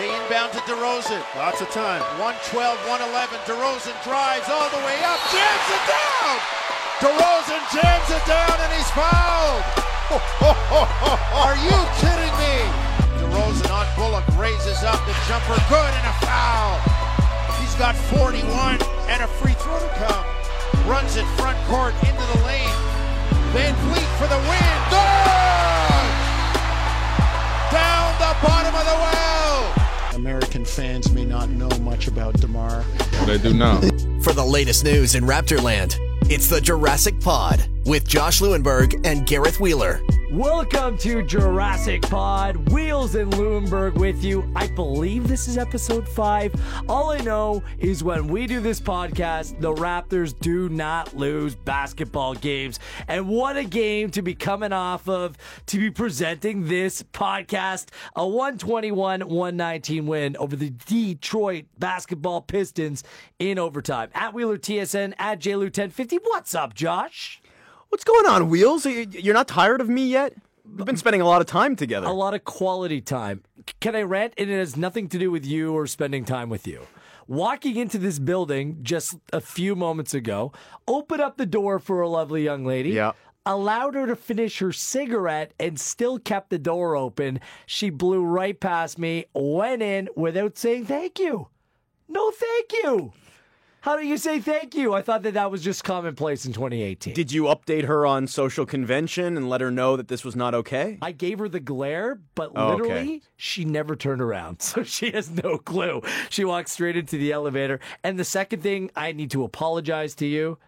They 0.00 0.08
inbound 0.08 0.56
to 0.56 0.64
DeRozan. 0.64 1.20
Lots 1.36 1.60
of 1.60 1.68
time. 1.76 2.00
112, 2.16 2.56
111. 2.88 3.36
DeRozan 3.44 3.92
drives 4.00 4.48
all 4.48 4.72
the 4.72 4.80
way 4.80 4.96
up, 5.04 5.20
jams 5.28 5.68
it 5.76 5.84
down. 5.92 6.36
DeRozan 7.04 7.60
jams 7.68 8.08
it 8.08 8.24
down, 8.24 8.56
and 8.64 8.72
he's 8.80 8.88
fouled. 8.96 9.60
Are 11.44 11.52
you 11.60 11.76
kidding 12.00 12.32
me? 12.40 12.56
DeRozan 13.20 13.68
on 13.68 13.84
Bullock 13.92 14.24
raises 14.40 14.80
up 14.88 14.96
the 15.04 15.12
jumper, 15.28 15.60
good, 15.68 15.92
and 15.92 16.06
a 16.08 16.16
foul. 16.24 16.80
He's 17.60 17.76
got 17.76 17.92
41 18.16 18.80
and 19.12 19.20
a 19.20 19.28
free 19.36 19.52
throw 19.52 19.76
to 19.84 19.92
come. 20.00 20.24
Runs 20.88 21.20
it 21.20 21.28
front 21.36 21.60
court 21.68 21.92
into 22.08 22.24
the 22.24 22.40
lane. 22.48 22.80
VanVleet 23.52 24.10
for 24.16 24.32
the 24.32 24.40
win. 24.48 24.76
Good! 24.88 26.08
Down 27.68 28.08
the 28.16 28.32
bottom 28.40 28.72
of 28.72 28.84
the 28.88 28.96
well. 28.96 29.39
American 30.20 30.66
fans 30.66 31.10
may 31.12 31.24
not 31.24 31.48
know 31.48 31.70
much 31.80 32.06
about 32.06 32.34
DeMar. 32.34 32.84
They 33.24 33.38
do 33.38 33.54
now. 33.54 33.80
For 34.20 34.34
the 34.34 34.44
latest 34.44 34.84
news 34.84 35.14
in 35.14 35.24
Raptorland, 35.24 35.96
it's 36.30 36.46
the 36.46 36.60
Jurassic 36.60 37.18
Pod 37.20 37.66
with 37.86 38.06
Josh 38.06 38.42
Lewenberg 38.42 39.00
and 39.06 39.24
Gareth 39.24 39.60
Wheeler. 39.60 40.02
Welcome 40.30 40.98
to 40.98 41.22
Jurassic 41.22 42.02
Pod. 42.02 42.59
Wheels 42.70 43.16
and 43.16 43.32
Lewenberg 43.32 43.94
with 43.94 44.22
you. 44.22 44.48
I 44.54 44.68
believe 44.68 45.26
this 45.26 45.48
is 45.48 45.58
episode 45.58 46.08
five. 46.08 46.54
All 46.88 47.10
I 47.10 47.18
know 47.18 47.64
is 47.80 48.04
when 48.04 48.28
we 48.28 48.46
do 48.46 48.60
this 48.60 48.80
podcast, 48.80 49.60
the 49.60 49.74
Raptors 49.74 50.38
do 50.38 50.68
not 50.68 51.16
lose 51.16 51.56
basketball 51.56 52.34
games. 52.34 52.78
And 53.08 53.28
what 53.28 53.56
a 53.56 53.64
game 53.64 54.10
to 54.12 54.22
be 54.22 54.36
coming 54.36 54.72
off 54.72 55.08
of 55.08 55.36
to 55.66 55.78
be 55.78 55.90
presenting 55.90 56.68
this 56.68 57.02
podcast. 57.02 57.88
A 58.14 58.24
121 58.24 59.26
119 59.26 60.06
win 60.06 60.36
over 60.36 60.54
the 60.54 60.70
Detroit 60.70 61.64
basketball 61.76 62.40
Pistons 62.40 63.02
in 63.40 63.58
overtime. 63.58 64.10
At 64.14 64.32
Wheeler 64.32 64.58
TSN, 64.58 65.14
at 65.18 65.40
JLU1050. 65.40 66.18
What's 66.22 66.54
up, 66.54 66.74
Josh? 66.74 67.42
What's 67.88 68.04
going 68.04 68.26
on, 68.26 68.48
Wheels? 68.48 68.86
You're 68.86 69.34
not 69.34 69.48
tired 69.48 69.80
of 69.80 69.88
me 69.88 70.06
yet? 70.06 70.34
We've 70.76 70.86
been 70.86 70.96
spending 70.96 71.20
a 71.20 71.26
lot 71.26 71.40
of 71.40 71.46
time 71.46 71.76
together. 71.76 72.06
A 72.06 72.12
lot 72.12 72.34
of 72.34 72.44
quality 72.44 73.00
time. 73.00 73.42
Can 73.80 73.94
I 73.94 74.02
rant? 74.02 74.34
And 74.38 74.50
it 74.50 74.58
has 74.58 74.76
nothing 74.76 75.08
to 75.08 75.18
do 75.18 75.30
with 75.30 75.44
you 75.44 75.72
or 75.72 75.86
spending 75.86 76.24
time 76.24 76.48
with 76.48 76.66
you. 76.66 76.86
Walking 77.26 77.76
into 77.76 77.98
this 77.98 78.18
building 78.18 78.78
just 78.82 79.16
a 79.32 79.40
few 79.40 79.76
moments 79.76 80.14
ago, 80.14 80.52
opened 80.88 81.20
up 81.20 81.36
the 81.36 81.46
door 81.46 81.78
for 81.78 82.00
a 82.00 82.08
lovely 82.08 82.42
young 82.42 82.64
lady. 82.64 82.90
Yeah. 82.90 83.12
Allowed 83.46 83.94
her 83.94 84.06
to 84.06 84.16
finish 84.16 84.58
her 84.58 84.72
cigarette 84.72 85.54
and 85.58 85.78
still 85.78 86.18
kept 86.18 86.50
the 86.50 86.58
door 86.58 86.96
open. 86.96 87.40
She 87.66 87.90
blew 87.90 88.22
right 88.24 88.58
past 88.58 88.98
me, 88.98 89.26
went 89.34 89.82
in 89.82 90.08
without 90.16 90.58
saying 90.58 90.86
thank 90.86 91.18
you. 91.18 91.48
No, 92.08 92.30
thank 92.30 92.72
you. 92.82 93.12
How 93.82 93.96
do 93.96 94.06
you 94.06 94.18
say 94.18 94.40
thank 94.40 94.74
you? 94.74 94.92
I 94.92 95.00
thought 95.00 95.22
that 95.22 95.32
that 95.34 95.50
was 95.50 95.62
just 95.64 95.84
commonplace 95.84 96.44
in 96.44 96.52
2018. 96.52 97.14
Did 97.14 97.32
you 97.32 97.44
update 97.44 97.84
her 97.84 98.04
on 98.04 98.26
social 98.26 98.66
convention 98.66 99.38
and 99.38 99.48
let 99.48 99.62
her 99.62 99.70
know 99.70 99.96
that 99.96 100.08
this 100.08 100.22
was 100.22 100.36
not 100.36 100.54
okay? 100.54 100.98
I 101.00 101.12
gave 101.12 101.38
her 101.38 101.48
the 101.48 101.60
glare, 101.60 102.20
but 102.34 102.52
Oh, 102.54 102.72
okay. 102.72 102.82
literally, 102.82 103.22
she 103.36 103.64
never 103.64 103.96
turned 103.96 104.20
around. 104.20 104.58
So 104.70 104.82
she 104.82 105.10
has 105.12 105.30
no 105.30 105.56
clue. 105.56 106.02
She 106.28 106.44
walked 106.44 106.68
straight 106.68 106.96
into 106.96 107.16
the 107.16 107.32
elevator. 107.32 107.80
And 108.04 108.18
the 108.18 108.24
second 108.24 108.62
thing, 108.62 108.90
I 108.94 109.12
need 109.12 109.30
to 109.30 109.44
apologize 109.44 110.14
to 110.16 110.26
you. 110.26 110.58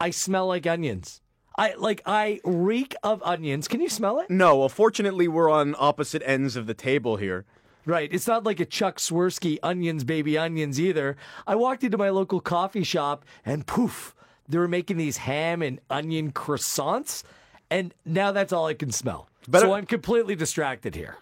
I 0.00 0.10
smell 0.10 0.48
like 0.48 0.66
onions. 0.66 1.20
I 1.56 1.74
like 1.76 2.02
I 2.06 2.40
reek 2.44 2.94
of 3.02 3.22
onions. 3.24 3.68
Can 3.68 3.80
you 3.80 3.88
smell 3.88 4.20
it? 4.20 4.30
No, 4.30 4.56
well, 4.56 4.68
fortunately, 4.68 5.26
we're 5.28 5.50
on 5.50 5.74
opposite 5.78 6.22
ends 6.24 6.56
of 6.56 6.66
the 6.66 6.74
table 6.74 7.16
here. 7.16 7.44
Right. 7.88 8.12
It's 8.12 8.26
not 8.26 8.44
like 8.44 8.60
a 8.60 8.66
Chuck 8.66 8.98
Swirsky 8.98 9.58
onions, 9.62 10.04
baby 10.04 10.36
onions 10.36 10.78
either. 10.78 11.16
I 11.46 11.54
walked 11.54 11.82
into 11.82 11.96
my 11.96 12.10
local 12.10 12.38
coffee 12.38 12.84
shop 12.84 13.24
and 13.46 13.66
poof, 13.66 14.14
they 14.46 14.58
were 14.58 14.68
making 14.68 14.98
these 14.98 15.16
ham 15.16 15.62
and 15.62 15.80
onion 15.88 16.32
croissants. 16.32 17.22
And 17.70 17.94
now 18.04 18.30
that's 18.30 18.52
all 18.52 18.66
I 18.66 18.74
can 18.74 18.92
smell. 18.92 19.30
So 19.62 19.72
I'm 19.72 19.86
completely 19.86 20.34
distracted 20.34 20.94
here. 20.94 21.16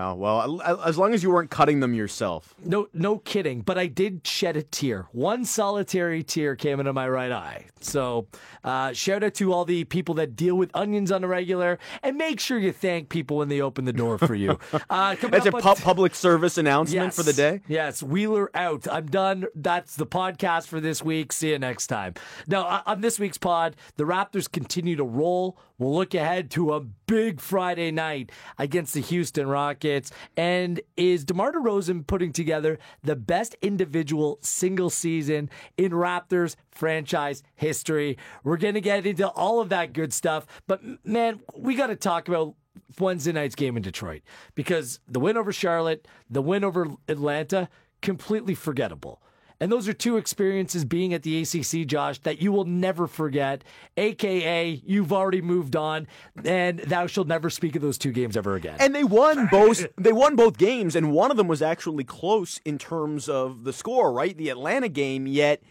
Oh, 0.00 0.14
well, 0.14 0.62
as 0.84 0.96
long 0.96 1.12
as 1.12 1.24
you 1.24 1.30
weren't 1.30 1.50
cutting 1.50 1.80
them 1.80 1.92
yourself. 1.92 2.54
No, 2.64 2.88
no 2.94 3.18
kidding. 3.18 3.62
But 3.62 3.78
I 3.78 3.88
did 3.88 4.24
shed 4.24 4.56
a 4.56 4.62
tear. 4.62 5.08
One 5.10 5.44
solitary 5.44 6.22
tear 6.22 6.54
came 6.54 6.78
into 6.78 6.92
my 6.92 7.08
right 7.08 7.32
eye. 7.32 7.64
So, 7.80 8.28
uh, 8.62 8.92
shout 8.92 9.24
out 9.24 9.34
to 9.34 9.52
all 9.52 9.64
the 9.64 9.84
people 9.84 10.14
that 10.16 10.36
deal 10.36 10.56
with 10.56 10.70
onions 10.74 11.10
on 11.10 11.24
a 11.24 11.28
regular, 11.28 11.78
and 12.02 12.16
make 12.16 12.38
sure 12.38 12.58
you 12.58 12.72
thank 12.72 13.08
people 13.08 13.36
when 13.38 13.48
they 13.48 13.60
open 13.60 13.84
the 13.86 13.92
door 13.92 14.18
for 14.18 14.34
you. 14.34 14.58
Uh, 14.90 15.16
That's 15.20 15.46
a 15.46 15.52
pu- 15.52 15.74
public 15.74 16.14
service 16.14 16.56
announcement 16.56 17.12
for 17.12 17.22
the 17.22 17.32
day. 17.32 17.60
Yes, 17.68 18.02
Wheeler 18.02 18.50
out. 18.54 18.86
I'm 18.90 19.06
done. 19.06 19.46
That's 19.54 19.96
the 19.96 20.06
podcast 20.06 20.66
for 20.68 20.80
this 20.80 21.02
week. 21.02 21.32
See 21.32 21.50
you 21.50 21.58
next 21.58 21.88
time. 21.88 22.14
Now, 22.46 22.62
uh, 22.66 22.82
on 22.86 23.00
this 23.00 23.18
week's 23.18 23.38
pod, 23.38 23.76
the 23.96 24.04
Raptors 24.04 24.50
continue 24.50 24.96
to 24.96 25.04
roll. 25.04 25.58
We'll 25.78 25.94
look 25.94 26.12
ahead 26.14 26.50
to 26.52 26.74
a 26.74 26.80
big 26.80 27.40
Friday 27.40 27.92
night 27.92 28.32
against 28.58 28.94
the 28.94 29.00
Houston 29.00 29.46
Rockets. 29.46 30.10
And 30.36 30.80
is 30.96 31.24
DeMar 31.24 31.52
DeRozan 31.52 32.06
putting 32.06 32.32
together 32.32 32.78
the 33.04 33.14
best 33.14 33.56
individual 33.62 34.38
single 34.42 34.90
season 34.90 35.48
in 35.76 35.92
Raptors 35.92 36.56
franchise 36.72 37.44
history? 37.54 38.18
We're 38.42 38.56
going 38.56 38.74
to 38.74 38.80
get 38.80 39.06
into 39.06 39.28
all 39.28 39.60
of 39.60 39.68
that 39.68 39.92
good 39.92 40.12
stuff. 40.12 40.46
But, 40.66 40.82
man, 41.04 41.40
we 41.56 41.76
got 41.76 41.86
to 41.88 41.96
talk 41.96 42.26
about 42.26 42.54
Wednesday 42.98 43.32
night's 43.32 43.54
game 43.54 43.76
in 43.76 43.82
Detroit 43.82 44.22
because 44.56 44.98
the 45.06 45.20
win 45.20 45.36
over 45.36 45.52
Charlotte, 45.52 46.08
the 46.28 46.42
win 46.42 46.64
over 46.64 46.88
Atlanta, 47.06 47.68
completely 48.02 48.54
forgettable. 48.54 49.22
And 49.60 49.72
those 49.72 49.88
are 49.88 49.92
two 49.92 50.16
experiences 50.16 50.84
being 50.84 51.12
at 51.12 51.24
the 51.24 51.42
ACC, 51.42 51.86
Josh, 51.86 52.20
that 52.20 52.40
you 52.40 52.52
will 52.52 52.64
never 52.64 53.08
forget. 53.08 53.64
AKA, 53.96 54.82
you've 54.84 55.12
already 55.12 55.42
moved 55.42 55.74
on, 55.74 56.06
and 56.44 56.78
thou 56.78 57.08
shalt 57.08 57.26
never 57.26 57.50
speak 57.50 57.74
of 57.74 57.82
those 57.82 57.98
two 57.98 58.12
games 58.12 58.36
ever 58.36 58.54
again. 58.54 58.76
And 58.78 58.94
they 58.94 59.02
won 59.02 59.48
both. 59.50 59.84
They 59.96 60.12
won 60.12 60.36
both 60.36 60.58
games, 60.58 60.94
and 60.94 61.12
one 61.12 61.32
of 61.32 61.36
them 61.36 61.48
was 61.48 61.60
actually 61.60 62.04
close 62.04 62.60
in 62.64 62.78
terms 62.78 63.28
of 63.28 63.64
the 63.64 63.72
score. 63.72 64.12
Right, 64.12 64.36
the 64.36 64.48
Atlanta 64.48 64.88
game. 64.88 65.26
Yet, 65.26 65.62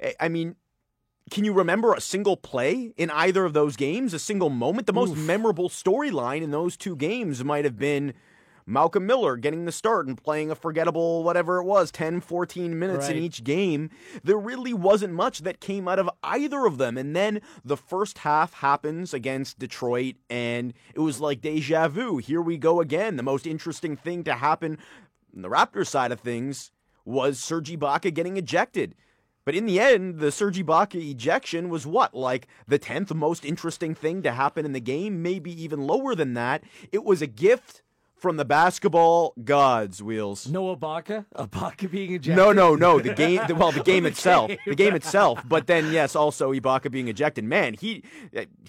eh, 0.00 0.12
I 0.18 0.28
mean, 0.28 0.56
can 1.30 1.44
you 1.44 1.52
remember 1.52 1.92
a 1.92 2.00
single 2.00 2.38
play 2.38 2.94
in 2.96 3.10
either 3.10 3.44
of 3.44 3.52
those 3.52 3.76
games? 3.76 4.14
A 4.14 4.18
single 4.18 4.50
moment? 4.50 4.86
The 4.86 4.94
most 4.94 5.16
memorable 5.16 5.68
storyline 5.68 6.42
in 6.42 6.50
those 6.50 6.78
two 6.78 6.96
games 6.96 7.44
might 7.44 7.64
have 7.64 7.78
been. 7.78 8.14
Malcolm 8.66 9.06
Miller 9.06 9.36
getting 9.36 9.64
the 9.64 9.72
start 9.72 10.06
and 10.06 10.22
playing 10.22 10.50
a 10.50 10.54
forgettable 10.54 11.22
whatever 11.22 11.58
it 11.58 11.64
was 11.64 11.90
10 11.90 12.20
14 12.20 12.78
minutes 12.78 13.08
in 13.08 13.16
each 13.16 13.44
game 13.44 13.90
there 14.22 14.38
really 14.38 14.72
wasn't 14.72 15.12
much 15.12 15.40
that 15.40 15.60
came 15.60 15.86
out 15.86 15.98
of 15.98 16.08
either 16.22 16.64
of 16.64 16.78
them 16.78 16.96
and 16.96 17.14
then 17.14 17.40
the 17.64 17.76
first 17.76 18.18
half 18.18 18.54
happens 18.54 19.12
against 19.12 19.58
Detroit 19.58 20.14
and 20.30 20.72
it 20.94 21.00
was 21.00 21.20
like 21.20 21.40
deja 21.40 21.88
vu 21.88 22.16
here 22.18 22.40
we 22.40 22.56
go 22.56 22.80
again 22.80 23.16
the 23.16 23.22
most 23.22 23.46
interesting 23.46 23.96
thing 23.96 24.24
to 24.24 24.34
happen 24.34 24.78
on 25.34 25.42
the 25.42 25.50
Raptors 25.50 25.88
side 25.88 26.12
of 26.12 26.20
things 26.20 26.70
was 27.04 27.38
Serge 27.38 27.70
Ibaka 27.70 28.12
getting 28.14 28.36
ejected 28.36 28.94
but 29.44 29.54
in 29.54 29.66
the 29.66 29.78
end, 29.78 30.20
the 30.20 30.32
Serge 30.32 30.58
Ibaka 30.58 30.94
ejection 30.94 31.68
was 31.68 31.86
what? 31.86 32.14
Like 32.14 32.46
the 32.66 32.78
10th 32.78 33.14
most 33.14 33.44
interesting 33.44 33.94
thing 33.94 34.22
to 34.22 34.32
happen 34.32 34.64
in 34.64 34.72
the 34.72 34.80
game? 34.80 35.22
Maybe 35.22 35.52
even 35.62 35.86
lower 35.86 36.14
than 36.14 36.32
that. 36.34 36.64
It 36.92 37.04
was 37.04 37.20
a 37.20 37.26
gift 37.26 37.82
from 38.24 38.38
the 38.38 38.44
basketball 38.46 39.34
gods, 39.44 40.02
Wheels. 40.02 40.48
no 40.48 40.74
Ibaka? 40.74 41.26
Ibaka 41.36 41.90
being 41.90 42.14
ejected? 42.14 42.36
No, 42.42 42.52
no, 42.52 42.74
no. 42.74 42.98
The 42.98 43.12
game, 43.24 43.42
the- 43.46 43.54
well, 43.54 43.70
the 43.70 43.82
game 43.82 44.04
The 44.04 44.08
itself, 44.08 44.48
game. 44.48 44.58
the 44.66 44.74
game 44.74 44.94
itself. 44.94 45.42
But 45.46 45.66
then, 45.66 45.92
yes, 45.92 46.16
also 46.16 46.52
Ibaka 46.54 46.90
being 46.90 47.08
ejected. 47.08 47.44
Man, 47.44 47.74
he 47.74 48.02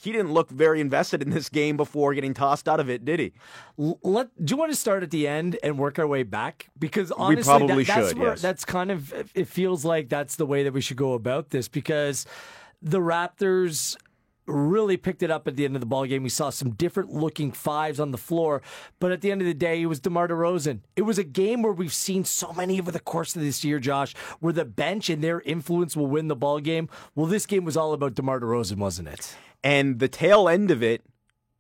he 0.01 0.11
didn't 0.11 0.33
look 0.33 0.49
very 0.49 0.81
invested 0.81 1.21
in 1.21 1.29
this 1.29 1.47
game 1.47 1.77
before 1.77 2.13
getting 2.13 2.33
tossed 2.33 2.67
out 2.67 2.81
of 2.81 2.89
it, 2.89 3.05
did 3.05 3.21
he? 3.21 3.31
Let, 3.77 4.27
do 4.43 4.51
you 4.51 4.57
want 4.57 4.73
to 4.73 4.77
start 4.77 5.03
at 5.03 5.11
the 5.11 5.25
end 5.25 5.57
and 5.63 5.79
work 5.79 5.97
our 5.99 6.07
way 6.07 6.23
back? 6.23 6.67
Because 6.78 7.11
honestly, 7.13 7.43
probably 7.43 7.84
that, 7.85 7.96
that's 7.96 8.07
should, 8.09 8.17
where, 8.19 8.29
yes. 8.31 8.41
that's 8.41 8.66
kind 8.66 8.91
of 8.91 9.13
it 9.34 9.47
feels 9.47 9.85
like 9.85 10.09
that's 10.09 10.35
the 10.35 10.46
way 10.46 10.63
that 10.63 10.73
we 10.73 10.81
should 10.81 10.97
go 10.97 11.13
about 11.13 11.52
this 11.52 11.69
because 11.69 12.25
the 12.81 12.99
Raptors 12.99 13.96
really 14.47 14.97
picked 14.97 15.23
it 15.23 15.31
up 15.31 15.47
at 15.47 15.55
the 15.55 15.65
end 15.65 15.75
of 15.75 15.79
the 15.79 15.85
ball 15.85 16.05
game. 16.05 16.23
We 16.23 16.29
saw 16.29 16.49
some 16.49 16.71
different 16.71 17.11
looking 17.11 17.51
fives 17.51 17.99
on 17.99 18.11
the 18.11 18.17
floor, 18.17 18.61
but 18.99 19.11
at 19.11 19.21
the 19.21 19.31
end 19.31 19.41
of 19.41 19.47
the 19.47 19.53
day, 19.53 19.81
it 19.81 19.87
was 19.87 19.99
DeMar 19.99 20.27
DeRozan. 20.27 20.81
It 20.95 21.01
was 21.01 21.17
a 21.17 21.23
game 21.23 21.61
where 21.61 21.73
we've 21.73 21.93
seen 21.93 22.23
so 22.25 22.53
many 22.53 22.79
over 22.79 22.91
the 22.91 22.99
course 22.99 23.35
of 23.35 23.41
this 23.41 23.63
year, 23.63 23.79
Josh, 23.79 24.15
where 24.39 24.53
the 24.53 24.65
bench 24.65 25.09
and 25.09 25.23
their 25.23 25.41
influence 25.41 25.95
will 25.95 26.07
win 26.07 26.27
the 26.27 26.35
ball 26.35 26.59
game. 26.59 26.89
Well, 27.15 27.25
this 27.25 27.45
game 27.45 27.65
was 27.65 27.77
all 27.77 27.93
about 27.93 28.13
DeMar 28.13 28.39
DeRozan, 28.39 28.77
wasn't 28.77 29.07
it? 29.07 29.35
And 29.63 29.99
the 29.99 30.07
tail 30.07 30.47
end 30.47 30.69
of 30.69 30.83
it, 30.83 31.03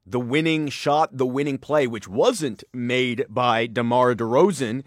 the 0.05 0.19
winning 0.19 0.69
shot, 0.69 1.17
the 1.17 1.25
winning 1.25 1.57
play, 1.57 1.87
which 1.87 2.07
wasn't 2.07 2.63
made 2.71 3.25
by 3.27 3.65
DeMar 3.65 4.13
DeRozan, 4.13 4.83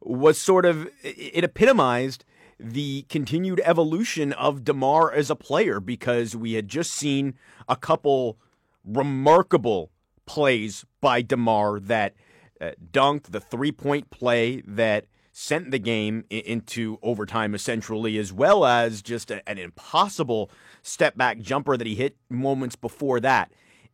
was 0.00 0.38
sort 0.38 0.64
of, 0.64 0.88
it 1.02 1.42
epitomized 1.42 2.24
the 2.62 3.02
continued 3.08 3.60
evolution 3.64 4.32
of 4.34 4.64
DeMar 4.64 5.12
as 5.12 5.30
a 5.30 5.36
player 5.36 5.80
because 5.80 6.36
we 6.36 6.52
had 6.52 6.68
just 6.68 6.92
seen 6.92 7.34
a 7.68 7.76
couple 7.76 8.38
remarkable 8.84 9.90
plays 10.26 10.84
by 11.00 11.22
DeMar 11.22 11.80
that 11.80 12.14
uh, 12.60 12.72
dunked, 12.92 13.30
the 13.30 13.40
three 13.40 13.72
point 13.72 14.10
play 14.10 14.62
that 14.66 15.06
sent 15.32 15.70
the 15.70 15.78
game 15.78 16.24
into 16.28 16.98
overtime 17.02 17.54
essentially, 17.54 18.18
as 18.18 18.32
well 18.32 18.64
as 18.64 19.00
just 19.00 19.30
a- 19.30 19.48
an 19.48 19.58
impossible 19.58 20.50
step 20.82 21.16
back 21.16 21.38
jumper 21.38 21.76
that 21.76 21.86
he 21.86 21.94
hit 21.94 22.16
moments 22.28 22.76
before 22.76 23.20
that. 23.20 23.50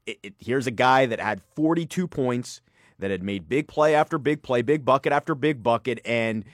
It, 0.06 0.18
it, 0.22 0.34
here's 0.38 0.66
a 0.66 0.72
guy 0.72 1.06
that 1.06 1.20
had 1.20 1.40
42 1.54 2.08
points, 2.08 2.60
that 2.98 3.10
had 3.10 3.22
made 3.22 3.48
big 3.48 3.68
play 3.68 3.94
after 3.94 4.18
big 4.18 4.42
play, 4.42 4.62
big 4.62 4.84
bucket 4.84 5.12
after 5.12 5.34
big 5.34 5.62
bucket, 5.62 6.00
and 6.04 6.44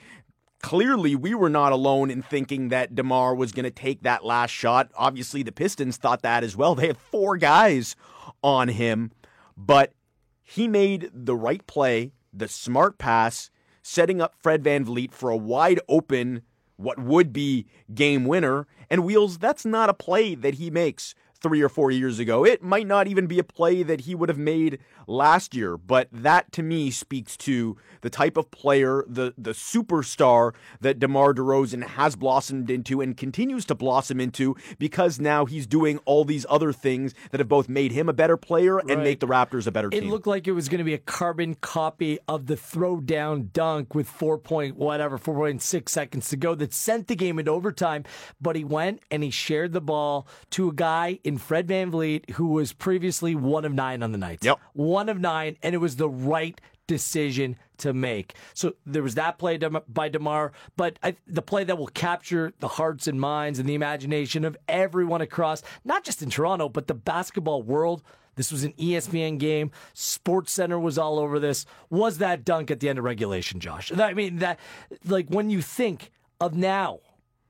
clearly 0.63 1.15
we 1.15 1.35
were 1.35 1.49
not 1.49 1.73
alone 1.73 2.09
in 2.09 2.23
thinking 2.23 2.69
that 2.69 2.95
DeMar 2.95 3.35
was 3.35 3.51
going 3.51 3.65
to 3.65 3.69
take 3.69 4.01
that 4.01 4.25
last 4.25 4.49
shot. 4.49 4.89
Obviously, 4.95 5.43
the 5.43 5.51
Pistons 5.51 5.97
thought 5.97 6.23
that 6.23 6.43
as 6.43 6.55
well. 6.55 6.73
They 6.73 6.87
had 6.87 6.97
four 6.97 7.37
guys 7.37 7.95
on 8.41 8.69
him, 8.69 9.11
but 9.55 9.93
he 10.41 10.67
made 10.67 11.11
the 11.13 11.35
right 11.35 11.65
play, 11.67 12.13
the 12.33 12.47
smart 12.47 12.97
pass, 12.97 13.51
setting 13.83 14.21
up 14.21 14.33
Fred 14.41 14.63
VanVleet 14.63 15.11
for 15.11 15.29
a 15.29 15.37
wide 15.37 15.81
open, 15.87 16.41
what 16.77 16.97
would 16.97 17.33
be 17.33 17.67
game 17.93 18.25
winner. 18.25 18.65
And 18.89 19.03
Wheels, 19.03 19.37
that's 19.37 19.65
not 19.65 19.89
a 19.89 19.93
play 19.93 20.33
that 20.33 20.55
he 20.55 20.71
makes 20.71 21.13
three 21.43 21.61
or 21.61 21.69
four 21.69 21.91
years 21.91 22.17
ago. 22.17 22.45
It 22.45 22.63
might 22.63 22.87
not 22.87 23.07
even 23.07 23.27
be 23.27 23.37
a 23.37 23.43
play 23.43 23.83
that 23.83 24.01
he 24.01 24.15
would 24.15 24.29
have 24.29 24.37
made 24.37 24.79
last 25.05 25.53
year, 25.53 25.77
but 25.77 26.07
that 26.11 26.51
to 26.53 26.63
me 26.63 26.89
speaks 26.89 27.35
to 27.37 27.77
the 28.01 28.09
type 28.09 28.37
of 28.37 28.49
player, 28.49 29.03
the 29.07 29.33
the 29.37 29.51
superstar 29.51 30.53
that 30.81 30.99
DeMar 30.99 31.33
DeRozan 31.33 31.83
has 31.83 32.15
blossomed 32.15 32.69
into 32.69 33.01
and 33.01 33.15
continues 33.17 33.65
to 33.65 33.75
blossom 33.75 34.19
into 34.19 34.55
because 34.79 35.19
now 35.19 35.45
he's 35.45 35.67
doing 35.67 35.99
all 36.05 36.23
these 36.23 36.45
other 36.49 36.71
things 36.71 37.13
that 37.31 37.39
have 37.39 37.49
both 37.49 37.67
made 37.67 37.91
him 37.91 38.07
a 38.07 38.13
better 38.13 38.37
player 38.37 38.79
and 38.79 39.03
make 39.03 39.19
the 39.19 39.27
Raptors 39.27 39.67
a 39.67 39.71
better 39.71 39.89
It 39.89 40.01
team. 40.01 40.03
It 40.03 40.11
looked 40.11 40.27
like 40.27 40.47
it 40.47 40.53
was 40.53 40.69
going 40.69 40.79
to 40.79 40.85
be 40.85 40.93
a 40.93 40.99
carbon 40.99 41.55
copy 41.55 42.19
of 42.27 42.47
the 42.47 42.55
throwdown 42.55 43.51
dunk 43.51 43.93
with 43.93 44.07
four 44.07 44.37
point 44.37 44.77
whatever, 44.77 45.17
4.6 45.17 45.89
seconds 45.89 46.29
to 46.29 46.37
go 46.37 46.55
that 46.55 46.73
sent 46.73 47.07
the 47.07 47.15
game 47.15 47.39
into 47.39 47.51
overtime. 47.51 48.05
But 48.39 48.55
he 48.55 48.63
went 48.63 49.01
and 49.11 49.23
he 49.23 49.29
shared 49.29 49.73
the 49.73 49.81
ball 49.81 50.27
to 50.51 50.69
a 50.69 50.73
guy 50.73 51.19
in 51.23 51.32
Fred 51.37 51.67
VanVleet 51.67 52.31
who 52.31 52.47
was 52.47 52.73
previously 52.73 53.35
one 53.35 53.65
of 53.65 53.73
nine 53.73 54.03
on 54.03 54.11
the 54.11 54.17
night. 54.17 54.39
Yep. 54.41 54.59
One 54.73 55.09
of 55.09 55.19
nine, 55.19 55.57
and 55.61 55.75
it 55.75 55.79
was 55.79 55.95
the 55.95 56.09
right 56.09 56.59
decision 56.87 57.55
to 57.77 57.93
make. 57.93 58.33
So 58.53 58.73
there 58.85 59.03
was 59.03 59.15
that 59.15 59.37
play 59.37 59.57
by 59.57 60.09
DeMar, 60.09 60.51
but 60.75 60.99
I, 61.01 61.15
the 61.27 61.41
play 61.41 61.63
that 61.63 61.77
will 61.77 61.87
capture 61.87 62.53
the 62.59 62.67
hearts 62.67 63.07
and 63.07 63.19
minds 63.19 63.59
and 63.59 63.67
the 63.67 63.73
imagination 63.73 64.45
of 64.45 64.57
everyone 64.67 65.21
across, 65.21 65.63
not 65.83 66.03
just 66.03 66.21
in 66.21 66.29
Toronto, 66.29 66.69
but 66.69 66.87
the 66.87 66.93
basketball 66.93 67.61
world. 67.61 68.03
This 68.35 68.51
was 68.51 68.63
an 68.63 68.73
ESPN 68.73 69.37
game. 69.37 69.71
Sports 69.93 70.53
Center 70.53 70.79
was 70.79 70.97
all 70.97 71.19
over 71.19 71.39
this. 71.39 71.65
Was 71.89 72.17
that 72.17 72.43
dunk 72.43 72.71
at 72.71 72.79
the 72.79 72.89
end 72.89 72.97
of 72.97 73.05
regulation, 73.05 73.59
Josh? 73.59 73.91
I 73.95 74.13
mean, 74.13 74.37
that 74.37 74.59
like 75.05 75.27
when 75.29 75.49
you 75.49 75.61
think 75.61 76.11
of 76.41 76.55
now, 76.55 76.99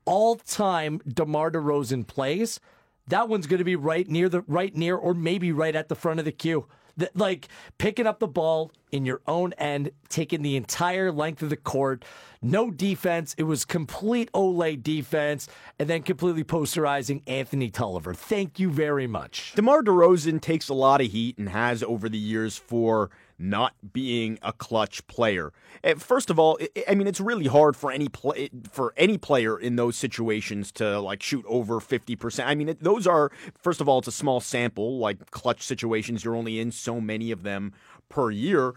all 0.04 0.36
time 0.36 1.00
DeMar 1.06 1.50
DeRozan 1.50 2.06
plays, 2.06 2.60
that 3.08 3.28
one's 3.28 3.46
going 3.46 3.58
to 3.58 3.64
be 3.64 3.76
right 3.76 4.08
near 4.08 4.28
the 4.28 4.42
right 4.46 4.74
near 4.74 4.96
or 4.96 5.14
maybe 5.14 5.52
right 5.52 5.74
at 5.74 5.88
the 5.88 5.94
front 5.94 6.18
of 6.18 6.24
the 6.24 6.32
queue. 6.32 6.66
That, 6.96 7.16
like 7.16 7.48
picking 7.76 8.06
up 8.06 8.20
the 8.20 8.28
ball 8.28 8.70
in 8.92 9.04
your 9.04 9.20
own 9.26 9.52
end, 9.54 9.90
taking 10.08 10.42
the 10.42 10.54
entire 10.54 11.10
length 11.10 11.42
of 11.42 11.50
the 11.50 11.56
court, 11.56 12.04
no 12.40 12.70
defense. 12.70 13.34
It 13.36 13.42
was 13.42 13.64
complete 13.64 14.30
olé 14.32 14.80
defense, 14.80 15.48
and 15.80 15.90
then 15.90 16.02
completely 16.02 16.44
posterizing 16.44 17.22
Anthony 17.26 17.68
Tolliver. 17.68 18.14
Thank 18.14 18.60
you 18.60 18.70
very 18.70 19.08
much. 19.08 19.54
DeMar 19.56 19.82
DeRozan 19.82 20.40
takes 20.40 20.68
a 20.68 20.74
lot 20.74 21.00
of 21.00 21.10
heat 21.10 21.36
and 21.36 21.48
has 21.48 21.82
over 21.82 22.08
the 22.08 22.18
years 22.18 22.56
for 22.56 23.10
not 23.38 23.74
being 23.92 24.38
a 24.42 24.52
clutch 24.52 25.06
player. 25.06 25.52
First 25.98 26.30
of 26.30 26.38
all, 26.38 26.58
I- 26.88 26.94
mean 26.94 27.06
it's 27.06 27.20
really 27.20 27.46
hard 27.46 27.76
for 27.76 27.90
any 27.90 28.08
play 28.08 28.50
for 28.70 28.94
any 28.96 29.18
player 29.18 29.58
in 29.58 29.76
those 29.76 29.96
situations 29.96 30.70
to 30.72 31.00
like 31.00 31.22
shoot 31.22 31.44
over 31.48 31.80
50%. 31.80 32.46
I 32.46 32.54
mean 32.54 32.68
it, 32.68 32.82
those 32.82 33.06
are 33.06 33.30
first 33.60 33.80
of 33.80 33.88
all 33.88 33.98
it's 33.98 34.08
a 34.08 34.12
small 34.12 34.40
sample 34.40 34.98
like 34.98 35.30
clutch 35.30 35.62
situations 35.62 36.24
you're 36.24 36.36
only 36.36 36.60
in 36.60 36.70
so 36.70 37.00
many 37.00 37.30
of 37.30 37.42
them 37.42 37.72
per 38.08 38.30
year 38.30 38.74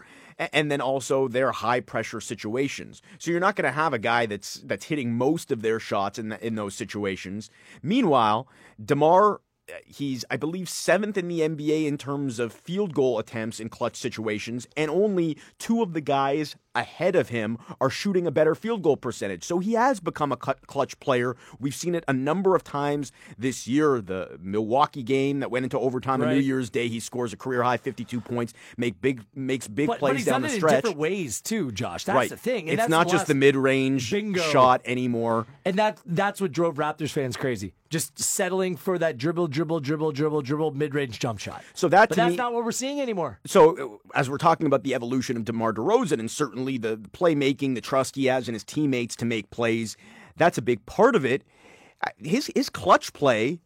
and 0.52 0.70
then 0.70 0.80
also 0.80 1.28
they're 1.28 1.52
high 1.52 1.80
pressure 1.80 2.20
situations. 2.20 3.02
So 3.18 3.30
you're 3.30 3.40
not 3.40 3.56
going 3.56 3.64
to 3.64 3.72
have 3.72 3.92
a 3.92 3.98
guy 3.98 4.26
that's 4.26 4.54
that's 4.64 4.86
hitting 4.86 5.14
most 5.14 5.50
of 5.50 5.62
their 5.62 5.80
shots 5.80 6.18
in 6.18 6.28
the, 6.30 6.46
in 6.46 6.54
those 6.54 6.74
situations. 6.74 7.50
Meanwhile, 7.82 8.48
DeMar 8.82 9.40
he's 9.86 10.24
I 10.30 10.36
believe 10.36 10.68
seventh 10.68 11.16
in 11.16 11.28
the 11.28 11.40
NBA 11.40 11.86
in 11.86 11.98
terms 11.98 12.38
of 12.38 12.52
field 12.52 12.94
goal 12.94 13.18
attempts 13.18 13.60
in 13.60 13.68
clutch 13.68 13.96
situations, 13.96 14.66
and 14.76 14.90
only 14.90 15.38
two 15.58 15.82
of 15.82 15.92
the 15.92 16.00
guys 16.00 16.56
ahead 16.74 17.16
of 17.16 17.30
him 17.30 17.58
are 17.80 17.90
shooting 17.90 18.24
a 18.26 18.30
better 18.30 18.54
field 18.54 18.82
goal 18.82 18.96
percentage. 18.96 19.42
So 19.42 19.58
he 19.58 19.72
has 19.72 19.98
become 19.98 20.30
a 20.30 20.38
cl- 20.42 20.56
clutch 20.66 20.98
player. 21.00 21.36
We've 21.58 21.74
seen 21.74 21.94
it 21.96 22.04
a 22.06 22.12
number 22.12 22.54
of 22.54 22.62
times 22.62 23.10
this 23.36 23.66
year. 23.66 24.00
The 24.00 24.38
Milwaukee 24.40 25.02
game 25.02 25.40
that 25.40 25.50
went 25.50 25.64
into 25.64 25.78
overtime 25.78 26.22
on 26.22 26.28
New 26.28 26.40
Year's 26.40 26.70
Day, 26.70 26.86
he 26.88 27.00
scores 27.00 27.32
a 27.32 27.36
career 27.36 27.62
high 27.64 27.78
52 27.78 28.20
points, 28.20 28.52
make 28.76 29.00
big 29.00 29.24
makes 29.34 29.66
big 29.66 29.88
But, 29.88 29.98
plays 29.98 30.10
but 30.12 30.16
he's 30.18 30.26
down 30.26 30.32
done 30.34 30.42
the 30.42 30.48
it 30.48 30.52
in 30.54 30.58
stretch. 30.60 30.74
different 30.76 30.98
ways 30.98 31.40
too, 31.40 31.72
Josh. 31.72 32.04
That's 32.04 32.16
right, 32.16 32.30
the 32.30 32.36
thing. 32.36 32.70
And 32.70 32.78
it's 32.78 32.88
not 32.88 33.08
just 33.08 33.26
the 33.26 33.34
mid-range 33.34 34.10
Bingo. 34.10 34.40
shot 34.40 34.80
anymore. 34.84 35.46
And 35.64 35.76
that 35.78 35.98
that's 36.06 36.40
what 36.40 36.52
drove 36.52 36.76
Raptors 36.76 37.10
fans 37.10 37.36
crazy. 37.36 37.74
Just 37.90 38.18
settling 38.18 38.76
for 38.76 38.98
that 38.98 39.16
dribble, 39.16 39.48
dribble, 39.58 39.80
dribble, 39.80 40.12
dribble, 40.12 40.42
dribble, 40.42 40.70
mid 40.70 40.94
range 40.94 41.18
jump 41.18 41.40
shot. 41.40 41.64
So 41.74 41.88
that 41.88 42.10
but 42.10 42.16
that's 42.16 42.30
me- 42.30 42.36
not 42.36 42.52
what 42.52 42.64
we're 42.64 42.70
seeing 42.70 43.00
anymore. 43.00 43.40
So, 43.44 43.96
uh, 43.96 43.96
as 44.14 44.30
we're 44.30 44.38
talking 44.38 44.68
about 44.68 44.84
the 44.84 44.94
evolution 44.94 45.36
of 45.36 45.44
DeMar 45.44 45.72
DeRozan 45.72 46.20
and 46.20 46.30
certainly 46.30 46.78
the 46.78 46.96
playmaking, 46.96 47.74
the 47.74 47.80
trust 47.80 48.14
he 48.14 48.26
has 48.26 48.46
in 48.46 48.54
his 48.54 48.62
teammates 48.62 49.16
to 49.16 49.24
make 49.24 49.50
plays, 49.50 49.96
that's 50.36 50.58
a 50.58 50.62
big 50.62 50.86
part 50.86 51.16
of 51.16 51.24
it. 51.24 51.42
His 52.18 52.52
his 52.54 52.70
clutch 52.70 53.12
play, 53.12 53.58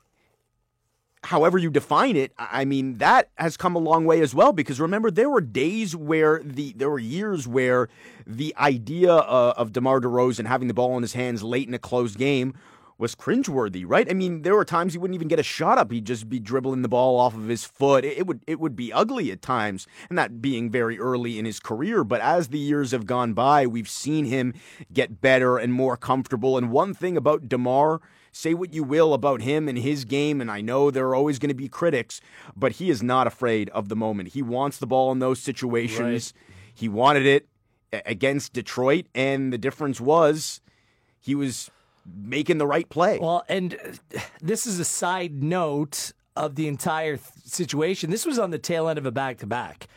however 1.24 1.58
you 1.58 1.68
define 1.68 2.16
it, 2.16 2.32
I 2.38 2.62
I 2.62 2.64
mean 2.64 2.96
that 2.96 3.28
has 3.36 3.58
come 3.58 3.76
a 3.76 3.78
long 3.78 4.06
way 4.06 4.22
as 4.22 4.34
well. 4.34 4.54
Because 4.54 4.80
remember, 4.80 5.10
there 5.10 5.28
were 5.28 5.42
days 5.42 5.94
where 5.94 6.40
the 6.42 6.72
there 6.74 6.88
were 6.88 6.98
years 6.98 7.46
where 7.46 7.90
the 8.26 8.54
idea 8.56 9.12
uh, 9.12 9.52
of 9.58 9.74
DeMar 9.74 10.00
DeRozan 10.00 10.46
having 10.46 10.68
the 10.68 10.74
ball 10.74 10.96
in 10.96 11.02
his 11.02 11.12
hands 11.12 11.42
late 11.42 11.68
in 11.68 11.74
a 11.74 11.78
closed 11.78 12.16
game 12.16 12.54
was 13.02 13.16
cringeworthy, 13.16 13.84
right? 13.84 14.08
I 14.08 14.14
mean, 14.14 14.42
there 14.42 14.54
were 14.54 14.64
times 14.64 14.92
he 14.92 14.98
wouldn't 14.98 15.16
even 15.16 15.26
get 15.26 15.40
a 15.40 15.42
shot 15.42 15.76
up; 15.76 15.90
he'd 15.90 16.06
just 16.06 16.28
be 16.28 16.38
dribbling 16.38 16.82
the 16.82 16.88
ball 16.88 17.18
off 17.18 17.34
of 17.34 17.48
his 17.48 17.64
foot. 17.64 18.04
It, 18.04 18.16
it 18.18 18.26
would 18.28 18.42
it 18.46 18.60
would 18.60 18.76
be 18.76 18.92
ugly 18.92 19.32
at 19.32 19.42
times, 19.42 19.88
and 20.08 20.16
that 20.16 20.40
being 20.40 20.70
very 20.70 21.00
early 21.00 21.36
in 21.36 21.44
his 21.44 21.58
career. 21.58 22.04
But 22.04 22.20
as 22.20 22.48
the 22.48 22.60
years 22.60 22.92
have 22.92 23.04
gone 23.04 23.32
by, 23.34 23.66
we've 23.66 23.88
seen 23.88 24.26
him 24.26 24.54
get 24.92 25.20
better 25.20 25.58
and 25.58 25.72
more 25.72 25.96
comfortable. 25.96 26.56
And 26.56 26.70
one 26.70 26.94
thing 26.94 27.16
about 27.18 27.48
Demar. 27.48 28.00
Say 28.34 28.54
what 28.54 28.72
you 28.72 28.82
will 28.82 29.12
about 29.12 29.42
him 29.42 29.68
and 29.68 29.76
his 29.76 30.06
game, 30.06 30.40
and 30.40 30.50
I 30.50 30.62
know 30.62 30.90
there 30.90 31.06
are 31.08 31.14
always 31.14 31.38
going 31.38 31.50
to 31.50 31.54
be 31.54 31.68
critics, 31.68 32.22
but 32.56 32.72
he 32.72 32.88
is 32.88 33.02
not 33.02 33.26
afraid 33.26 33.68
of 33.74 33.90
the 33.90 33.94
moment. 33.94 34.30
He 34.30 34.40
wants 34.40 34.78
the 34.78 34.86
ball 34.86 35.12
in 35.12 35.18
those 35.18 35.38
situations. 35.38 36.32
He 36.72 36.88
wanted 36.88 37.26
it 37.26 37.46
against 38.06 38.54
Detroit, 38.54 39.04
and 39.14 39.52
the 39.52 39.58
difference 39.58 40.00
was 40.00 40.62
he 41.20 41.34
was 41.34 41.70
making 42.06 42.58
the 42.58 42.66
right 42.66 42.88
play. 42.88 43.18
Well, 43.18 43.44
and 43.48 43.74
uh, 43.74 44.20
this 44.40 44.66
is 44.66 44.78
a 44.78 44.84
side 44.84 45.42
note 45.42 46.12
of 46.36 46.54
the 46.54 46.68
entire 46.68 47.16
th- 47.16 47.28
situation. 47.44 48.10
This 48.10 48.26
was 48.26 48.38
on 48.38 48.50
the 48.50 48.58
tail 48.58 48.88
end 48.88 48.98
of 48.98 49.06
a 49.06 49.12
back 49.12 49.38
to 49.38 49.46
back. 49.46 49.88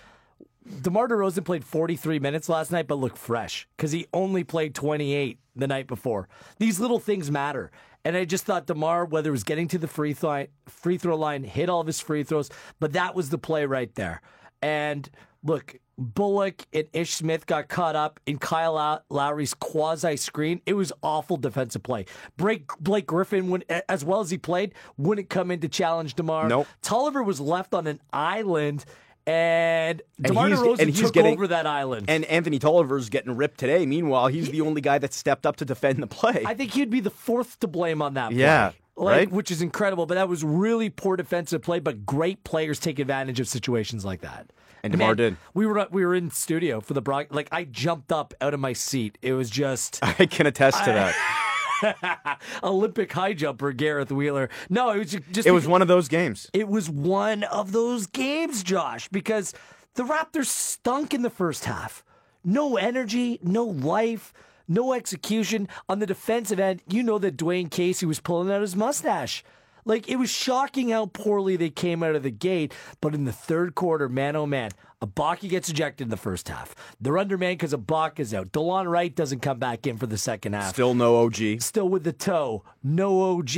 DeMar 0.82 1.08
DeRozan 1.08 1.46
played 1.46 1.64
43 1.64 2.20
minutes 2.20 2.50
last 2.50 2.72
night, 2.72 2.88
but 2.88 2.96
looked 2.96 3.18
fresh 3.18 3.68
because 3.78 3.92
he 3.92 4.08
only 4.14 4.44
played 4.44 4.74
28 4.74 5.38
the 5.56 5.68
night 5.68 5.88
before. 5.88 6.28
These 6.58 6.80
little 6.80 7.00
things 7.00 7.30
matter. 7.30 7.72
And 8.04 8.16
I 8.16 8.26
just 8.26 8.46
thought 8.46 8.68
DeMar, 8.68 9.06
whether 9.06 9.30
it 9.30 9.32
was 9.32 9.44
getting 9.44 9.68
to 9.70 9.78
the 9.78 9.88
free 9.88 10.14
throw, 10.14 10.46
free 10.68 10.98
throw 10.98 11.16
line, 11.16 11.44
hit 11.44 11.70
all 11.70 11.82
of 11.82 11.88
his 11.88 12.00
free 12.00 12.24
throws, 12.24 12.50
but 12.80 12.94
that 12.94 13.16
was 13.16 13.30
the 13.30 13.38
play 13.38 13.66
right 13.66 13.94
there. 13.96 14.22
And 14.66 15.08
look, 15.44 15.76
Bullock 15.98 16.66
and 16.74 16.86
Ish 16.92 17.14
Smith 17.14 17.46
got 17.46 17.68
caught 17.70 17.96
up 17.96 18.20
in 18.26 18.40
Kyle 18.40 19.02
Lowry's 19.10 19.54
quasi 19.54 20.18
screen. 20.18 20.60
It 20.66 20.74
was 20.74 20.92
awful 21.04 21.38
defensive 21.38 21.84
play. 21.84 22.06
Blake, 22.36 22.68
Blake 22.80 23.06
Griffin, 23.06 23.50
when, 23.50 23.64
as 23.88 24.04
well 24.04 24.22
as 24.22 24.32
he 24.32 24.38
played, 24.40 24.74
wouldn't 24.98 25.30
come 25.30 25.52
in 25.52 25.60
to 25.60 25.70
challenge 25.70 26.16
DeMar. 26.16 26.48
Nope. 26.50 26.68
Tolliver 26.82 27.22
was 27.22 27.40
left 27.40 27.74
on 27.76 27.86
an 27.86 28.02
island, 28.12 28.86
and 29.28 30.02
And 30.18 30.28
DeMar 30.28 30.48
he's- 30.48 30.60
DeRozan 30.60 30.80
and 30.80 30.90
he's 30.90 31.02
took 31.02 31.14
getting- 31.14 31.34
over 31.34 31.48
that 31.48 31.66
island. 31.68 32.06
And 32.10 32.26
Anthony 32.26 32.60
Tolliver's 32.60 33.10
getting 33.10 33.36
ripped 33.36 33.60
today. 33.60 33.86
Meanwhile, 33.86 34.28
he's 34.28 34.50
the 34.50 34.62
only 34.62 34.82
guy 34.82 34.98
that 34.98 35.14
stepped 35.14 35.46
up 35.46 35.56
to 35.58 35.66
defend 35.66 36.02
the 36.02 36.08
play. 36.08 36.44
I 36.46 36.56
think 36.56 36.72
he'd 36.72 36.90
be 36.90 37.00
the 37.02 37.10
fourth 37.12 37.60
to 37.60 37.68
blame 37.68 38.02
on 38.02 38.16
that 38.16 38.32
play. 38.32 38.40
Yeah, 38.40 38.72
Like, 38.98 39.18
right? 39.18 39.32
Which 39.32 39.52
is 39.52 39.62
incredible, 39.62 40.06
but 40.06 40.16
that 40.16 40.30
was 40.30 40.44
really 40.44 40.90
poor 40.90 41.18
defensive 41.18 41.62
play. 41.62 41.80
But 41.80 42.06
great 42.06 42.44
players 42.44 42.80
take 42.80 42.98
advantage 43.00 43.40
of 43.42 43.48
situations 43.48 44.06
like 44.06 44.22
that. 44.22 44.52
And 44.84 44.92
DeMar 44.94 45.10
Man, 45.10 45.18
did. 45.18 45.38
We 45.54 45.66
were 45.66 45.88
we 45.92 46.06
were 46.06 46.16
in 46.16 46.30
studio 46.32 46.80
for 46.80 46.94
the 46.94 47.02
broad. 47.02 47.28
Like 47.32 47.50
I 47.52 47.66
jumped 47.66 48.12
up 48.12 48.34
out 48.40 48.54
of 48.54 48.60
my 48.60 48.72
seat. 48.74 49.18
It 49.22 49.34
was 49.34 49.50
just 49.50 50.00
I 50.20 50.26
can 50.26 50.48
attest 50.48 50.84
to 50.86 50.92
that. 50.92 52.40
Olympic 52.64 53.12
high 53.12 53.34
jumper 53.34 53.72
Gareth 53.74 54.12
Wheeler. 54.12 54.50
No, 54.70 54.92
it 54.92 55.00
was 55.00 55.12
ju- 55.12 55.20
just 55.32 55.48
It 55.48 55.52
was 55.52 55.68
one 55.68 55.82
of 55.82 55.88
those 55.88 56.08
games. 56.08 56.50
it 56.54 56.68
was 56.68 56.90
one 56.90 57.44
of 57.44 57.72
those 57.74 58.08
games, 58.08 58.64
Josh, 58.64 59.08
because 59.10 59.54
the 59.96 60.04
Raptors 60.04 60.46
stunk 60.48 61.14
in 61.14 61.22
the 61.22 61.30
first 61.30 61.66
half. 61.66 62.04
No 62.44 62.78
energy, 62.78 63.40
no 63.44 63.66
life. 63.66 64.34
No 64.68 64.94
execution 64.94 65.68
on 65.88 66.00
the 66.00 66.06
defensive 66.06 66.60
end. 66.60 66.82
You 66.88 67.04
know 67.04 67.20
that 67.20 67.38
Dwane 67.38 67.70
Casey 67.70 68.06
was 68.06 68.20
pulling 68.20 68.52
out 68.52 68.62
his 68.62 68.76
mustache. 68.76 69.44
Like 69.88 70.10
it 70.10 70.16
was 70.16 70.32
shocking 70.32 70.90
how 70.90 71.06
poorly 71.06 71.58
they 71.58 71.70
came 71.70 72.02
out 72.02 72.16
of 72.16 72.24
the 72.24 72.32
gate. 72.32 72.74
But 73.02 73.14
in 73.14 73.26
the 73.26 73.32
third 73.32 73.76
quarter, 73.76 74.10
man 74.10 74.36
oh 74.36 74.48
man, 74.48 74.72
Ibaka 75.02 75.48
gets 75.48 75.70
ejected 75.70 76.06
in 76.06 76.10
the 76.10 76.18
first 76.18 76.50
half. 76.50 76.74
They're 77.00 77.20
undermanned 77.20 77.60
because 77.60 77.74
Ibaka's 77.74 78.34
out. 78.34 78.52
Delon 78.52 78.90
Wright 78.90 79.16
doesn't 79.16 79.42
come 79.42 79.60
back 79.60 79.86
in 79.86 79.98
for 79.98 80.08
the 80.08 80.18
second 80.18 80.54
half. 80.54 80.74
Still 80.74 80.96
no 80.96 81.18
OG. 81.18 81.62
Still 81.62 81.88
with 81.88 82.04
the 82.04 82.14
toe, 82.14 82.64
no 82.84 83.38
OG, 83.38 83.56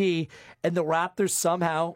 and 0.63 0.75
the 0.75 0.83
Raptors 0.83 1.29
somehow 1.29 1.95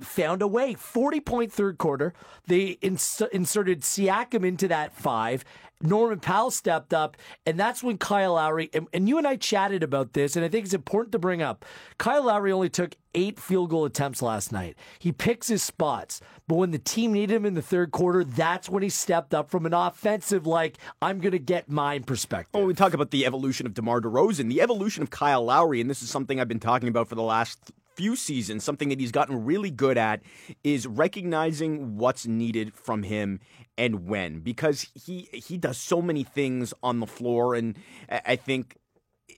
found 0.00 0.40
a 0.40 0.46
way. 0.48 0.72
Forty 0.72 1.20
point 1.20 1.52
third 1.52 1.76
quarter. 1.76 2.14
They 2.46 2.78
ins- 2.80 3.22
inserted 3.30 3.82
Siakam 3.82 4.46
into 4.46 4.68
that 4.68 4.94
five. 4.94 5.44
Norman 5.82 6.20
Powell 6.20 6.50
stepped 6.50 6.94
up, 6.94 7.16
and 7.44 7.58
that's 7.58 7.82
when 7.82 7.98
Kyle 7.98 8.34
Lowry 8.34 8.70
and, 8.72 8.88
and 8.92 9.08
you 9.08 9.18
and 9.18 9.26
I 9.26 9.36
chatted 9.36 9.82
about 9.82 10.14
this, 10.14 10.36
and 10.36 10.44
I 10.44 10.48
think 10.48 10.64
it's 10.64 10.74
important 10.74 11.12
to 11.12 11.18
bring 11.18 11.42
up. 11.42 11.64
Kyle 11.98 12.24
Lowry 12.24 12.50
only 12.50 12.70
took 12.70 12.96
eight 13.14 13.38
field 13.38 13.70
goal 13.70 13.84
attempts 13.84 14.22
last 14.22 14.52
night. 14.52 14.76
He 14.98 15.12
picks 15.12 15.48
his 15.48 15.62
spots, 15.62 16.20
but 16.48 16.56
when 16.56 16.70
the 16.70 16.78
team 16.78 17.12
needed 17.12 17.34
him 17.34 17.46
in 17.46 17.54
the 17.54 17.62
third 17.62 17.90
quarter, 17.90 18.24
that's 18.24 18.68
when 18.68 18.82
he 18.82 18.88
stepped 18.88 19.34
up 19.34 19.50
from 19.50 19.66
an 19.66 19.74
offensive, 19.74 20.46
like 20.46 20.78
I'm 21.02 21.18
going 21.20 21.32
to 21.32 21.38
get 21.38 21.68
mine 21.68 22.04
perspective. 22.04 22.58
When 22.58 22.66
we 22.66 22.74
talk 22.74 22.94
about 22.94 23.10
the 23.10 23.26
evolution 23.26 23.66
of 23.66 23.74
DeMar 23.74 24.00
DeRozan, 24.00 24.48
the 24.48 24.60
evolution 24.62 25.02
of 25.02 25.10
Kyle 25.10 25.44
Lowry, 25.44 25.80
and 25.80 25.90
this 25.90 26.02
is 26.02 26.10
something 26.10 26.40
I've 26.40 26.48
been 26.48 26.60
talking 26.60 26.88
about 26.88 27.08
for 27.08 27.14
the 27.14 27.22
last 27.22 27.72
few 27.96 28.14
seasons, 28.14 28.62
something 28.62 28.90
that 28.90 29.00
he's 29.00 29.12
gotten 29.12 29.44
really 29.44 29.70
good 29.70 29.96
at 29.96 30.20
is 30.62 30.86
recognizing 30.86 31.96
what's 31.96 32.26
needed 32.26 32.74
from 32.74 33.02
him 33.02 33.40
and 33.78 34.06
when 34.06 34.40
because 34.40 34.90
he 34.94 35.28
he 35.32 35.56
does 35.56 35.76
so 35.76 36.00
many 36.00 36.22
things 36.22 36.72
on 36.82 37.00
the 37.00 37.06
floor 37.06 37.54
and 37.54 37.76
I 38.08 38.36
think 38.36 38.76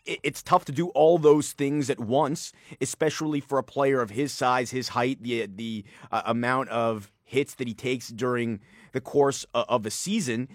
it's 0.08 0.42
tough 0.42 0.64
to 0.66 0.72
do 0.72 0.88
all 0.88 1.18
those 1.18 1.52
things 1.52 1.90
at 1.90 2.00
once, 2.00 2.52
especially 2.80 3.40
for 3.40 3.58
a 3.58 3.62
player 3.62 4.00
of 4.00 4.10
his 4.10 4.32
size, 4.32 4.70
his 4.70 4.88
height, 4.88 5.22
the 5.22 5.46
the 5.46 5.84
uh, 6.10 6.22
amount 6.26 6.68
of 6.70 7.12
hits 7.24 7.54
that 7.54 7.68
he 7.68 7.74
takes 7.74 8.08
during 8.08 8.60
the 8.92 9.00
course 9.00 9.44
of 9.54 9.84
a 9.84 9.90
season. 9.90 10.48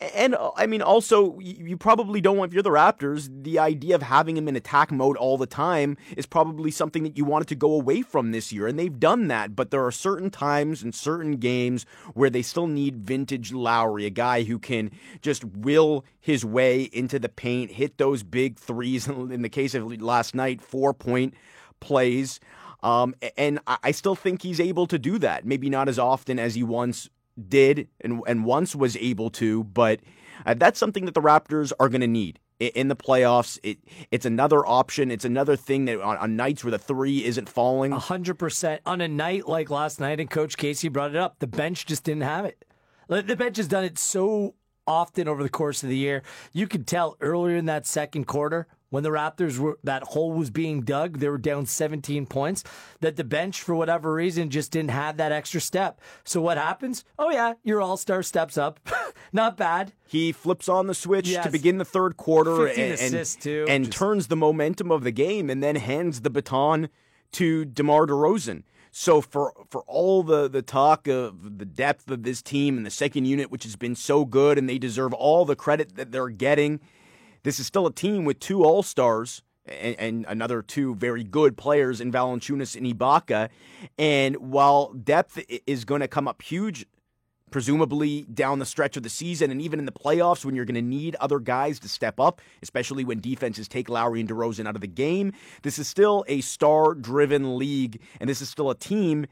And 0.00 0.34
uh, 0.34 0.52
I 0.56 0.66
mean, 0.66 0.80
also, 0.80 1.38
you 1.40 1.76
probably 1.76 2.20
don't 2.20 2.36
want, 2.36 2.50
if 2.50 2.54
you're 2.54 2.62
the 2.62 2.70
Raptors, 2.70 3.28
the 3.42 3.58
idea 3.58 3.96
of 3.96 4.02
having 4.02 4.36
him 4.36 4.46
in 4.46 4.54
attack 4.54 4.92
mode 4.92 5.16
all 5.16 5.36
the 5.36 5.46
time 5.46 5.96
is 6.16 6.24
probably 6.24 6.70
something 6.70 7.02
that 7.02 7.16
you 7.18 7.24
wanted 7.24 7.48
to 7.48 7.56
go 7.56 7.72
away 7.72 8.02
from 8.02 8.30
this 8.30 8.52
year. 8.52 8.68
And 8.68 8.78
they've 8.78 9.00
done 9.00 9.26
that. 9.28 9.56
But 9.56 9.70
there 9.70 9.84
are 9.84 9.90
certain 9.90 10.30
times 10.30 10.82
and 10.84 10.94
certain 10.94 11.36
games 11.36 11.84
where 12.14 12.30
they 12.30 12.42
still 12.42 12.68
need 12.68 12.98
vintage 12.98 13.52
Lowry, 13.52 14.06
a 14.06 14.10
guy 14.10 14.44
who 14.44 14.58
can 14.58 14.92
just 15.20 15.44
will 15.44 16.04
his 16.20 16.44
way 16.44 16.82
into 16.92 17.18
the 17.18 17.28
paint, 17.28 17.72
hit 17.72 17.98
those 17.98 18.22
big 18.22 18.56
threes. 18.56 19.08
In 19.08 19.42
the 19.42 19.48
case 19.48 19.74
of 19.74 20.00
last 20.00 20.34
night, 20.34 20.62
four 20.62 20.94
point 20.94 21.34
plays. 21.80 22.38
Um, 22.82 23.16
and 23.36 23.58
I 23.66 23.90
still 23.90 24.14
think 24.14 24.42
he's 24.42 24.60
able 24.60 24.86
to 24.86 24.98
do 24.98 25.18
that. 25.18 25.44
Maybe 25.44 25.68
not 25.68 25.88
as 25.88 25.98
often 25.98 26.38
as 26.38 26.54
he 26.54 26.62
once 26.62 27.08
did 27.48 27.88
and, 28.00 28.20
and 28.26 28.44
once 28.44 28.74
was 28.74 28.96
able 28.96 29.30
to, 29.30 29.64
but 29.64 30.00
uh, 30.46 30.54
that's 30.54 30.78
something 30.78 31.04
that 31.04 31.14
the 31.14 31.20
Raptors 31.20 31.72
are 31.78 31.88
going 31.88 32.00
to 32.00 32.06
need 32.06 32.40
in 32.58 32.88
the 32.88 32.96
playoffs. 32.96 33.58
It 33.62 33.78
it's 34.10 34.26
another 34.26 34.66
option. 34.66 35.10
It's 35.10 35.24
another 35.24 35.56
thing 35.56 35.84
that 35.86 36.00
on, 36.00 36.16
on 36.16 36.36
nights 36.36 36.64
where 36.64 36.70
the 36.70 36.78
three 36.78 37.24
isn't 37.24 37.48
falling. 37.48 37.92
hundred 37.92 38.38
percent 38.38 38.82
on 38.84 39.00
a 39.00 39.08
night 39.08 39.48
like 39.48 39.70
last 39.70 40.00
night, 40.00 40.20
and 40.20 40.30
Coach 40.30 40.56
Casey 40.56 40.88
brought 40.88 41.10
it 41.10 41.16
up. 41.16 41.38
The 41.38 41.46
bench 41.46 41.86
just 41.86 42.04
didn't 42.04 42.22
have 42.22 42.44
it. 42.44 42.64
The 43.08 43.36
bench 43.36 43.56
has 43.56 43.68
done 43.68 43.84
it 43.84 43.98
so 43.98 44.54
often 44.86 45.28
over 45.28 45.42
the 45.42 45.48
course 45.48 45.82
of 45.82 45.88
the 45.88 45.96
year. 45.96 46.22
You 46.52 46.66
could 46.66 46.86
tell 46.86 47.16
earlier 47.20 47.56
in 47.56 47.66
that 47.66 47.86
second 47.86 48.26
quarter 48.26 48.66
when 48.90 49.02
the 49.02 49.10
Raptors 49.10 49.58
were 49.58 49.78
that 49.84 50.02
hole 50.02 50.32
was 50.32 50.50
being 50.50 50.82
dug, 50.82 51.18
they 51.18 51.28
were 51.28 51.38
down 51.38 51.66
17 51.66 52.26
points. 52.26 52.64
That 53.00 53.16
the 53.16 53.24
bench, 53.24 53.62
for 53.62 53.74
whatever 53.74 54.12
reason, 54.12 54.50
just 54.50 54.72
didn't 54.72 54.90
have 54.90 55.16
that 55.18 55.32
extra 55.32 55.60
step. 55.60 56.00
So 56.24 56.40
what 56.40 56.58
happens? 56.58 57.04
Oh 57.18 57.30
yeah, 57.30 57.54
your 57.62 57.80
All 57.80 57.96
Star 57.96 58.22
steps 58.22 58.56
up. 58.56 58.80
Not 59.32 59.56
bad. 59.56 59.92
He 60.06 60.32
flips 60.32 60.68
on 60.68 60.86
the 60.86 60.94
switch 60.94 61.28
yes. 61.28 61.44
to 61.44 61.50
begin 61.50 61.78
the 61.78 61.84
third 61.84 62.16
quarter 62.16 62.66
and, 62.66 62.98
and, 62.98 63.26
too, 63.40 63.66
and 63.68 63.86
just... 63.86 63.98
turns 63.98 64.28
the 64.28 64.36
momentum 64.36 64.90
of 64.90 65.04
the 65.04 65.12
game, 65.12 65.50
and 65.50 65.62
then 65.62 65.76
hands 65.76 66.22
the 66.22 66.30
baton 66.30 66.88
to 67.32 67.64
DeMar 67.64 68.06
DeRozan. 68.06 68.62
So 68.90 69.20
for 69.20 69.52
for 69.68 69.82
all 69.86 70.22
the 70.22 70.48
the 70.48 70.62
talk 70.62 71.06
of 71.08 71.58
the 71.58 71.66
depth 71.66 72.10
of 72.10 72.22
this 72.22 72.40
team 72.40 72.78
and 72.78 72.86
the 72.86 72.90
second 72.90 73.26
unit, 73.26 73.50
which 73.50 73.64
has 73.64 73.76
been 73.76 73.94
so 73.94 74.24
good, 74.24 74.56
and 74.56 74.68
they 74.68 74.78
deserve 74.78 75.12
all 75.12 75.44
the 75.44 75.56
credit 75.56 75.96
that 75.96 76.10
they're 76.10 76.30
getting 76.30 76.80
this 77.42 77.58
is 77.58 77.66
still 77.66 77.86
a 77.86 77.92
team 77.92 78.24
with 78.24 78.40
two 78.40 78.64
All 78.64 78.82
Stars 78.82 79.42
and, 79.66 79.96
and, 79.98 80.26
another 80.28 80.62
two 80.62 80.94
very 80.94 81.24
good 81.24 81.56
players 81.56 82.00
in 82.00 82.10
Valanciunas 82.10 82.76
and 82.76 82.86
Ibaka. 82.86 83.48
And 83.98 84.36
while 84.36 84.92
depth 84.92 85.38
is 85.66 85.84
going 85.84 86.00
to 86.00 86.08
come 86.08 86.26
up 86.26 86.42
huge, 86.42 86.86
presumably 87.50 88.22
down 88.32 88.58
the 88.58 88.66
stretch 88.66 88.96
of 88.96 89.02
the 89.02 89.08
season 89.08 89.50
and 89.50 89.60
even 89.60 89.78
in 89.78 89.86
the 89.86 89.92
playoffs 89.92 90.44
when 90.44 90.54
you're 90.54 90.64
going 90.64 90.74
to 90.74 90.82
need 90.82 91.16
other 91.16 91.38
guys 91.38 91.78
to 91.80 91.88
step 91.88 92.20
up, 92.20 92.40
especially 92.62 93.04
when 93.04 93.20
defenses 93.20 93.68
take 93.68 93.88
Lowry 93.88 94.20
and 94.20 94.28
DeRozan 94.28 94.66
out 94.66 94.74
of 94.74 94.80
the 94.80 94.86
game, 94.86 95.32
this 95.62 95.78
is 95.78 95.88
still 95.88 96.24
a 96.28 96.40
star-driven 96.40 97.58
league, 97.58 98.00
and 98.20 98.28
this 98.28 98.40
is 98.40 98.48
still 98.48 98.70
a 98.70 98.74
team 98.74 99.26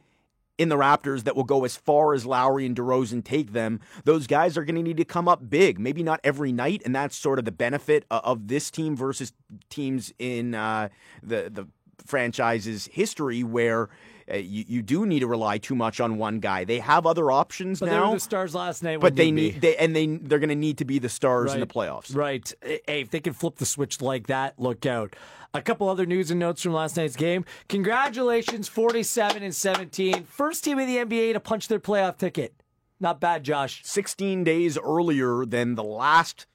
in 0.59 0.69
the 0.69 0.77
Raptors 0.77 1.25
that 1.25 1.37
will 1.37 1.45
go 1.45 1.65
as 1.65 1.77
far 1.77 2.15
as 2.15 2.25
Lowry 2.25 2.67
and 2.67 2.77
DeRozan 2.77 3.25
take 3.25 3.53
them. 3.53 3.81
Those 4.05 4.27
guys 4.27 4.57
are 4.57 4.65
going 4.65 4.77
to 4.77 4.83
need 4.83 4.97
to 4.97 5.05
come 5.05 5.29
up 5.29 5.49
big, 5.49 5.79
maybe 5.79 6.03
not 6.03 6.21
every 6.25 6.53
night, 6.53 6.83
and 6.85 6.95
that's 6.95 7.17
sort 7.17 7.39
of 7.39 7.45
the 7.45 7.53
benefit 7.53 8.05
of 8.11 8.49
this 8.49 8.71
team 8.71 8.97
versus 8.97 9.33
teams 9.69 10.13
in 10.19 10.55
uh, 10.55 10.89
the 11.23 11.51
the 11.51 11.67
franchise's 12.05 12.87
history 12.93 13.43
where. 13.43 13.89
Uh, 14.31 14.37
you, 14.37 14.65
you 14.67 14.83
do 14.83 15.07
need 15.07 15.21
to 15.21 15.27
rely 15.27 15.59
too 15.59 15.75
much 15.75 16.01
on 16.01 16.19
one 16.19 16.41
guy. 16.41 16.65
They 16.65 16.81
have 16.81 17.07
other 17.07 17.31
options 17.31 17.81
but 17.81 17.87
now. 17.87 17.93
They 17.93 18.09
were 18.09 18.15
the 18.15 18.21
stars 18.21 18.55
last 18.55 18.83
night, 18.83 19.01
but 19.01 19.15
they 19.15 19.31
need 19.31 19.61
they 19.61 19.77
and 19.77 19.95
they 19.95 20.07
they're 20.07 20.41
going 20.41 20.49
to 20.49 20.57
need 20.57 20.79
to 20.79 20.85
be 20.85 20.99
the 20.99 21.09
stars 21.09 21.49
right. 21.49 21.55
in 21.55 21.61
the 21.61 21.67
playoffs. 21.67 22.15
Right. 22.15 22.53
Hey, 22.63 23.01
if 23.01 23.11
they 23.11 23.21
can 23.21 23.33
flip 23.33 23.57
the 23.57 23.67
switch 23.67 24.01
like 24.01 24.27
that, 24.27 24.59
look 24.59 24.85
out. 24.85 25.15
A 25.55 25.63
couple 25.63 25.89
other 25.89 26.07
news 26.07 26.31
and 26.31 26.41
notes 26.41 26.63
from 26.63 26.73
last 26.73 26.97
night's 26.97 27.17
game. 27.17 27.45
Congratulations, 27.69 28.69
47 28.69 29.43
and 29.43 29.55
17. 29.55 30.25
First 30.25 30.65
team 30.65 30.79
in 30.79 30.87
the 30.87 30.97
NBA 30.97 31.33
to 31.33 31.41
punch 31.41 31.69
their 31.69 31.81
playoff 31.81 32.19
ticket. 32.19 32.53
Not 32.99 33.21
bad, 33.21 33.45
Josh. 33.45 33.83
16 33.85 34.45
days 34.45 34.77
earlier 34.77 35.47
than 35.47 35.75
the 35.75 35.85
last 35.85 36.47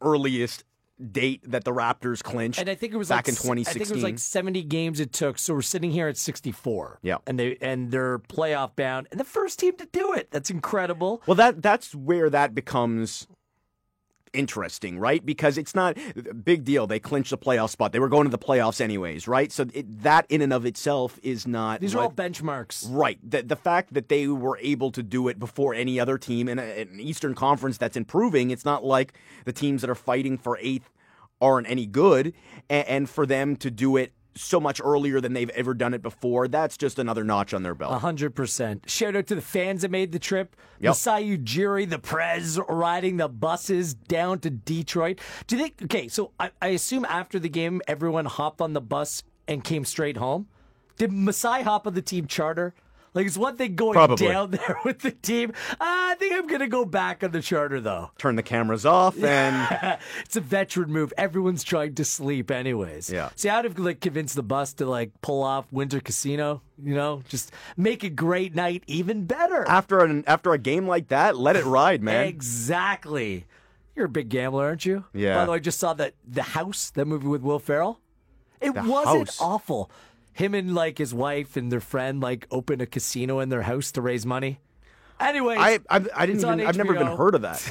earliest 0.00 0.64
date 1.12 1.42
that 1.50 1.64
the 1.64 1.72
Raptors 1.72 2.22
clinched. 2.22 2.58
And 2.58 2.68
I 2.68 2.74
think 2.74 2.92
it 2.92 2.96
was 2.96 3.08
back 3.08 3.26
like, 3.26 3.28
in 3.28 3.34
2016. 3.34 3.70
I 3.70 3.84
think 3.84 3.90
it 3.90 3.94
was 3.94 4.02
like 4.02 4.18
70 4.18 4.62
games 4.64 5.00
it 5.00 5.12
took. 5.12 5.38
So 5.38 5.54
we're 5.54 5.62
sitting 5.62 5.90
here 5.90 6.08
at 6.08 6.16
64. 6.16 7.00
Yeah. 7.02 7.18
And 7.26 7.38
they 7.38 7.56
and 7.60 7.90
they're 7.90 8.18
playoff 8.18 8.76
bound 8.76 9.08
and 9.10 9.20
the 9.20 9.24
first 9.24 9.58
team 9.58 9.76
to 9.76 9.86
do 9.86 10.12
it. 10.14 10.30
That's 10.30 10.50
incredible. 10.50 11.22
Well, 11.26 11.34
that 11.36 11.62
that's 11.62 11.94
where 11.94 12.30
that 12.30 12.54
becomes 12.54 13.26
interesting, 14.36 14.98
right? 14.98 15.24
Because 15.24 15.58
it's 15.58 15.74
not 15.74 15.96
a 16.14 16.34
big 16.34 16.64
deal. 16.64 16.86
They 16.86 17.00
clinched 17.00 17.30
the 17.30 17.38
playoff 17.38 17.70
spot. 17.70 17.92
They 17.92 17.98
were 17.98 18.08
going 18.08 18.24
to 18.24 18.30
the 18.30 18.38
playoffs 18.38 18.80
anyways, 18.80 19.26
right? 19.26 19.50
So 19.50 19.66
it, 19.72 20.02
that 20.02 20.26
in 20.28 20.42
and 20.42 20.52
of 20.52 20.66
itself 20.66 21.18
is 21.22 21.46
not. 21.46 21.80
These 21.80 21.94
what, 21.94 22.00
are 22.02 22.04
all 22.04 22.12
benchmarks, 22.12 22.86
right? 22.88 23.18
The, 23.28 23.42
the 23.42 23.56
fact 23.56 23.94
that 23.94 24.08
they 24.08 24.28
were 24.28 24.58
able 24.60 24.90
to 24.92 25.02
do 25.02 25.28
it 25.28 25.38
before 25.38 25.74
any 25.74 25.98
other 25.98 26.18
team 26.18 26.48
in, 26.48 26.58
a, 26.58 26.82
an 26.82 27.00
Eastern 27.00 27.34
Conference 27.34 27.78
that's 27.78 27.96
improving. 27.96 28.50
It's 28.50 28.64
not 28.64 28.84
like 28.84 29.14
the 29.44 29.52
teams 29.52 29.80
that 29.80 29.90
are 29.90 29.94
fighting 29.94 30.38
for 30.38 30.58
eighth 30.60 30.90
aren't 31.40 31.68
any 31.68 31.86
good, 31.86 32.32
and, 32.68 32.88
and 32.88 33.10
for 33.10 33.26
them 33.26 33.56
to 33.56 33.70
do 33.70 33.96
it 33.96 34.12
so 34.36 34.60
much 34.60 34.80
earlier 34.84 35.20
than 35.20 35.32
they've 35.32 35.50
ever 35.50 35.74
done 35.74 35.94
it 35.94 36.02
before. 36.02 36.48
That's 36.48 36.76
just 36.76 36.98
another 36.98 37.24
notch 37.24 37.54
on 37.54 37.62
their 37.62 37.74
belt. 37.74 38.00
hundred 38.00 38.34
percent. 38.34 38.88
Shout 38.88 39.16
out 39.16 39.26
to 39.28 39.34
the 39.34 39.40
fans 39.42 39.82
that 39.82 39.90
made 39.90 40.12
the 40.12 40.18
trip. 40.18 40.54
Yep. 40.80 40.90
Masai 40.90 41.36
Ujiri, 41.38 41.88
the 41.88 41.98
Prez 41.98 42.60
riding 42.68 43.16
the 43.16 43.28
buses 43.28 43.94
down 43.94 44.38
to 44.40 44.50
Detroit. 44.50 45.20
Do 45.46 45.56
you 45.56 45.62
think? 45.62 45.82
Okay, 45.84 46.08
so 46.08 46.32
I, 46.38 46.50
I 46.60 46.68
assume 46.68 47.04
after 47.06 47.38
the 47.38 47.48
game, 47.48 47.80
everyone 47.88 48.26
hopped 48.26 48.60
on 48.60 48.72
the 48.74 48.80
bus 48.80 49.22
and 49.48 49.64
came 49.64 49.84
straight 49.84 50.16
home. 50.16 50.48
Did 50.98 51.12
Masai 51.12 51.62
hop 51.62 51.86
on 51.86 51.94
the 51.94 52.02
team 52.02 52.26
charter? 52.26 52.74
Like 53.16 53.26
it's 53.26 53.38
one 53.38 53.56
thing 53.56 53.76
going 53.76 53.94
Probably. 53.94 54.28
down 54.28 54.50
there 54.52 54.78
with 54.84 54.98
the 54.98 55.10
team. 55.10 55.54
I 55.80 56.16
think 56.18 56.34
I'm 56.34 56.46
gonna 56.46 56.68
go 56.68 56.84
back 56.84 57.24
on 57.24 57.30
the 57.30 57.40
charter 57.40 57.80
though. 57.80 58.10
Turn 58.18 58.36
the 58.36 58.42
cameras 58.42 58.84
off 58.84 59.20
and 59.22 59.98
it's 60.20 60.36
a 60.36 60.40
veteran 60.42 60.92
move. 60.92 61.14
Everyone's 61.16 61.64
trying 61.64 61.94
to 61.94 62.04
sleep 62.04 62.50
anyways. 62.50 63.08
Yeah. 63.08 63.30
See, 63.34 63.48
I'd 63.48 63.64
have 63.64 63.78
like 63.78 64.00
convinced 64.00 64.34
the 64.34 64.42
bus 64.42 64.74
to 64.74 64.86
like 64.86 65.12
pull 65.22 65.42
off 65.42 65.64
Windsor 65.72 66.00
Casino. 66.00 66.60
You 66.84 66.94
know, 66.94 67.22
just 67.26 67.52
make 67.74 68.04
a 68.04 68.10
great 68.10 68.54
night 68.54 68.84
even 68.86 69.24
better. 69.24 69.66
After 69.66 70.00
an 70.00 70.22
after 70.26 70.52
a 70.52 70.58
game 70.58 70.86
like 70.86 71.08
that, 71.08 71.38
let 71.38 71.56
it 71.56 71.64
ride, 71.64 72.02
man. 72.02 72.26
exactly. 72.26 73.46
You're 73.94 74.06
a 74.06 74.10
big 74.10 74.28
gambler, 74.28 74.66
aren't 74.66 74.84
you? 74.84 75.04
Yeah. 75.14 75.36
By 75.36 75.44
the 75.46 75.50
way, 75.52 75.56
I 75.56 75.60
just 75.60 75.78
saw 75.80 75.94
that 75.94 76.12
the 76.28 76.42
House, 76.42 76.90
that 76.90 77.06
movie 77.06 77.28
with 77.28 77.40
Will 77.40 77.58
Ferrell. 77.58 77.98
It 78.60 78.74
the 78.74 78.82
wasn't 78.82 79.28
house. 79.28 79.40
awful 79.40 79.90
him 80.36 80.54
and 80.54 80.74
like 80.74 80.98
his 80.98 81.12
wife 81.14 81.56
and 81.56 81.70
their 81.72 81.80
friend 81.80 82.20
like 82.20 82.46
open 82.50 82.80
a 82.80 82.86
casino 82.86 83.40
in 83.40 83.48
their 83.48 83.62
house 83.62 83.90
to 83.92 84.02
raise 84.02 84.24
money. 84.26 84.60
Anyway, 85.18 85.56
I 85.58 85.78
I, 85.88 86.04
I 86.14 86.26
didn't 86.26 86.42
even 86.42 86.60
I've 86.66 86.76
never 86.76 86.94
even 86.94 87.06
heard 87.06 87.34
of 87.34 87.42
that. 87.42 87.68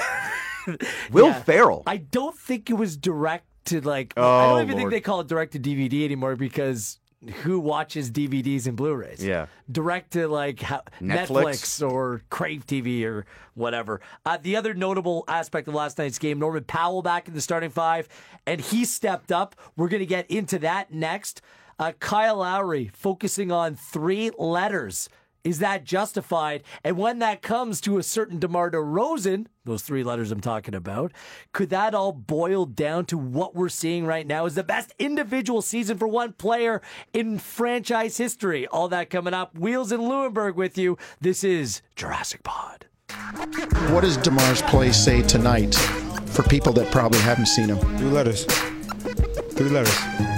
Will 1.12 1.28
yeah. 1.28 1.42
Ferrell. 1.44 1.84
I 1.86 1.98
don't 1.98 2.36
think 2.38 2.70
it 2.70 2.74
was 2.74 2.98
direct 2.98 3.46
to 3.66 3.82
like. 3.82 4.14
I 4.18 4.22
Oh, 4.22 4.56
don't 4.58 4.64
even 4.64 4.78
think 4.78 4.90
they 4.90 5.02
call 5.02 5.20
it 5.20 5.28
direct 5.28 5.54
to 5.54 5.60
DVD 5.60 6.06
anymore 6.06 6.36
because 6.36 7.00
who 7.44 7.60
watches 7.60 8.12
DVDs 8.12 8.66
and 8.68 8.76
Blu-rays? 8.76 9.24
Yeah. 9.24 9.46
direct 9.72 10.14
to 10.14 10.28
like 10.28 10.60
how, 10.62 10.82
Netflix? 11.02 11.28
Netflix 11.28 11.92
or 11.92 12.22
Crave 12.30 12.66
TV 12.66 13.04
or 13.06 13.26
whatever. 13.54 14.02
Uh, 14.26 14.38
the 14.42 14.56
other 14.56 14.74
notable 14.74 15.24
aspect 15.28 15.68
of 15.68 15.74
last 15.76 15.98
night's 16.00 16.20
game, 16.20 16.40
Norman 16.40 16.64
Powell 16.64 17.02
back 17.04 17.28
in 17.28 17.34
the 17.36 17.42
starting 17.42 17.70
five, 17.70 18.08
and 18.48 18.60
he 18.60 18.86
stepped 18.86 19.32
up. 19.32 19.56
We're 19.76 19.90
going 19.90 20.02
to 20.02 20.06
get 20.08 20.30
into 20.32 20.60
that 20.60 20.92
next. 20.92 21.42
Uh, 21.78 21.92
Kyle 22.00 22.38
Lowry 22.38 22.90
focusing 22.94 23.52
on 23.52 23.76
three 23.76 24.32
letters. 24.38 25.10
Is 25.44 25.60
that 25.60 25.84
justified? 25.84 26.64
And 26.84 26.98
when 26.98 27.20
that 27.20 27.44
comes 27.44 27.80
to 27.82 28.00
a 28.00 28.04
certain 28.04 28.40
DeMar 28.40 28.72
DeRozan, 28.72 29.46
those 29.64 29.84
three 29.84 30.04
letters 30.04 30.32
I'm 30.32 30.42
talking 30.42 30.74
about, 30.74 31.12
could 31.54 31.70
that 31.70 31.94
all 31.94 32.12
boil 32.12 32.66
down 32.66 33.06
to 33.06 33.18
what 33.18 33.54
we're 33.54 33.70
seeing 33.70 34.08
right 34.08 34.26
now 34.26 34.48
is 34.48 34.56
the 34.56 34.64
best 34.64 34.96
individual 34.98 35.62
season 35.62 36.00
for 36.00 36.08
one 36.08 36.34
player 36.34 36.82
in 37.14 37.38
franchise 37.38 38.18
history? 38.18 38.66
All 38.68 38.88
that 38.88 39.12
coming 39.12 39.36
up. 39.36 39.56
Wheels 39.56 39.92
and 39.92 40.02
Lewenberg 40.02 40.56
with 40.56 40.80
you. 40.80 40.98
This 41.22 41.44
is 41.44 41.84
Jurassic 41.96 42.42
Pod. 42.42 42.88
What 43.92 44.02
does 44.02 44.18
DeMar's 44.18 44.64
play 44.64 44.92
say 44.92 45.22
tonight 45.22 45.76
for 46.26 46.42
people 46.42 46.74
that 46.74 46.92
probably 46.92 47.20
haven't 47.20 47.48
seen 47.48 47.70
him? 47.70 47.78
Three 47.98 48.10
letters. 48.10 48.46
Three 48.46 49.70
letters. 49.70 49.96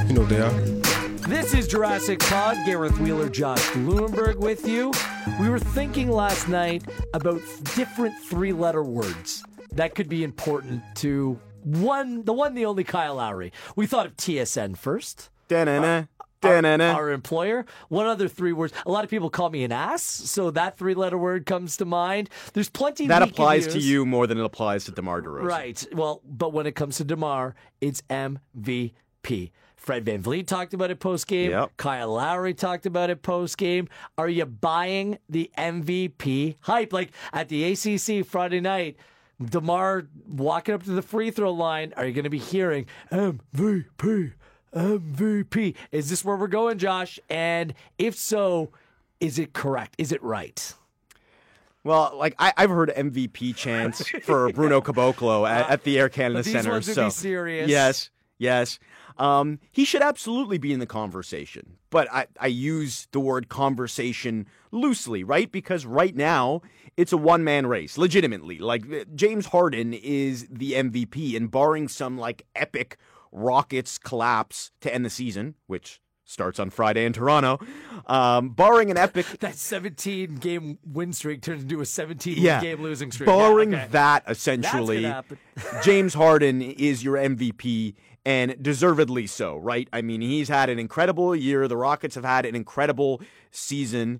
You 0.09 0.15
know 0.15 0.25
they 0.25 0.41
are. 0.41 0.86
This 1.27 1.53
is 1.53 1.67
Jurassic 1.67 2.19
Pod. 2.19 2.55
Gareth 2.65 2.97
Wheeler, 2.99 3.27
Josh 3.27 3.61
Lewenberg 3.71 4.37
with 4.37 4.65
you. 4.65 4.93
We 5.41 5.49
were 5.49 5.59
thinking 5.59 6.09
last 6.09 6.47
night 6.47 6.83
about 7.13 7.41
different 7.75 8.17
three 8.23 8.53
letter 8.53 8.81
words 8.81 9.43
that 9.73 9.93
could 9.93 10.07
be 10.07 10.23
important 10.23 10.81
to 10.95 11.37
one, 11.65 12.23
the 12.23 12.31
one, 12.31 12.53
the 12.53 12.65
only 12.65 12.85
Kyle 12.85 13.15
Lowry. 13.15 13.51
We 13.75 13.87
thought 13.87 14.05
of 14.05 14.15
TSN 14.15 14.77
first. 14.77 15.29
Da-na-na, 15.49 16.05
Our, 16.91 16.95
our 16.95 17.11
employer. 17.11 17.65
One 17.89 18.05
other 18.05 18.29
three 18.29 18.53
words. 18.53 18.73
A 18.85 18.91
lot 18.91 19.03
of 19.03 19.09
people 19.09 19.29
call 19.29 19.49
me 19.49 19.65
an 19.65 19.73
ass, 19.73 20.03
so 20.03 20.49
that 20.51 20.77
three 20.77 20.93
letter 20.93 21.17
word 21.17 21.45
comes 21.45 21.75
to 21.77 21.85
mind. 21.85 22.29
There's 22.53 22.69
plenty 22.69 23.05
That 23.07 23.21
applies 23.21 23.67
to 23.67 23.79
you 23.79 24.05
more 24.05 24.27
than 24.27 24.37
it 24.37 24.45
applies 24.45 24.85
to 24.85 24.91
DeMar 24.91 25.21
DeRozan. 25.23 25.43
Right. 25.43 25.85
Well, 25.91 26.21
but 26.25 26.53
when 26.53 26.65
it 26.67 26.75
comes 26.75 26.97
to 26.97 27.03
DeMar, 27.03 27.53
it's 27.81 28.01
MVP. 28.09 29.51
Fred 29.87 30.03
VanVleet 30.03 30.47
talked 30.47 30.73
about 30.73 30.91
it 30.91 30.99
post 30.99 31.27
game. 31.27 31.51
Yep. 31.51 31.77
Kyle 31.77 32.11
Lowry 32.13 32.53
talked 32.53 32.85
about 32.85 33.09
it 33.09 33.21
post 33.21 33.57
game. 33.57 33.87
Are 34.17 34.27
you 34.27 34.45
buying 34.45 35.17
the 35.29 35.49
MVP 35.57 36.57
hype? 36.59 36.91
Like 36.91 37.11
at 37.31 37.47
the 37.47 37.63
ACC 37.71 38.25
Friday 38.25 38.59
night, 38.59 38.97
DeMar 39.41 40.07
walking 40.27 40.75
up 40.75 40.83
to 40.83 40.91
the 40.91 41.01
free 41.01 41.31
throw 41.31 41.53
line. 41.53 41.93
Are 41.95 42.05
you 42.05 42.11
going 42.11 42.25
to 42.25 42.29
be 42.29 42.37
hearing 42.37 42.85
MVP? 43.13 44.33
MVP. 44.75 45.75
Is 45.93 46.09
this 46.09 46.25
where 46.25 46.35
we're 46.35 46.47
going, 46.47 46.79
Josh? 46.79 47.17
And 47.29 47.73
if 47.97 48.17
so, 48.17 48.71
is 49.21 49.39
it 49.39 49.53
correct? 49.53 49.95
Is 49.97 50.11
it 50.11 50.21
right? 50.21 50.73
Well, 51.85 52.13
like 52.17 52.35
I, 52.37 52.51
I've 52.57 52.71
heard 52.71 52.91
MVP 52.93 53.55
chants 53.55 54.05
for 54.23 54.51
Bruno 54.53 54.81
Caboclo 54.81 55.49
at, 55.49 55.69
at 55.69 55.83
the 55.85 55.97
Air 55.97 56.09
Canada 56.09 56.43
Center. 56.43 56.81
so 56.81 57.05
be 57.05 57.11
serious. 57.11 57.69
yes, 57.69 58.09
yes, 58.37 58.79
um, 59.17 59.59
he 59.71 59.85
should 59.85 60.01
absolutely 60.01 60.57
be 60.57 60.73
in 60.73 60.79
the 60.79 60.85
conversation. 60.85 61.77
But 61.89 62.11
I, 62.11 62.27
I 62.39 62.47
use 62.47 63.07
the 63.11 63.19
word 63.19 63.49
conversation 63.49 64.47
loosely, 64.71 65.23
right? 65.23 65.51
Because 65.51 65.85
right 65.85 66.15
now 66.15 66.61
it's 66.97 67.13
a 67.13 67.17
one 67.17 67.43
man 67.43 67.67
race, 67.67 67.97
legitimately. 67.97 68.59
Like 68.59 68.91
uh, 68.91 69.05
James 69.15 69.47
Harden 69.47 69.93
is 69.93 70.47
the 70.49 70.73
MVP, 70.73 71.35
and 71.35 71.49
barring 71.49 71.87
some 71.87 72.17
like 72.17 72.45
epic 72.55 72.97
Rockets 73.31 73.97
collapse 73.97 74.71
to 74.81 74.93
end 74.93 75.05
the 75.05 75.09
season, 75.09 75.55
which 75.67 76.01
starts 76.27 76.59
on 76.59 76.69
Friday 76.69 77.05
in 77.05 77.13
Toronto, 77.13 77.59
um, 78.05 78.49
barring 78.49 78.91
an 78.91 78.97
epic 78.97 79.25
That 79.39 79.55
17 79.55 80.35
game 80.35 80.77
win 80.85 81.13
streak 81.13 81.41
turns 81.41 81.63
into 81.63 81.81
a 81.81 81.85
17 81.85 82.37
yeah. 82.37 82.61
game 82.61 82.81
losing 82.81 83.11
streak. 83.11 83.27
Barring 83.27 83.71
Yeah, 83.71 83.83
okay. 83.83 83.91
that, 83.91 84.23
essentially. 84.27 85.13
James 85.83 86.13
Harden 86.13 86.61
is 86.61 87.03
your 87.03 87.15
MVP 87.15 87.95
and 88.27 88.61
deservedly 88.61 89.25
so, 89.25 89.55
right? 89.55 89.87
I 89.93 90.01
mean, 90.01 90.19
he's 90.19 90.49
had 90.49 90.69
an 90.69 90.79
incredible 90.79 91.33
year. 91.33 91.65
The 91.65 91.77
Rockets 91.77 92.15
have 92.15 92.25
had 92.25 92.45
an 92.45 92.55
incredible 92.55 93.21
season. 93.51 94.19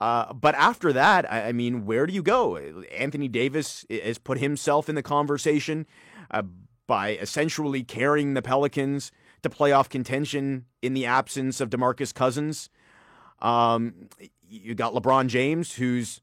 Uh, 0.00 0.32
but 0.32 0.56
after 0.56 0.92
that, 0.92 1.32
I, 1.32 1.42
I 1.42 1.52
mean, 1.52 1.86
where 1.86 2.06
do 2.06 2.12
you 2.12 2.24
go? 2.24 2.56
Anthony 2.56 3.28
Davis 3.28 3.86
has 3.88 4.18
put 4.18 4.38
himself 4.38 4.88
in 4.88 4.96
the 4.96 5.02
conversation 5.02 5.86
uh, 6.32 6.42
by 6.88 7.10
essentially 7.10 7.84
carrying 7.84 8.34
the 8.34 8.42
Pelicans 8.42 9.12
to 9.44 9.48
playoff 9.48 9.88
contention 9.88 10.64
in 10.82 10.94
the 10.94 11.06
absence 11.06 11.60
of 11.60 11.70
DeMarcus 11.70 12.12
Cousins. 12.12 12.68
Um, 13.38 14.08
you 14.48 14.74
got 14.74 14.92
LeBron 14.92 15.28
James, 15.28 15.76
who's 15.76 16.20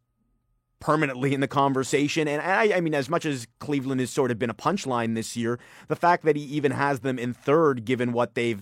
permanently 0.83 1.33
in 1.33 1.39
the 1.39 1.47
conversation. 1.47 2.27
And 2.27 2.41
I, 2.41 2.77
I 2.77 2.81
mean, 2.81 2.93
as 2.93 3.09
much 3.09 3.25
as 3.25 3.47
Cleveland 3.59 4.01
has 4.01 4.09
sort 4.11 4.31
of 4.31 4.37
been 4.37 4.49
a 4.49 4.53
punchline 4.53 5.15
this 5.15 5.37
year, 5.37 5.57
the 5.87 5.95
fact 5.95 6.23
that 6.25 6.35
he 6.35 6.43
even 6.43 6.71
has 6.73 6.99
them 6.99 7.17
in 7.17 7.33
third, 7.33 7.85
given 7.85 8.11
what 8.11 8.35
they've 8.35 8.61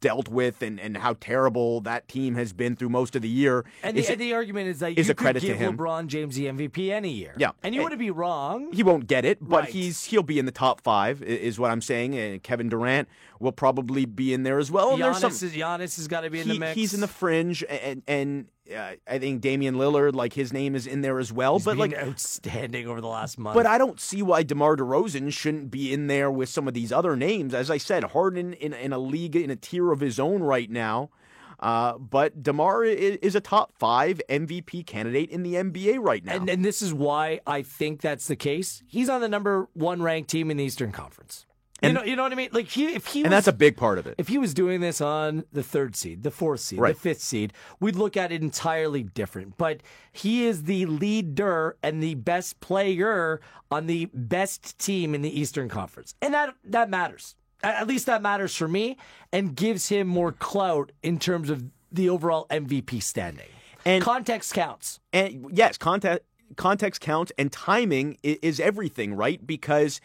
dealt 0.00 0.28
with 0.28 0.60
and, 0.60 0.78
and 0.78 0.98
how 0.98 1.14
terrible 1.20 1.80
that 1.80 2.06
team 2.06 2.34
has 2.34 2.52
been 2.52 2.76
through 2.76 2.88
most 2.90 3.16
of 3.16 3.22
the 3.22 3.28
year, 3.28 3.64
And 3.82 3.96
is 3.96 4.06
the, 4.08 4.12
and 4.12 4.20
the 4.20 4.34
argument 4.34 4.68
is 4.68 4.80
that 4.80 4.98
is 4.98 5.06
you 5.06 5.12
a 5.12 5.14
credit 5.14 5.40
could 5.40 5.46
to 5.46 5.52
give 5.54 5.56
him. 5.58 5.76
LeBron 5.78 6.06
James 6.08 6.34
the 6.36 6.46
MVP 6.46 6.90
any 6.90 7.10
year. 7.10 7.34
Yeah. 7.38 7.52
And 7.62 7.74
you 7.74 7.82
wouldn't 7.82 7.98
be 7.98 8.10
wrong. 8.10 8.72
he 8.72 8.82
won't 8.82 9.06
get 9.06 9.24
it, 9.24 9.38
but 9.40 9.60
Right. 9.64 9.68
he's 9.70 10.04
he'll 10.04 10.22
be 10.22 10.38
in 10.38 10.44
the 10.46 10.52
top 10.52 10.80
five, 10.82 11.22
is 11.22 11.58
what 11.58 11.70
I'm 11.70 11.80
saying. 11.80 12.14
And 12.14 12.42
Kevin 12.42 12.68
Durant 12.68 13.08
will 13.40 13.52
probably 13.52 14.04
be 14.04 14.34
in 14.34 14.42
there 14.42 14.58
as 14.58 14.70
well. 14.70 14.92
And 14.94 15.02
there's 15.02 15.16
Giannis, 15.16 15.20
some, 15.20 15.30
is, 15.48 15.54
Giannis 15.54 15.96
has 15.96 16.08
got 16.08 16.20
to 16.22 16.30
be 16.30 16.40
in 16.40 16.46
he- 16.48 16.52
the 16.54 16.58
mix. 16.60 16.74
he's 16.74 16.92
in 16.94 17.00
the 17.00 17.08
fringe, 17.08 17.64
and 17.68 18.02
and 18.06 18.46
uh, 18.74 18.92
I 19.06 19.18
think 19.18 19.40
Damian 19.40 19.76
Lillard, 19.76 20.14
like 20.14 20.32
his 20.32 20.52
name 20.52 20.74
is 20.74 20.86
in 20.86 21.00
there 21.00 21.18
as 21.18 21.32
well. 21.32 21.54
He's 21.54 21.64
but 21.64 21.76
like 21.76 21.94
outstanding 21.94 22.86
over 22.86 23.00
the 23.00 23.08
last 23.08 23.38
month. 23.38 23.54
But 23.54 23.66
I 23.66 23.78
don't 23.78 24.00
see 24.00 24.22
why 24.22 24.42
DeMar 24.42 24.76
DeRozan 24.76 25.32
shouldn't 25.32 25.70
be 25.70 25.92
in 25.92 26.06
there 26.06 26.30
with 26.30 26.48
some 26.48 26.66
of 26.66 26.74
these 26.74 26.92
other 26.92 27.16
names. 27.16 27.54
As 27.54 27.70
I 27.70 27.78
said, 27.78 28.04
Harden 28.04 28.52
in, 28.54 28.72
in 28.72 28.92
a 28.92 28.98
league, 28.98 29.36
in 29.36 29.50
a 29.50 29.56
tier 29.56 29.92
of 29.92 30.00
his 30.00 30.18
own 30.18 30.42
right 30.42 30.70
now. 30.70 31.10
Uh, 31.58 31.96
but 31.96 32.42
DeMar 32.42 32.84
is, 32.84 33.16
is 33.22 33.34
a 33.34 33.40
top 33.40 33.72
five 33.78 34.20
MVP 34.28 34.86
candidate 34.86 35.30
in 35.30 35.42
the 35.42 35.54
NBA 35.54 35.98
right 36.00 36.24
now. 36.24 36.34
and, 36.34 36.50
and 36.50 36.64
this 36.64 36.82
is 36.82 36.92
why 36.92 37.40
I 37.46 37.62
think 37.62 38.02
that's 38.02 38.26
the 38.28 38.36
case. 38.36 38.82
He's 38.86 39.08
on 39.08 39.20
the 39.20 39.28
number 39.28 39.68
one 39.72 40.02
ranked 40.02 40.30
team 40.30 40.50
in 40.50 40.58
the 40.58 40.64
Eastern 40.64 40.92
Conference. 40.92 41.46
You 41.82 41.92
know, 41.92 42.02
you 42.02 42.16
know 42.16 42.22
what 42.22 42.32
I 42.32 42.36
mean? 42.36 42.48
Like 42.52 42.68
he, 42.68 42.94
if 42.94 43.06
he 43.08 43.20
and 43.20 43.28
was, 43.28 43.36
that's 43.36 43.48
a 43.48 43.52
big 43.52 43.76
part 43.76 43.98
of 43.98 44.06
it. 44.06 44.14
if 44.16 44.28
he 44.28 44.38
was 44.38 44.54
doing 44.54 44.80
this 44.80 45.00
on 45.02 45.44
the 45.52 45.62
third 45.62 45.94
seed, 45.94 46.22
the 46.22 46.30
fourth 46.30 46.60
seed, 46.60 46.78
Right. 46.80 46.94
the 46.94 47.00
fifth 47.00 47.20
seed, 47.20 47.52
we'd 47.80 47.96
look 47.96 48.16
at 48.16 48.32
it 48.32 48.40
entirely 48.42 49.02
different. 49.02 49.58
But 49.58 49.82
he 50.10 50.46
is 50.46 50.62
the 50.64 50.86
leader 50.86 51.76
and 51.82 52.02
the 52.02 52.14
best 52.14 52.60
player 52.60 53.40
on 53.70 53.86
the 53.88 54.06
best 54.14 54.78
team 54.78 55.14
in 55.14 55.20
the 55.20 55.38
Eastern 55.40 55.68
Conference, 55.68 56.14
and 56.22 56.32
that 56.32 56.54
that 56.64 56.88
matters. 56.88 57.34
At 57.62 57.86
least 57.86 58.06
that 58.06 58.22
matters 58.22 58.54
for 58.54 58.68
me, 58.68 58.96
and 59.32 59.54
gives 59.54 59.88
him 59.88 60.06
more 60.06 60.32
clout 60.32 60.92
in 61.02 61.18
terms 61.18 61.50
of 61.50 61.64
the 61.92 62.08
overall 62.08 62.46
MVP 62.50 63.02
standing. 63.02 63.48
And- 63.84 64.02
context 64.02 64.54
counts. 64.54 64.98
And 65.12 65.46
yes, 65.52 65.76
context 65.76 66.24
context 66.56 67.00
counts, 67.02 67.32
and 67.36 67.52
timing 67.52 68.16
is 68.22 68.60
everything, 68.60 69.14
right? 69.14 69.44
Because 69.46 70.00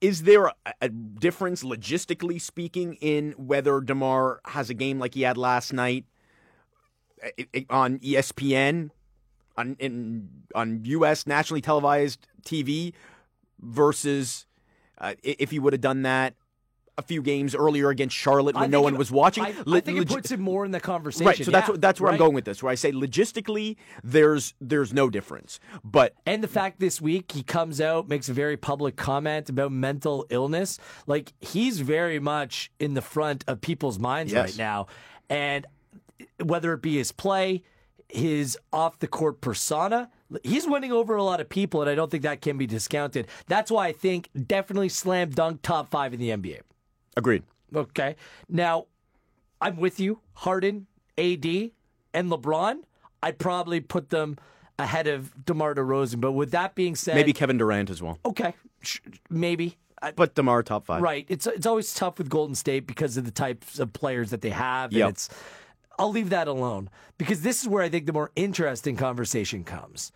is 0.00 0.22
there 0.22 0.52
a, 0.80 0.88
difference, 0.88 1.62
logistically 1.62 2.40
speaking, 2.40 2.94
in 3.00 3.32
whether 3.32 3.80
Demar 3.80 4.40
has 4.46 4.70
a 4.70 4.74
game 4.74 4.98
like 4.98 5.14
he 5.14 5.22
had 5.22 5.36
last 5.36 5.72
night 5.72 6.04
i- 7.22 7.46
i- 7.54 7.66
on 7.70 7.98
E 8.02 8.14
ESPN, 8.14 8.90
on 9.56 9.76
in 9.78 10.28
on 10.54 10.84
U.S. 10.84 11.26
nationally 11.26 11.60
televised 11.60 12.26
TV, 12.44 12.92
versus 13.60 14.46
uh, 14.98 15.14
if 15.22 15.50
he 15.50 15.58
would 15.58 15.72
have 15.72 15.80
done 15.82 16.02
that 16.02 16.34
a 16.98 17.02
few 17.02 17.22
games 17.22 17.54
earlier 17.54 17.88
against 17.88 18.14
Charlotte 18.16 18.56
when 18.56 18.70
no 18.70 18.82
one 18.82 18.94
it- 18.94 18.98
was 18.98 19.10
watching? 19.10 19.44
I, 19.44 19.54
I 19.66 19.80
think 19.80 19.98
it 20.00 20.08
puts 20.08 20.30
him 20.30 20.40
more 20.40 20.64
in 20.64 20.72
the 20.72 20.80
conversation. 20.80 21.26
Right, 21.26 21.38
so 21.44 21.50
that's 21.50 21.68
Yeah, 21.68 21.72
what, 21.72 21.80
that's 21.80 22.00
where 22.00 22.12
I'm 22.12 22.18
going 22.18 22.34
with 22.34 22.44
this. 22.44 22.62
Where 22.62 22.70
I 22.70 22.74
say 22.74 22.92
logistically, 22.92 23.76
there's 24.04 24.52
there's 24.60 24.92
no 24.92 25.08
difference, 25.08 25.60
but 25.84 26.14
And 26.26 26.42
the 26.42 26.48
fact 26.48 26.80
this 26.80 27.00
week 27.00 27.32
he 27.32 27.42
comes 27.42 27.80
out, 27.80 28.08
makes 28.08 28.28
a 28.28 28.32
very 28.34 28.56
public 28.56 28.96
comment 28.96 29.48
about 29.48 29.72
mental 29.72 30.26
illness. 30.28 30.78
Like 31.06 31.32
he's 31.40 31.80
very 31.80 32.18
much 32.18 32.70
in 32.80 32.94
the 32.94 33.02
front 33.02 33.44
of 33.46 33.60
people's 33.60 33.98
minds 33.98 34.32
Yes. 34.32 34.50
right 34.50 34.58
now. 34.58 34.86
And 35.30 35.66
whether 36.42 36.72
it 36.72 36.82
be 36.82 36.96
his 36.98 37.12
play, 37.12 37.62
his 38.08 38.58
off 38.72 38.98
the 38.98 39.06
court 39.06 39.40
persona, 39.40 40.10
he's 40.42 40.66
winning 40.66 40.92
over 40.92 41.14
a 41.16 41.22
lot 41.22 41.40
of 41.40 41.48
people, 41.48 41.80
and 41.82 41.90
I 41.90 41.94
don't 41.94 42.10
think 42.10 42.22
that 42.24 42.40
can 42.40 42.58
be 42.58 42.66
discounted. 42.66 43.28
That's 43.46 43.70
why 43.70 43.86
I 43.88 43.92
think 43.92 44.28
definitely 44.46 44.88
slam 44.88 45.30
dunk 45.30 45.62
top 45.62 45.90
five 45.90 46.12
in 46.14 46.20
the 46.20 46.30
NBA. 46.30 46.60
Agreed. 47.18 47.42
Okay. 47.74 48.16
Now, 48.48 48.86
I'm 49.60 49.76
with 49.76 50.00
you. 50.00 50.20
Harden, 50.34 50.86
AD, 51.18 51.44
and 52.14 52.30
LeBron, 52.30 52.76
I'd 53.22 53.38
probably 53.38 53.80
put 53.80 54.08
them 54.10 54.38
ahead 54.78 55.06
of 55.06 55.44
DeMar 55.44 55.74
DeRozan. 55.74 56.20
But 56.20 56.32
with 56.32 56.52
that 56.52 56.74
being 56.74 56.94
said, 56.94 57.14
Maybe 57.16 57.32
Kevin 57.32 57.58
Durant 57.58 57.90
as 57.90 58.00
well. 58.00 58.18
okay, 58.24 58.54
sh- 58.80 59.00
maybe. 59.28 59.76
But 60.14 60.36
Demar 60.36 60.62
top 60.62 60.86
five. 60.86 61.02
Right. 61.02 61.26
It's 61.28 61.48
it's 61.48 61.66
always 61.66 61.92
tough 61.92 62.18
with 62.18 62.28
Golden 62.30 62.54
State 62.54 62.86
because 62.86 63.16
of 63.16 63.24
the 63.24 63.32
types 63.32 63.80
of 63.80 63.92
players 63.92 64.30
that 64.30 64.42
they 64.42 64.50
have. 64.50 64.92
And 64.92 65.10
it's 65.10 65.28
I'll 65.98 66.12
leave 66.12 66.30
that 66.30 66.46
alone. 66.46 66.88
Because 67.18 67.42
this 67.42 67.62
is 67.62 67.68
where 67.68 67.82
I 67.82 67.88
think 67.88 68.06
the 68.06 68.12
more 68.12 68.30
interesting 68.36 68.94
conversation 68.96 69.64
comes. 69.64 70.12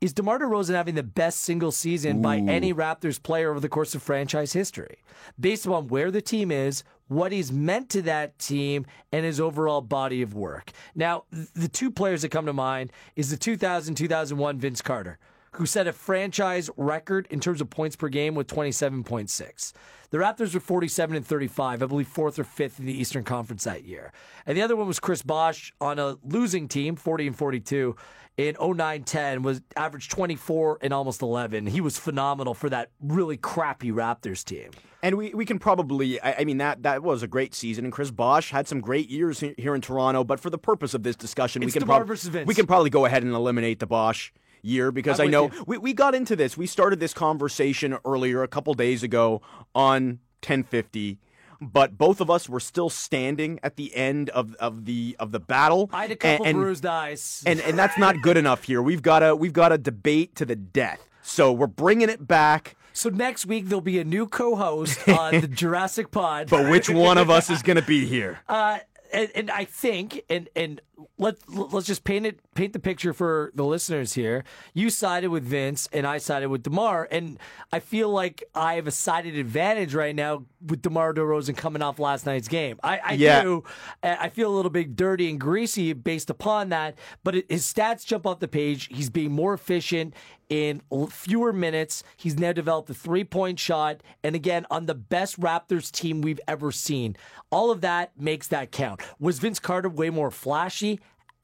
Is 0.00 0.12
DeMar 0.12 0.38
DeRozan 0.38 0.74
having 0.74 0.94
the 0.94 1.02
best 1.02 1.40
single 1.40 1.72
season 1.72 2.22
by 2.22 2.36
any 2.36 2.72
Raptors 2.72 3.20
player 3.20 3.50
over 3.50 3.58
the 3.58 3.68
course 3.68 3.96
of 3.96 4.02
franchise 4.02 4.52
history? 4.52 4.98
Based 5.40 5.66
upon 5.66 5.88
where 5.88 6.12
the 6.12 6.22
team 6.22 6.52
is, 6.52 6.84
what 7.08 7.32
he's 7.32 7.50
meant 7.50 7.88
to 7.90 8.02
that 8.02 8.38
team, 8.38 8.86
and 9.10 9.24
his 9.24 9.40
overall 9.40 9.80
body 9.80 10.22
of 10.22 10.34
work. 10.34 10.70
Now, 10.94 11.24
the 11.32 11.66
two 11.66 11.90
players 11.90 12.22
that 12.22 12.28
come 12.28 12.46
to 12.46 12.52
mind 12.52 12.92
is 13.16 13.30
the 13.30 13.36
2000 13.36 13.96
2001 13.96 14.58
Vince 14.58 14.82
Carter 14.82 15.18
who 15.52 15.66
set 15.66 15.86
a 15.86 15.92
franchise 15.92 16.70
record 16.76 17.26
in 17.30 17.40
terms 17.40 17.60
of 17.60 17.70
points 17.70 17.96
per 17.96 18.08
game 18.08 18.34
with 18.34 18.46
27.6. 18.46 19.72
The 20.10 20.18
Raptors 20.18 20.54
were 20.54 20.60
47 20.60 21.16
and 21.16 21.26
35, 21.26 21.82
I 21.82 21.86
believe 21.86 22.08
fourth 22.08 22.38
or 22.38 22.44
fifth 22.44 22.80
in 22.80 22.86
the 22.86 22.98
Eastern 22.98 23.24
Conference 23.24 23.64
that 23.64 23.84
year. 23.84 24.12
And 24.46 24.56
the 24.56 24.62
other 24.62 24.76
one 24.76 24.86
was 24.86 25.00
Chris 25.00 25.22
Bosh 25.22 25.72
on 25.80 25.98
a 25.98 26.16
losing 26.22 26.66
team, 26.66 26.96
40 26.96 27.28
and 27.28 27.36
42 27.36 27.94
in 28.38 28.54
09-10 28.54 29.42
was 29.42 29.60
averaged 29.76 30.12
24 30.12 30.78
and 30.80 30.92
almost 30.92 31.20
11. 31.22 31.66
He 31.66 31.80
was 31.80 31.98
phenomenal 31.98 32.54
for 32.54 32.70
that 32.70 32.90
really 33.02 33.36
crappy 33.36 33.90
Raptors 33.90 34.44
team. 34.44 34.70
And 35.02 35.16
we, 35.16 35.34
we 35.34 35.44
can 35.44 35.58
probably, 35.58 36.20
I, 36.20 36.36
I 36.38 36.44
mean, 36.44 36.58
that, 36.58 36.84
that 36.84 37.02
was 37.02 37.22
a 37.24 37.26
great 37.26 37.54
season. 37.54 37.84
And 37.84 37.92
Chris 37.92 38.12
Bosh 38.12 38.50
had 38.50 38.68
some 38.68 38.80
great 38.80 39.10
years 39.10 39.40
here 39.40 39.74
in 39.74 39.80
Toronto. 39.80 40.22
But 40.22 40.38
for 40.38 40.50
the 40.50 40.58
purpose 40.58 40.94
of 40.94 41.02
this 41.02 41.16
discussion, 41.16 41.62
It's 41.62 41.74
we 41.74 41.80
can, 41.80 41.86
prob- 41.86 42.46
we 42.46 42.54
can 42.54 42.66
probably 42.66 42.90
go 42.90 43.04
ahead 43.04 43.24
and 43.24 43.34
eliminate 43.34 43.80
the 43.80 43.86
Bosh 43.86 44.32
year 44.62 44.90
because 44.92 45.20
I'm 45.20 45.28
I 45.28 45.30
know 45.30 45.50
you. 45.50 45.64
we, 45.66 45.78
we 45.78 45.92
got 45.94 46.14
into 46.14 46.36
this. 46.36 46.56
We 46.56 46.66
started 46.66 47.00
this 47.00 47.14
conversation 47.14 47.96
earlier 48.04 48.42
a 48.42 48.48
couple 48.48 48.74
days 48.74 49.02
ago 49.02 49.40
on 49.74 50.20
1050. 50.42 51.18
But 51.60 51.98
both 51.98 52.20
of 52.20 52.30
us 52.30 52.48
were 52.48 52.60
still 52.60 52.88
standing 52.88 53.58
at 53.64 53.74
the 53.74 53.92
end 53.96 54.30
of, 54.30 54.54
of 54.60 54.84
the 54.84 55.16
of 55.18 55.32
the 55.32 55.40
battle. 55.40 55.90
I 55.92 56.02
had 56.02 56.12
a 56.12 56.16
couple 56.16 56.46
and, 56.46 56.54
and- 56.56 56.62
bruised 56.64 56.86
eyes. 56.86 57.42
and 57.46 57.60
and 57.60 57.76
that's 57.76 57.98
not 57.98 58.22
good 58.22 58.36
enough 58.36 58.62
here. 58.62 58.80
We've 58.80 59.02
got 59.02 59.24
a 59.24 59.34
we've 59.34 59.52
got 59.52 59.72
a 59.72 59.78
debate 59.78 60.36
to 60.36 60.44
the 60.46 60.54
death. 60.54 61.00
So 61.22 61.52
we're 61.52 61.66
bringing 61.66 62.08
it 62.10 62.26
back. 62.28 62.76
so 62.92 63.10
next 63.10 63.44
week 63.44 63.66
there'll 63.68 63.80
be 63.80 63.98
a 63.98 64.04
new 64.04 64.26
co-host 64.28 65.06
on 65.08 65.40
the 65.40 65.48
Jurassic 65.48 66.10
Pod. 66.12 66.48
But 66.48 66.70
which 66.70 66.88
one 66.88 67.18
of 67.18 67.28
us 67.28 67.50
is 67.50 67.60
going 67.62 67.76
to 67.76 67.82
be 67.82 68.06
here? 68.06 68.38
Uh, 68.48 68.78
and, 69.12 69.28
and 69.34 69.50
I 69.50 69.64
think, 69.64 70.22
and 70.30 70.48
and 70.54 70.80
let 71.18 71.36
let's 71.48 71.86
just 71.86 72.04
paint 72.04 72.26
it, 72.26 72.40
paint 72.54 72.72
the 72.72 72.78
picture 72.78 73.12
for 73.12 73.52
the 73.54 73.64
listeners 73.64 74.14
here. 74.14 74.44
You 74.74 74.90
sided 74.90 75.28
with 75.28 75.44
Vince, 75.44 75.88
and 75.92 76.06
I 76.06 76.18
sided 76.18 76.48
with 76.48 76.62
Demar, 76.62 77.06
and 77.10 77.38
I 77.72 77.80
feel 77.80 78.08
like 78.10 78.42
I 78.54 78.74
have 78.74 78.86
a 78.86 78.90
sided 78.90 79.36
advantage 79.36 79.94
right 79.94 80.14
now 80.14 80.44
with 80.66 80.82
Demar 80.82 81.14
Derozan 81.14 81.56
coming 81.56 81.82
off 81.82 81.98
last 81.98 82.26
night's 82.26 82.48
game. 82.48 82.78
I, 82.82 82.98
I 82.98 83.12
Yeah. 83.12 83.42
do. 83.42 83.64
I 84.02 84.28
feel 84.28 84.52
a 84.52 84.54
little 84.56 84.70
bit 84.70 84.96
dirty 84.96 85.30
and 85.30 85.40
greasy 85.40 85.92
based 85.92 86.30
upon 86.30 86.70
that, 86.70 86.96
but 87.22 87.34
it, 87.36 87.50
his 87.50 87.64
stats 87.64 88.04
jump 88.04 88.26
off 88.26 88.40
the 88.40 88.48
page. 88.48 88.88
He's 88.90 89.10
being 89.10 89.32
more 89.32 89.54
efficient 89.54 90.14
in 90.48 90.80
fewer 91.10 91.52
minutes. 91.52 92.02
He's 92.16 92.38
now 92.38 92.52
developed 92.52 92.88
a 92.88 92.94
three 92.94 93.24
point 93.24 93.58
shot. 93.58 94.02
And 94.24 94.34
again, 94.34 94.64
on 94.70 94.86
the 94.86 94.94
best 94.94 95.38
Raptors 95.38 95.90
team 95.92 96.22
we've 96.22 96.40
ever 96.48 96.72
seen. 96.72 97.16
All 97.50 97.70
of 97.70 97.82
that 97.82 98.18
makes 98.18 98.48
that 98.48 98.72
count. 98.72 99.00
Was 99.20 99.38
Vince 99.38 99.58
Carter 99.58 99.88
way 99.90 100.08
more 100.10 100.30
flashy? 100.30 100.87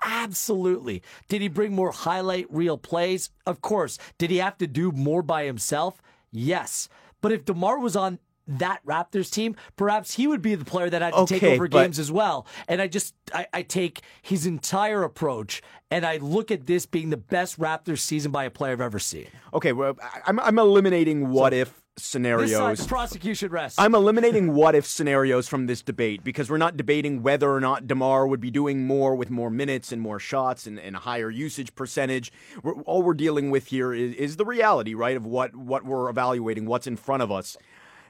Absolutely. 0.04 1.02
Did 1.28 1.40
he 1.42 1.48
bring 1.48 1.72
more 1.72 1.92
highlight 1.92 2.46
reel 2.50 2.76
plays? 2.76 3.30
Of 3.46 3.62
course. 3.62 3.98
Did 4.18 4.30
he 4.30 4.38
have 4.38 4.58
to 4.58 4.66
do 4.66 4.92
more 4.92 5.22
by 5.22 5.44
himself? 5.44 6.02
Yes. 6.30 6.88
But 7.20 7.32
if 7.32 7.44
DeMar 7.44 7.78
was 7.78 7.96
on 7.96 8.18
that 8.46 8.84
Raptors 8.84 9.30
team, 9.30 9.56
perhaps 9.76 10.14
he 10.14 10.26
would 10.26 10.42
be 10.42 10.54
the 10.54 10.64
player 10.64 10.90
that 10.90 11.00
had 11.00 11.14
to 11.14 11.26
take 11.26 11.42
over 11.42 11.68
but- 11.68 11.82
games 11.82 11.98
as 11.98 12.12
well. 12.12 12.46
And 12.68 12.82
I 12.82 12.86
just 12.88 13.14
I, 13.32 13.46
I 13.52 13.62
take 13.62 14.02
his 14.20 14.46
entire 14.46 15.02
approach 15.02 15.62
and 15.90 16.04
I 16.04 16.18
look 16.18 16.50
at 16.50 16.66
this 16.66 16.86
being 16.86 17.10
the 17.10 17.16
best 17.16 17.58
Raptors 17.58 18.00
season 18.00 18.32
by 18.32 18.44
a 18.44 18.50
player 18.50 18.72
I've 18.72 18.80
ever 18.80 18.98
seen. 18.98 19.28
Okay, 19.54 19.72
well, 19.72 19.96
I'm 20.26 20.38
I'm 20.40 20.58
eliminating 20.58 21.30
what 21.30 21.54
if 21.54 21.83
This 21.96 22.04
side, 22.04 22.10
scenarios. 22.12 22.78
the 22.80 22.88
prosecution 22.88 23.50
rests. 23.50 23.78
I'm 23.78 23.94
eliminating 23.94 24.52
what 24.52 24.74
if 24.74 24.84
scenarios 24.84 25.48
from 25.48 25.66
this 25.66 25.80
debate 25.80 26.24
because 26.24 26.50
we're 26.50 26.58
not 26.58 26.76
debating 26.76 27.22
whether 27.22 27.50
or 27.50 27.60
not 27.60 27.86
DeMar 27.86 28.26
would 28.26 28.40
be 28.40 28.50
doing 28.50 28.84
more 28.84 29.14
with 29.14 29.30
more 29.30 29.50
minutes 29.50 29.92
and 29.92 30.02
more 30.02 30.18
shots 30.18 30.66
and, 30.66 30.78
and 30.78 30.96
a 30.96 31.00
higher 31.00 31.30
usage 31.30 31.74
percentage. 31.74 32.32
We're, 32.62 32.74
all 32.82 33.02
we're 33.02 33.14
dealing 33.14 33.50
with 33.50 33.68
here 33.68 33.92
is, 33.92 34.14
is 34.14 34.36
the 34.36 34.44
reality, 34.44 34.94
right, 34.94 35.16
of 35.16 35.24
what, 35.24 35.54
what 35.54 35.84
we're 35.84 36.08
evaluating, 36.08 36.66
what's 36.66 36.88
in 36.88 36.96
front 36.96 37.22
of 37.22 37.30
us. 37.30 37.56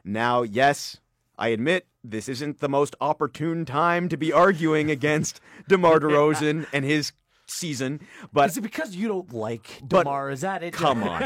Now, 0.03 0.43
yes, 0.43 0.99
I 1.37 1.49
admit 1.49 1.87
this 2.03 2.29
isn't 2.29 2.61
the 2.61 2.69
most 2.69 2.95
opportune 3.01 3.65
time 3.65 4.09
to 4.09 4.17
be 4.17 4.33
arguing 4.33 4.91
against 4.91 5.41
DeMar 5.69 6.01
DeRozan 6.01 6.67
and 6.73 6.85
his 6.85 7.13
season, 7.47 8.01
but 8.33 8.51
Is 8.51 8.57
it 8.57 8.63
because 8.63 8.95
you 8.97 9.09
don't 9.09 9.33
like 9.33 9.81
DeMar? 9.87 10.31
Is 10.31 10.41
that 10.43 10.63
it? 10.63 10.73
come 10.73 11.03
on. 11.09 11.23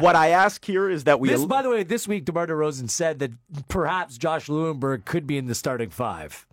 what 0.00 0.16
I 0.16 0.28
ask 0.28 0.64
here 0.64 0.88
is 0.90 1.04
that 1.04 1.20
we 1.20 1.28
This, 1.28 1.44
by 1.44 1.62
the 1.62 1.70
way, 1.70 1.82
this 1.82 2.06
week 2.08 2.24
DeMar 2.24 2.46
DeRozan 2.48 2.90
said 2.90 3.18
that 3.20 3.32
perhaps 3.68 4.18
Josh 4.18 4.46
Lewenberg 4.48 5.04
could 5.04 5.26
be 5.26 5.38
in 5.38 5.46
the 5.46 5.54
starting 5.54 5.90
five. 5.90 6.46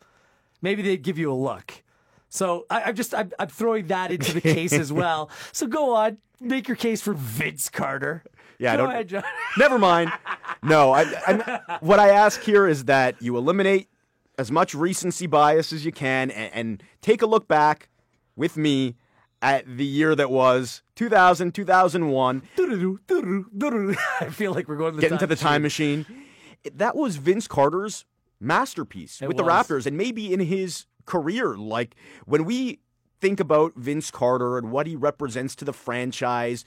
Maybe 0.62 0.82
they'd 0.82 1.02
give 1.02 1.18
you 1.18 1.32
a 1.32 1.36
look. 1.36 1.84
So 2.30 2.66
I, 2.70 2.84
I'm 2.84 2.96
just 2.96 3.14
I'm, 3.16 3.32
I'm 3.40 3.48
throwing 3.48 3.88
that 3.88 4.12
into 4.12 4.34
the 4.34 4.42
case 4.42 4.74
as 4.74 4.92
well. 5.02 5.30
So 5.52 5.66
go 5.68 5.96
on, 5.96 6.18
make 6.42 6.68
your 6.68 6.78
case 6.78 7.02
for 7.02 7.14
Vince 7.14 7.70
Carter. 7.70 8.24
Yeah, 8.60 8.74
I 8.74 8.78
go 8.78 8.84
don't- 8.84 8.92
ahead, 8.94 9.08
John. 9.10 9.24
Never 9.58 9.78
mind. 9.80 10.12
No, 10.64 10.92
I, 10.92 11.02
I, 11.28 11.78
what 11.82 12.00
I 12.00 12.10
ask 12.10 12.42
here 12.42 12.68
is 12.68 12.86
that 12.86 13.22
you 13.22 13.38
eliminate 13.38 13.88
as 14.40 14.52
much 14.52 14.74
recency 14.76 15.26
bias 15.28 15.72
as 15.74 15.86
you 15.86 15.92
can 15.92 16.30
and, 16.32 16.54
and 16.54 16.84
take 17.02 17.22
a 17.22 17.26
look 17.26 17.48
back 17.48 17.90
with 18.36 18.58
me 18.58 18.96
at 19.41 19.65
the 19.78 19.86
year 19.86 20.15
that 20.15 20.32
was 20.32 20.82
2000, 20.95 21.54
2001, 21.54 22.41
I 24.19 24.30
feel 24.30 24.54
like 24.54 24.67
we're 24.67 24.78
going 24.78 24.93
to 24.93 24.95
the 24.97 25.02
get 25.02 25.10
time 25.10 25.15
into 25.15 25.28
the 25.28 25.36
time 25.36 25.62
machine. 25.62 26.06
That 26.73 26.95
was 26.95 27.17
Vince 27.17 27.47
Carter's 27.47 28.06
masterpiece 28.39 29.21
It 29.21 29.28
with 29.28 29.38
the. 29.38 29.43
Raptors 29.43 29.86
and 29.86 29.97
maybe 29.97 30.34
in 30.34 30.39
his 30.39 30.86
career. 31.06 31.56
Like 31.56 31.95
when 32.26 32.45
we 32.45 32.80
think 33.19 33.39
about 33.39 33.76
Vince 33.76 34.12
Carter 34.12 34.58
and 34.58 34.71
what 34.71 34.88
he 34.88 34.95
represents 34.95 35.56
to 35.56 35.65
the 35.65 35.73
franchise, 35.73 36.65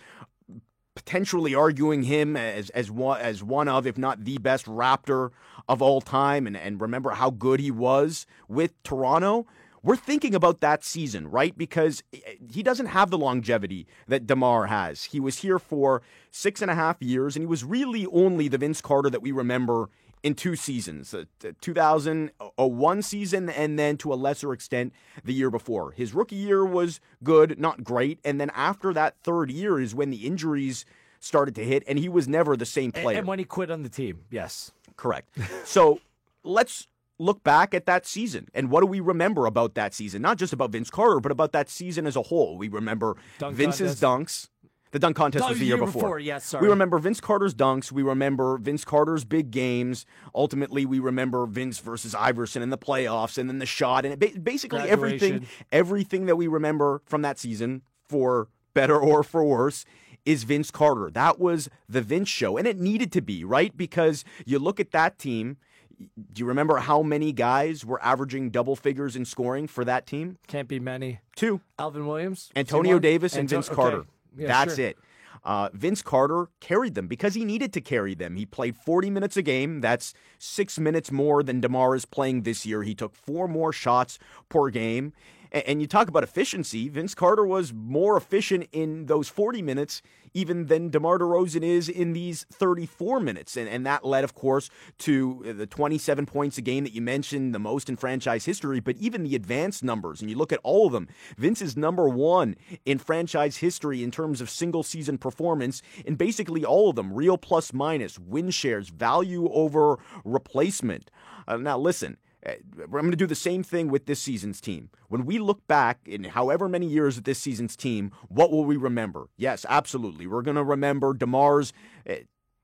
potentially 0.94 1.54
arguing 1.54 2.04
him 2.04 2.37
as 2.37 2.70
as 2.70 2.90
one 2.90 3.20
as 3.20 3.42
one 3.42 3.68
of, 3.68 3.87
if 3.87 3.96
not 3.96 4.24
the 4.24 4.38
best 4.38 4.66
Raptor 4.66 5.30
of 5.68 5.80
all 5.80 6.00
time, 6.00 6.46
and, 6.46 6.56
and 6.56 6.80
remember 6.80 7.11
how 7.11 7.30
good 7.30 7.61
he 7.61 7.70
was 7.70 8.26
with 8.48 8.80
Toronto. 8.83 9.46
We're 9.83 9.97
thinking 9.97 10.35
about 10.35 10.61
that 10.61 10.85
season, 10.85 11.31
right? 11.31 11.57
Because 11.57 12.03
eh, 12.12 12.19
eh, 12.27 12.35
he 12.53 12.62
doesn't 12.62 12.87
have 12.87 13.11
the 13.11 13.19
longevity 13.19 13.87
that 14.09 14.27
DeMar 14.27 14.66
has. 14.66 15.05
He 15.05 15.21
was 15.21 15.38
here 15.38 15.59
for 15.59 16.03
six 16.31 16.61
and 16.61 16.71
a 16.71 16.75
half 16.75 17.01
years, 17.01 17.37
and 17.37 17.43
he 17.43 17.47
was 17.47 17.64
really 17.64 18.07
only 18.07 18.49
the 18.49 18.59
Vince 18.59 18.81
Carter 18.81 19.11
that 19.11 19.23
we 19.23 19.33
remember 19.33 19.88
in 20.23 20.35
two 20.35 20.55
seasons 20.55 21.12
the, 21.12 21.27
the 21.38 21.55
2001 21.61 23.03
season, 23.03 23.49
and 23.49 23.79
then 23.79 23.97
to 23.97 24.12
a 24.12 24.16
lesser 24.16 24.53
extent, 24.53 24.93
the 25.25 25.33
year 25.33 25.51
before. 25.51 25.93
His 25.93 26.12
rookie 26.12 26.37
year 26.37 26.64
was 26.64 27.01
good, 27.25 27.59
not 27.59 27.83
great. 27.83 28.19
And 28.25 28.40
then 28.40 28.51
after 28.55 28.93
that 28.93 29.16
third 29.23 29.51
year 29.51 29.81
is 29.81 29.95
when 29.95 30.11
the 30.11 30.27
injuries 30.27 30.85
started 31.21 31.55
to 31.55 31.64
hit, 31.64 31.85
and 31.87 31.99
he 31.99 32.09
was 32.09 32.29
never 32.29 32.57
the 32.57 32.66
same 32.66 32.93
player. 32.93 33.19
And 33.19 33.27
when 33.27 33.38
he 33.38 33.45
quit 33.45 33.71
on 33.71 33.83
the 33.83 33.88
team, 33.88 34.25
yes. 34.31 34.73
Correct. 34.97 35.35
So 35.64 36.01
let's 36.45 36.87
look 37.20 37.44
back 37.44 37.74
at 37.74 37.85
that 37.87 38.06
season 38.06 38.48
and 38.54 38.70
what 38.70 38.80
do 38.80 38.87
we 38.87 38.98
remember 38.98 39.44
about 39.46 39.74
that 39.74 39.92
season? 39.94 40.22
Not 40.22 40.38
just 40.38 40.52
about 40.52 40.72
Vince 40.72 40.88
Carter, 40.90 41.20
but 41.20 41.30
about 41.30 41.52
that 41.52 41.68
season 41.68 42.06
as 42.06 42.16
a 42.16 42.22
whole. 42.22 42.56
We 42.56 42.68
remember 42.68 43.16
Dunk 43.38 43.54
Vince's 43.56 44.00
dunks. 44.00 44.48
The 44.92 44.98
dunk 44.98 45.14
contest 45.16 45.44
Oh, 45.44 45.50
was 45.50 45.59
the 45.61 45.66
year 45.66 45.76
year 45.76 45.85
before. 45.87 46.02
before, 46.02 46.18
yes, 46.18 46.44
sorry. 46.46 46.62
We 46.64 46.68
remember 46.70 46.98
Vince 46.98 47.20
Carter's 47.20 47.54
dunks. 47.54 47.92
We 47.92 48.02
remember 48.02 48.59
Vince 48.59 48.85
Carter's 48.85 49.24
big 49.24 49.52
games. 49.52 50.04
Ultimately, 50.35 50.85
we 50.85 50.98
remember 50.98 51.46
Vince 51.46 51.78
versus 51.78 52.12
Iverson 52.12 52.61
in 52.61 52.70
the 52.70 52.78
playoffs, 52.78 53.38
and 53.38 53.48
then 53.48 53.61
the 53.61 53.66
shot, 53.66 54.04
and 54.04 54.14
it 54.14 54.18
ba- 54.35 54.40
basically 54.40 54.80
everything, 54.80 55.46
everything 55.70 56.26
that 56.26 56.35
we 56.35 56.48
remember 56.48 57.02
from 57.04 57.22
that 57.22 57.38
season, 57.38 57.83
for 58.09 58.48
better 58.74 58.98
or 58.98 59.22
for 59.22 59.44
worse, 59.44 59.85
is 60.24 60.42
Vince 60.42 60.72
Carter. 60.72 61.09
That 61.09 61.38
was 61.38 61.68
the 61.88 62.02
Vince 62.02 62.28
show, 62.28 62.56
and 62.56 62.66
it 62.66 62.76
needed 62.80 63.12
to 63.12 63.20
be 63.22 63.44
right 63.44 63.76
because 63.76 64.24
you 64.44 64.59
look 64.59 64.80
at 64.80 64.90
that 64.90 65.18
team. 65.20 65.56
Do 66.01 66.41
you 66.41 66.47
remember 66.47 66.79
how 66.79 67.03
many 67.03 67.33
guys 67.33 67.85
were 67.85 68.03
averaging 68.03 68.51
double 68.51 68.75
figures 68.75 69.17
in 69.17 69.25
scoring 69.25 69.67
for 69.67 69.85
that 69.85 70.07
team? 70.07 70.39
Can't 70.47 70.69
be 70.69 70.81
many. 70.81 71.21
Two. 71.37 71.61
Alvin 71.79 72.07
Williams, 72.07 72.51
Antonio? 72.57 72.99
Davis 72.99 73.35
and 73.35 73.41
Anto- 73.43 73.57
Vince 73.57 73.67
okay. 73.69 73.75
Carter. 73.77 74.05
Yeah, 74.37 74.47
That's 74.49 74.77
sure. 74.77 74.87
it. 74.87 74.99
Uh, 75.43 75.71
Vince 75.73 76.03
Carter 76.03 76.49
carried 76.61 76.95
them 76.95 77.07
because 77.07 77.35
he 77.35 77.45
needed 77.45 77.73
to 77.73 77.81
carry 77.81 78.15
them. 78.15 78.37
He 78.37 78.45
played 78.45 78.77
40 78.77 79.11
minutes 79.11 79.37
a 79.37 79.43
game. 79.43 79.81
That's 79.81 80.13
six 80.39 80.79
minutes 80.79 81.11
more 81.11 81.43
than 81.43 81.61
DeMar 81.61 81.95
is 81.95 82.05
playing 82.05 82.43
this 82.43 82.67
year. 82.67 82.83
He 82.83 82.95
took 82.95 83.15
four 83.15 83.49
more 83.49 83.73
shots 83.73 84.19
per 84.49 84.69
game. 84.69 85.13
And 85.53 85.81
you 85.81 85.87
talk 85.87 86.09
about 86.09 86.23
efficiency. 86.23 86.89
Vince 86.89 87.15
Carter 87.15 87.45
was 87.45 87.73
more 87.73 88.17
efficient 88.17 88.69
in 88.73 89.07
those 89.07 89.29
40 89.29 89.63
minutes 89.63 90.03
even 90.35 90.67
than 90.67 90.91
DeMar 90.91 91.19
DeRozan 91.19 91.63
is 91.63 91.89
in 91.89 92.13
these 92.13 92.47
34 92.53 93.21
minutes. 93.21 93.57
And, 93.57 93.69
and 93.69 93.85
that 93.87 94.05
led, 94.05 94.25
of 94.25 94.35
course, 94.35 94.71
to 94.99 95.55
the 95.57 95.67
27 95.67 96.27
points 96.27 96.59
a 96.59 96.63
game 96.63 96.85
that 96.85 96.93
you 96.93 97.01
mentioned, 97.01 97.55
the 97.55 97.59
most 97.59 97.89
in 97.89 97.97
franchise 97.97 98.45
history, 98.45 98.81
but 98.81 98.97
even 98.97 99.25
the 99.25 99.35
advanced 99.35 99.83
numbers. 99.83 100.21
And 100.21 100.31
you 100.31 100.37
look 100.37 100.53
at 100.53 100.61
all 100.63 100.87
of 100.87 100.93
them. 100.93 101.09
Vince 101.37 101.63
is 101.63 101.77
number 101.77 102.09
one 102.09 102.57
in 102.85 102.99
franchise 102.99 103.59
history 103.59 104.03
in 104.03 104.11
terms 104.11 104.41
of 104.41 104.51
single 104.51 104.83
season 104.83 105.19
performance 105.19 105.83
in 106.05 106.15
basically 106.15 106.65
all 106.65 106.91
of 106.91 106.97
them 106.97 107.13
real 107.13 107.37
plus 107.37 107.73
minus, 107.73 108.19
win 108.19 108.51
shares, 108.51 108.89
value 108.89 109.49
over 109.51 109.99
replacement. 110.25 111.11
Uh, 111.49 111.57
now, 111.57 111.79
listen. 111.79 112.17
Uh, 112.46 112.53
I'm 112.83 112.90
going 112.90 113.11
to 113.11 113.16
do 113.16 113.26
the 113.26 113.35
same 113.35 113.62
thing 113.62 113.88
with 113.88 114.07
this 114.07 114.20
season's 114.20 114.61
team. 114.61 114.90
When 115.09 115.26
we 115.26 115.38
look 115.38 115.66
back 115.66 116.00
in 116.07 116.24
however 116.24 116.68
many 116.68 116.87
years 116.87 117.18
at 117.18 117.24
this 117.24 117.38
season's 117.38 117.76
team, 117.76 118.12
what 118.29 118.50
will 118.50 118.64
we 118.64 118.76
remember? 118.76 119.29
Yes, 119.37 119.66
absolutely. 119.68 120.26
We're 120.26 120.42
going 120.42 120.57
to 120.57 120.64
remember 120.64 121.12
DeMar's 121.14 121.72
uh, 122.09 122.14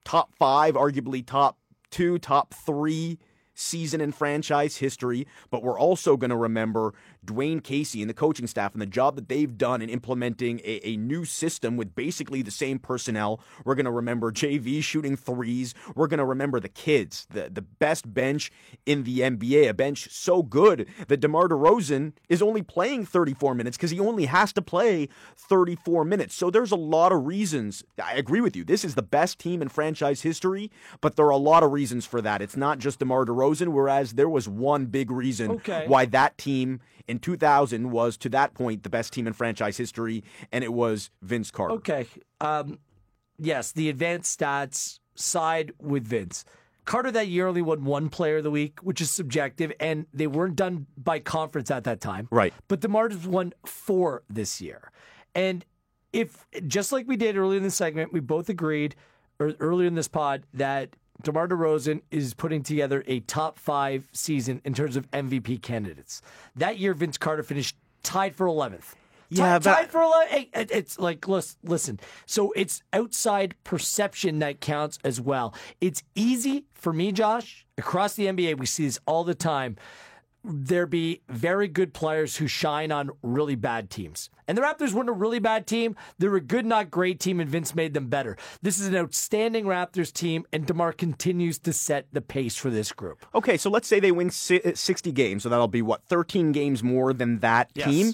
top 0.05 0.35
five, 0.39 0.75
arguably 0.75 1.25
top 1.27 1.59
two, 1.91 2.19
top 2.19 2.55
three 2.55 3.19
season 3.55 4.01
in 4.01 4.13
franchise 4.13 4.77
history, 4.77 5.27
but 5.51 5.63
we're 5.63 5.79
also 5.79 6.17
going 6.17 6.31
to 6.31 6.37
remember 6.37 6.95
Dwane 7.27 7.63
Casey 7.63 8.01
and 8.01 8.09
the 8.09 8.15
coaching 8.15 8.47
staff 8.47 8.73
and 8.73 8.81
the 8.81 8.87
job 8.87 9.17
that 9.17 9.29
they've 9.29 9.57
done 9.59 9.83
in 9.83 9.89
implementing 9.91 10.61
a, 10.65 10.81
a 10.87 10.97
new 10.97 11.25
system 11.25 11.77
with 11.77 11.95
basically 11.95 12.43
the 12.43 12.51
same 12.51 12.79
personnel. 12.79 13.41
We're 13.65 13.75
going 13.75 13.85
to 13.87 13.91
remember 13.93 14.33
JV 14.33 14.83
shooting 14.83 15.17
threes. 15.17 15.75
We're 15.95 16.07
going 16.07 16.19
to 16.19 16.25
remember 16.25 16.61
the 16.61 16.69
kids, 16.69 17.27
the, 17.31 17.51
the 17.51 17.63
best 17.63 18.13
bench 18.15 18.51
in 18.87 19.03
the 19.05 19.21
NBA, 19.21 19.69
a 19.69 19.75
bench 19.75 20.09
so 20.11 20.43
good 20.43 20.89
that 21.09 21.21
DeMar 21.21 21.49
DeRozan 21.49 22.13
is 22.29 22.41
only 22.41 22.63
playing 22.63 23.05
34 23.07 23.55
minutes 23.55 23.77
because 23.77 23.91
he 23.91 24.01
only 24.01 24.27
has 24.27 24.53
to 24.55 24.63
play 24.63 25.09
34 25.37 26.05
minutes. 26.05 26.35
So 26.35 26.51
there's 26.51 26.73
a 26.73 26.77
lot 26.77 27.13
of 27.13 27.27
reasons. 27.27 27.85
I 28.03 28.15
agree 28.15 28.41
with 28.41 28.57
you. 28.57 28.65
This 28.65 28.85
is 28.85 28.95
the 28.95 29.03
best 29.03 29.39
team 29.39 29.63
in 29.63 29.69
franchise 29.69 30.23
history, 30.23 30.71
but 31.01 31.17
there 31.17 31.27
are 31.27 31.31
a 31.31 31.37
lot 31.37 31.63
of 31.63 31.73
reasons 31.73 32.07
for 32.07 32.21
that. 32.23 32.43
It's 32.43 32.57
not 32.57 32.79
just 32.79 32.99
DeMar 32.99 33.25
DeRozan, 33.25 33.69
whereas 33.69 34.13
there 34.13 34.29
was 34.29 34.49
one 34.49 34.87
big 34.87 35.11
reason 35.11 35.51
Okay. 35.53 35.85
why 35.87 36.07
that 36.07 36.37
team 36.39 36.81
in 37.09 37.16
2000 37.19 37.91
was 37.91 38.17
to 38.19 38.29
that 38.31 38.55
point 38.55 38.83
the 38.83 38.91
best 38.91 39.13
team 39.13 39.27
in 39.27 39.33
franchise 39.33 39.77
history, 39.77 40.25
and 40.53 40.65
it 40.65 40.73
was 40.73 41.11
Vince 41.23 41.51
Carter. 41.51 41.75
Okay. 41.75 42.07
Um, 42.41 42.79
yes, 43.39 43.73
the 43.73 43.89
advanced 43.89 44.39
stats 44.39 45.01
side 45.15 45.73
with 45.81 46.07
Vince. 46.07 46.45
Carter 46.85 47.11
that 47.11 47.27
year 47.27 47.49
only 47.49 47.63
won 47.63 47.85
one 47.85 48.09
player 48.09 48.37
of 48.37 48.45
the 48.45 48.51
week, 48.51 48.79
which 48.81 49.01
is 49.01 49.11
subjective, 49.11 49.73
and 49.81 50.07
they 50.15 50.29
weren't 50.29 50.55
done 50.55 50.87
by 50.97 51.19
conference 51.19 51.71
at 51.71 51.83
that 51.85 52.01
time. 52.01 52.29
Right. 52.31 52.55
But 52.69 52.81
the 52.81 52.89
has 52.89 53.27
won 53.27 53.53
four 53.65 54.23
this 54.31 54.61
year. 54.61 54.93
And 55.35 55.65
if, 56.13 56.47
just 56.69 56.93
like 56.93 57.09
we 57.09 57.17
did 57.17 57.37
earlier 57.37 57.59
in 57.59 57.65
the 57.65 57.71
segment, 57.73 58.13
we 58.13 58.21
both 58.21 58.49
agreed 58.49 58.95
or 59.41 59.53
earlier 59.59 59.89
in 59.89 59.97
this 59.97 60.09
pod 60.09 60.45
that 60.55 60.91
DeMar 61.23 61.49
DeRozan 61.49 62.03
is 62.11 62.35
putting 62.35 62.63
together 62.63 63.03
a 63.07 63.21
top 63.21 63.59
five 63.59 64.05
season 64.13 64.61
in 64.65 64.75
terms 64.75 64.97
of 64.97 65.11
MVP 65.11 65.63
candidates. 65.63 66.23
That 66.55 66.79
year, 66.79 66.95
Vince 66.95 67.19
Carter 67.19 67.43
finished 67.43 67.77
tied 68.03 68.35
for 68.37 68.47
11th. 68.47 68.95
Yeah, 69.29 69.59
tied, 69.59 69.63
but- 69.65 69.75
tied 69.75 69.91
for 69.91 70.03
11. 70.03 70.29
Hey, 70.29 70.51
it's 70.55 70.99
like, 70.99 71.27
lis- 71.27 71.57
listen. 71.65 71.99
So 72.27 72.53
it's 72.53 72.83
outside 72.93 73.55
perception 73.65 74.39
that 74.41 74.61
counts 74.61 74.99
as 75.05 75.21
well. 75.21 75.53
It's 75.81 76.03
easy 76.15 76.65
for 76.75 76.93
me, 76.93 77.11
Josh, 77.13 77.67
across 77.77 78.15
the 78.15 78.27
NBA, 78.27 78.59
we 78.59 78.67
see 78.67 78.85
this 78.85 79.01
all 79.07 79.25
the 79.25 79.35
time. 79.35 79.77
There 80.49 80.87
be 80.87 81.23
very 81.29 81.67
good 81.67 81.93
players 81.93 82.37
who 82.37 82.47
shine 82.47 82.93
on 82.93 83.11
really 83.21 83.57
bad 83.57 83.91
teams. 83.91 84.31
And 84.47 84.57
the 84.57 84.63
Raptors 84.63 84.93
weren't 84.93 85.09
a 85.09 85.13
really 85.13 85.41
bad 85.41 85.67
team. 85.67 85.97
They're 86.19 86.37
a 86.37 86.41
good, 86.41 86.65
not 86.65 86.89
great 86.89 87.19
team, 87.19 87.41
and 87.41 87.51
Vince 87.51 87.75
made 87.75 87.95
them 87.95 88.07
better. 88.07 88.37
This 88.63 88.79
is 88.79 88.87
an 88.87 88.95
outstanding 88.95 89.65
Raptors 89.65 90.13
team, 90.13 90.47
and 90.53 90.65
DeMar 90.65 90.93
continues 90.93 91.59
to 91.59 91.73
set 91.73 92.07
the 92.13 92.21
pace 92.21 92.55
for 92.55 92.71
this 92.71 92.93
group. 92.93 93.27
Okay, 93.35 93.57
so 93.57 93.69
let's 93.71 93.89
say 93.89 93.99
they 93.99 94.13
win 94.13 94.29
uh, 94.29 94.31
60 94.75 95.11
games, 95.11 95.43
so 95.43 95.49
that'll 95.49 95.67
be 95.67 95.83
what 95.83 96.05
13 96.05 96.53
games 96.53 96.81
more 96.85 97.13
than 97.13 97.41
that 97.41 97.73
Yes. 97.75 97.89
team. 97.89 98.13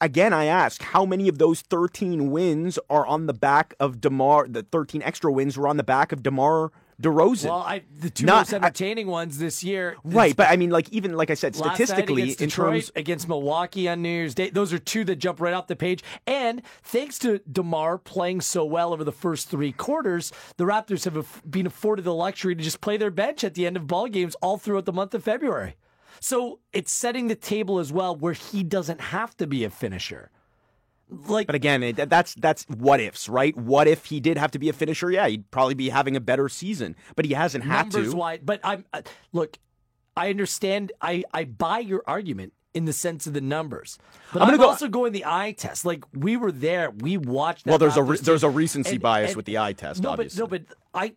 Again, 0.00 0.32
I 0.32 0.46
ask, 0.46 0.80
how 0.82 1.04
many 1.04 1.28
of 1.28 1.36
those 1.36 1.60
13 1.60 2.30
wins 2.30 2.78
are 2.88 3.06
on 3.06 3.26
the 3.26 3.34
back 3.34 3.74
of 3.78 4.00
DeMar? 4.00 4.48
The 4.48 4.62
13 4.62 5.02
extra 5.02 5.30
wins 5.30 5.58
were 5.58 5.68
on 5.68 5.76
the 5.76 5.84
back 5.84 6.12
of 6.12 6.22
DeMar 6.22 6.72
DeRozan. 7.00 7.46
Well, 7.46 7.58
I, 7.58 7.82
the 7.98 8.10
two 8.10 8.26
Not- 8.26 8.46
most 8.46 8.52
entertaining 8.54 9.06
ones 9.06 9.38
this 9.38 9.64
year. 9.64 9.96
right, 10.04 10.34
but 10.36 10.48
I 10.48 10.56
mean, 10.56 10.70
like 10.70 10.88
even 10.90 11.14
like 11.14 11.30
I 11.30 11.34
said, 11.34 11.56
statistically, 11.56 12.32
in 12.32 12.48
terms 12.48 12.90
against 12.96 13.28
Milwaukee 13.28 13.88
on 13.88 14.02
New 14.02 14.08
Year's 14.08 14.34
Day, 14.34 14.50
those 14.50 14.72
are 14.72 14.78
two 14.78 15.04
that 15.04 15.16
jump 15.16 15.40
right 15.40 15.54
off 15.54 15.66
the 15.66 15.76
page. 15.76 16.02
And 16.26 16.62
thanks 16.82 17.18
to 17.20 17.40
Demar 17.50 17.98
playing 17.98 18.40
so 18.40 18.64
well 18.64 18.92
over 18.92 19.04
the 19.04 19.12
first 19.12 19.48
three 19.48 19.72
quarters, 19.72 20.32
the 20.56 20.64
Raptors 20.64 21.04
have 21.04 21.42
been 21.48 21.66
afforded 21.66 22.04
the 22.04 22.14
luxury 22.14 22.54
to 22.54 22.62
just 22.62 22.80
play 22.80 22.96
their 22.96 23.10
bench 23.10 23.44
at 23.44 23.54
the 23.54 23.66
end 23.66 23.76
of 23.76 23.86
ball 23.86 24.08
games 24.08 24.34
all 24.36 24.58
throughout 24.58 24.84
the 24.84 24.92
month 24.92 25.14
of 25.14 25.24
February. 25.24 25.76
So 26.20 26.60
it's 26.72 26.92
setting 26.92 27.28
the 27.28 27.34
table 27.34 27.78
as 27.78 27.92
well, 27.92 28.16
where 28.16 28.32
he 28.32 28.62
doesn't 28.62 29.00
have 29.00 29.36
to 29.38 29.46
be 29.46 29.64
a 29.64 29.70
finisher. 29.70 30.30
Like 31.10 31.46
But 31.46 31.54
again, 31.54 31.82
it, 31.82 31.96
that's 32.08 32.34
that's 32.34 32.64
what 32.64 32.98
ifs, 33.00 33.28
right? 33.28 33.56
What 33.56 33.86
if 33.86 34.06
he 34.06 34.20
did 34.20 34.38
have 34.38 34.50
to 34.52 34.58
be 34.58 34.68
a 34.68 34.72
finisher? 34.72 35.10
Yeah, 35.10 35.28
he'd 35.28 35.50
probably 35.50 35.74
be 35.74 35.90
having 35.90 36.16
a 36.16 36.20
better 36.20 36.48
season, 36.48 36.96
but 37.14 37.24
he 37.24 37.34
hasn't 37.34 37.64
had 37.64 37.92
numbers 37.92 38.12
to. 38.14 38.38
But 38.42 38.60
I'm 38.64 38.84
uh, 38.92 39.02
look, 39.32 39.58
I 40.16 40.30
understand. 40.30 40.92
I 41.00 41.24
I 41.32 41.44
buy 41.44 41.80
your 41.80 42.02
argument 42.06 42.52
in 42.72 42.86
the 42.86 42.92
sense 42.92 43.26
of 43.28 43.34
the 43.34 43.40
numbers, 43.40 43.98
but 44.32 44.42
I'm 44.42 44.50
I'm, 44.50 44.56
go- 44.56 44.68
also 44.70 44.88
going 44.88 45.12
the 45.12 45.24
eye 45.26 45.52
test. 45.56 45.84
Like 45.84 46.04
we 46.14 46.36
were 46.36 46.50
there, 46.50 46.90
we 46.90 47.16
watched. 47.18 47.64
That 47.66 47.70
Well, 47.72 47.78
there's 47.78 47.96
a 47.98 48.02
re- 48.02 48.18
there's 48.18 48.42
a 48.42 48.50
recency 48.50 48.92
And- 48.92 49.02
bias 49.02 49.30
and- 49.30 49.36
with 49.36 49.46
the 49.46 49.58
eye 49.58 49.74
test, 49.74 50.02
No, 50.02 50.10
obviously. 50.10 50.40
but 50.46 50.62
no, 50.62 50.66
but 50.66 50.76
I 50.94 51.12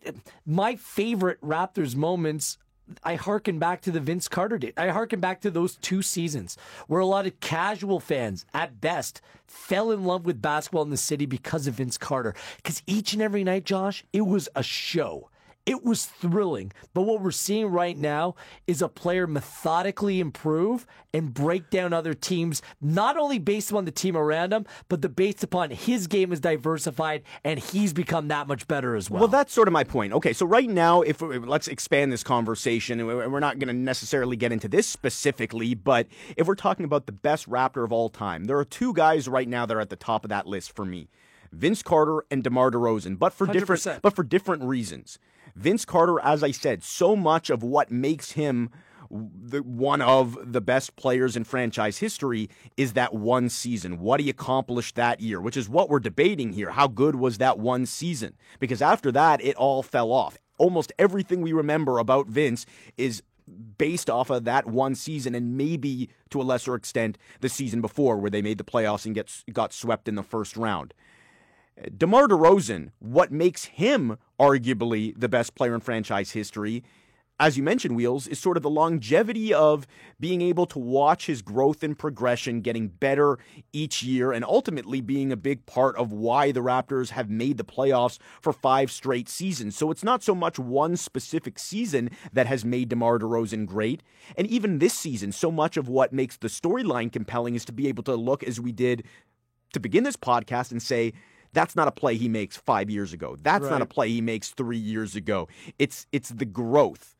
my 0.45 0.75
favorite 0.75 1.41
Raptors 1.41 1.95
moments. 1.95 2.57
I 3.03 3.15
harken 3.15 3.59
back 3.59 3.81
to 3.81 3.91
the 3.91 3.99
Vince 3.99 4.27
Carter 4.27 4.57
date. 4.57 4.73
I 4.77 4.89
harken 4.89 5.19
back 5.19 5.41
to 5.41 5.51
those 5.51 5.75
two 5.77 6.01
seasons 6.01 6.57
where 6.87 7.01
a 7.01 7.05
lot 7.05 7.27
of 7.27 7.39
casual 7.39 7.99
fans, 7.99 8.45
at 8.53 8.79
best, 8.81 9.21
fell 9.45 9.91
in 9.91 10.03
love 10.03 10.25
with 10.25 10.41
basketball 10.41 10.83
in 10.83 10.89
the 10.89 10.97
city 10.97 11.25
because 11.25 11.67
of 11.67 11.75
Vince 11.75 11.97
Carter. 11.97 12.33
Because 12.57 12.83
each 12.87 13.13
and 13.13 13.21
every 13.21 13.43
night, 13.43 13.65
Josh, 13.65 14.03
it 14.13 14.21
was 14.21 14.49
a 14.55 14.63
show. 14.63 15.29
It 15.67 15.83
was 15.83 16.05
thrilling. 16.05 16.71
But 16.93 17.01
what 17.01 17.21
we're 17.21 17.31
seeing 17.31 17.67
right 17.67 17.97
now 17.97 18.35
is 18.67 18.81
a 18.81 18.87
player 18.87 19.27
methodically 19.27 20.21
improve 20.21 20.87
and 21.13 21.33
break 21.33 21.69
down 21.69 21.91
other 21.91 22.13
teams, 22.13 22.61
not 22.79 23.17
only 23.17 23.37
based 23.37 23.69
upon 23.69 23.83
the 23.83 23.91
team 23.91 24.15
around 24.15 24.53
him, 24.53 24.65
but 24.87 25.01
the 25.01 25.09
based 25.09 25.43
upon 25.43 25.71
his 25.71 26.07
game 26.07 26.31
is 26.31 26.39
diversified 26.39 27.21
and 27.43 27.59
he's 27.59 27.91
become 27.91 28.29
that 28.29 28.47
much 28.47 28.65
better 28.69 28.95
as 28.95 29.09
well. 29.09 29.19
Well, 29.19 29.27
that's 29.27 29.51
sort 29.51 29.67
of 29.67 29.73
my 29.73 29.83
point. 29.83 30.13
Okay, 30.13 30.31
so 30.31 30.45
right 30.45 30.69
now, 30.69 31.01
if 31.01 31.21
let's 31.21 31.67
expand 31.67 32.13
this 32.13 32.23
conversation, 32.23 33.01
and 33.01 33.07
we're 33.07 33.39
not 33.41 33.59
going 33.59 33.67
to 33.67 33.73
necessarily 33.73 34.37
get 34.37 34.53
into 34.53 34.69
this 34.69 34.87
specifically, 34.87 35.73
but 35.73 36.07
if 36.37 36.47
we're 36.47 36.55
talking 36.55 36.85
about 36.85 37.07
the 37.07 37.11
best 37.11 37.49
Raptor 37.49 37.83
of 37.83 37.91
all 37.91 38.07
time, 38.07 38.45
there 38.45 38.57
are 38.57 38.65
two 38.65 38.93
guys 38.93 39.27
right 39.27 39.49
now 39.49 39.65
that 39.65 39.75
are 39.75 39.81
at 39.81 39.89
the 39.89 39.97
top 39.97 40.23
of 40.23 40.29
that 40.29 40.47
list 40.47 40.73
for 40.73 40.85
me: 40.85 41.09
Vince 41.51 41.83
Carter 41.83 42.23
and 42.31 42.41
DeMar 42.41 42.71
DeRozan, 42.71 43.19
but 43.19 43.33
for 43.33 43.47
different, 43.47 43.81
100%. 43.81 44.01
but 44.01 44.15
for 44.15 44.23
different 44.23 44.63
reasons. 44.63 45.19
Vince 45.57 45.85
Carter, 45.85 46.19
as 46.21 46.43
I 46.43 46.51
said, 46.51 46.83
so 46.83 47.15
much 47.15 47.49
of 47.49 47.63
what 47.63 47.91
makes 47.91 48.33
him 48.33 48.69
the 49.09 49.63
one 49.63 50.01
of 50.01 50.37
the 50.51 50.61
best 50.61 50.95
players 50.97 51.35
in 51.35 51.43
franchise 51.45 51.97
history 51.97 52.49
is 52.75 52.93
that 52.93 53.13
one 53.13 53.49
season. 53.49 53.99
What 53.99 54.19
he 54.19 54.29
accomplished 54.29 54.95
that 54.95 55.19
year, 55.21 55.41
which 55.41 55.57
is 55.57 55.69
what 55.69 55.89
we're 55.89 55.99
debating 55.99 56.53
here. 56.53 56.71
How 56.71 56.87
good 56.87 57.15
was 57.15 57.37
that 57.37 57.57
one 57.57 57.85
season? 57.85 58.35
Because 58.59 58.81
after 58.81 59.11
that, 59.13 59.43
it 59.43 59.55
all 59.55 59.81
fell 59.81 60.11
off. 60.11 60.37
Almost 60.57 60.93
everything 60.99 61.41
we 61.41 61.53
remember 61.53 61.97
about 61.97 62.27
Vince 62.27 62.65
is 62.97 63.23
based 63.77 64.09
off 64.09 64.29
of 64.29 64.43
that 64.43 64.67
one 64.67 64.93
season 64.93 65.33
and 65.33 65.57
maybe 65.57 66.09
to 66.29 66.41
a 66.41 66.43
lesser 66.43 66.75
extent 66.75 67.17
the 67.39 67.49
season 67.49 67.79
before 67.81 68.17
where 68.17 68.29
they 68.29 68.41
made 68.41 68.57
the 68.57 68.63
playoffs 68.63 69.05
and 69.05 69.15
get, 69.15 69.31
got 69.53 69.71
swept 69.71 70.07
in 70.07 70.15
the 70.15 70.23
first 70.23 70.57
round. 70.57 70.93
DeMar 71.95 72.27
DeRozan, 72.27 72.91
what 72.99 73.31
makes 73.31 73.65
him 73.65 74.17
arguably 74.39 75.13
the 75.17 75.29
best 75.29 75.55
player 75.55 75.75
in 75.75 75.81
franchise 75.81 76.31
history, 76.31 76.83
as 77.39 77.55
you 77.55 77.61
mentioned, 77.61 77.95
Wheels, 77.95 78.25
is 78.25 78.39
sort 78.39 78.57
of 78.57 78.63
the 78.63 78.69
longevity 78.69 79.53
of 79.53 79.85
being 80.19 80.41
able 80.41 80.65
to 80.65 80.79
watch 80.79 81.27
his 81.27 81.43
growth 81.43 81.83
and 81.83 81.97
progression 81.97 82.61
getting 82.61 82.87
better 82.87 83.37
each 83.71 84.01
year 84.01 84.31
and 84.31 84.43
ultimately 84.43 85.01
being 85.01 85.31
a 85.31 85.37
big 85.37 85.63
part 85.67 85.95
of 85.97 86.11
why 86.11 86.51
the 86.51 86.61
Raptors 86.61 87.11
have 87.11 87.29
made 87.29 87.57
the 87.57 87.63
playoffs 87.63 88.17
for 88.41 88.51
five 88.51 88.89
straight 88.89 89.29
seasons. 89.29 89.77
So 89.77 89.91
it's 89.91 90.03
not 90.03 90.23
so 90.23 90.33
much 90.33 90.57
one 90.57 90.97
specific 90.97 91.59
season 91.59 92.09
that 92.33 92.47
has 92.47 92.65
made 92.65 92.89
DeMar 92.89 93.19
DeRozan 93.19 93.67
great. 93.67 94.01
And 94.35 94.47
even 94.47 94.79
this 94.79 94.95
season, 94.95 95.31
so 95.31 95.51
much 95.51 95.77
of 95.77 95.87
what 95.87 96.11
makes 96.11 96.37
the 96.37 96.47
storyline 96.47 97.11
compelling 97.11 97.53
is 97.53 97.65
to 97.65 97.71
be 97.71 97.87
able 97.87 98.03
to 98.05 98.15
look 98.15 98.43
as 98.43 98.59
we 98.59 98.71
did 98.71 99.03
to 99.73 99.79
begin 99.79 100.03
this 100.03 100.17
podcast 100.17 100.71
and 100.71 100.81
say, 100.81 101.13
that's 101.57 101.75
not 101.75 101.87
a 101.87 101.91
play 101.91 102.15
he 102.15 102.29
makes 102.29 102.55
five 102.55 102.89
years 102.89 103.13
ago. 103.13 103.35
That's 103.41 103.65
not 103.65 103.81
a 103.81 103.85
play 103.85 104.09
he 104.09 104.21
makes 104.21 104.49
three 104.49 104.77
years 104.77 105.15
ago. 105.15 105.47
It's 105.79 106.05
it's 106.11 106.29
the 106.29 106.45
growth, 106.45 107.15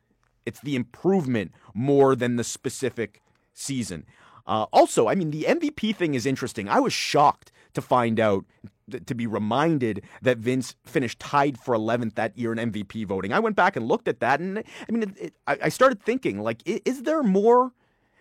it's 0.46 0.60
the 0.60 0.76
improvement 0.76 1.54
more 1.74 2.16
than 2.16 2.36
the 2.36 2.44
specific 2.44 3.22
season. 3.54 4.06
Uh, 4.46 4.66
also, 4.72 5.08
I 5.08 5.16
mean, 5.16 5.32
the 5.32 5.44
MVP 5.44 5.96
thing 5.96 6.14
is 6.14 6.26
interesting. 6.26 6.70
I 6.70 6.80
was 6.80 6.94
shocked 6.94 7.52
to 7.74 7.82
find 7.82 8.20
out, 8.20 8.46
to 9.06 9.14
be 9.14 9.28
reminded 9.28 10.04
that 10.22 10.38
Vince 10.38 10.76
finished 10.86 11.20
tied 11.20 11.60
for 11.60 11.76
11th 11.76 12.16
that 12.16 12.38
year 12.38 12.54
in 12.54 12.72
MVP 12.72 13.06
voting. 13.06 13.34
I 13.34 13.40
went 13.40 13.58
back 13.58 13.76
and 13.76 13.88
looked 13.88 14.08
at 14.08 14.22
that, 14.22 14.40
and 14.40 14.60
I 14.60 14.92
mean, 14.92 15.04
it, 15.04 15.18
it, 15.20 15.34
I, 15.46 15.58
I 15.64 15.70
started 15.70 16.02
thinking, 16.02 16.40
like, 16.40 16.62
is 16.66 17.04
there 17.04 17.24
more? 17.24 17.74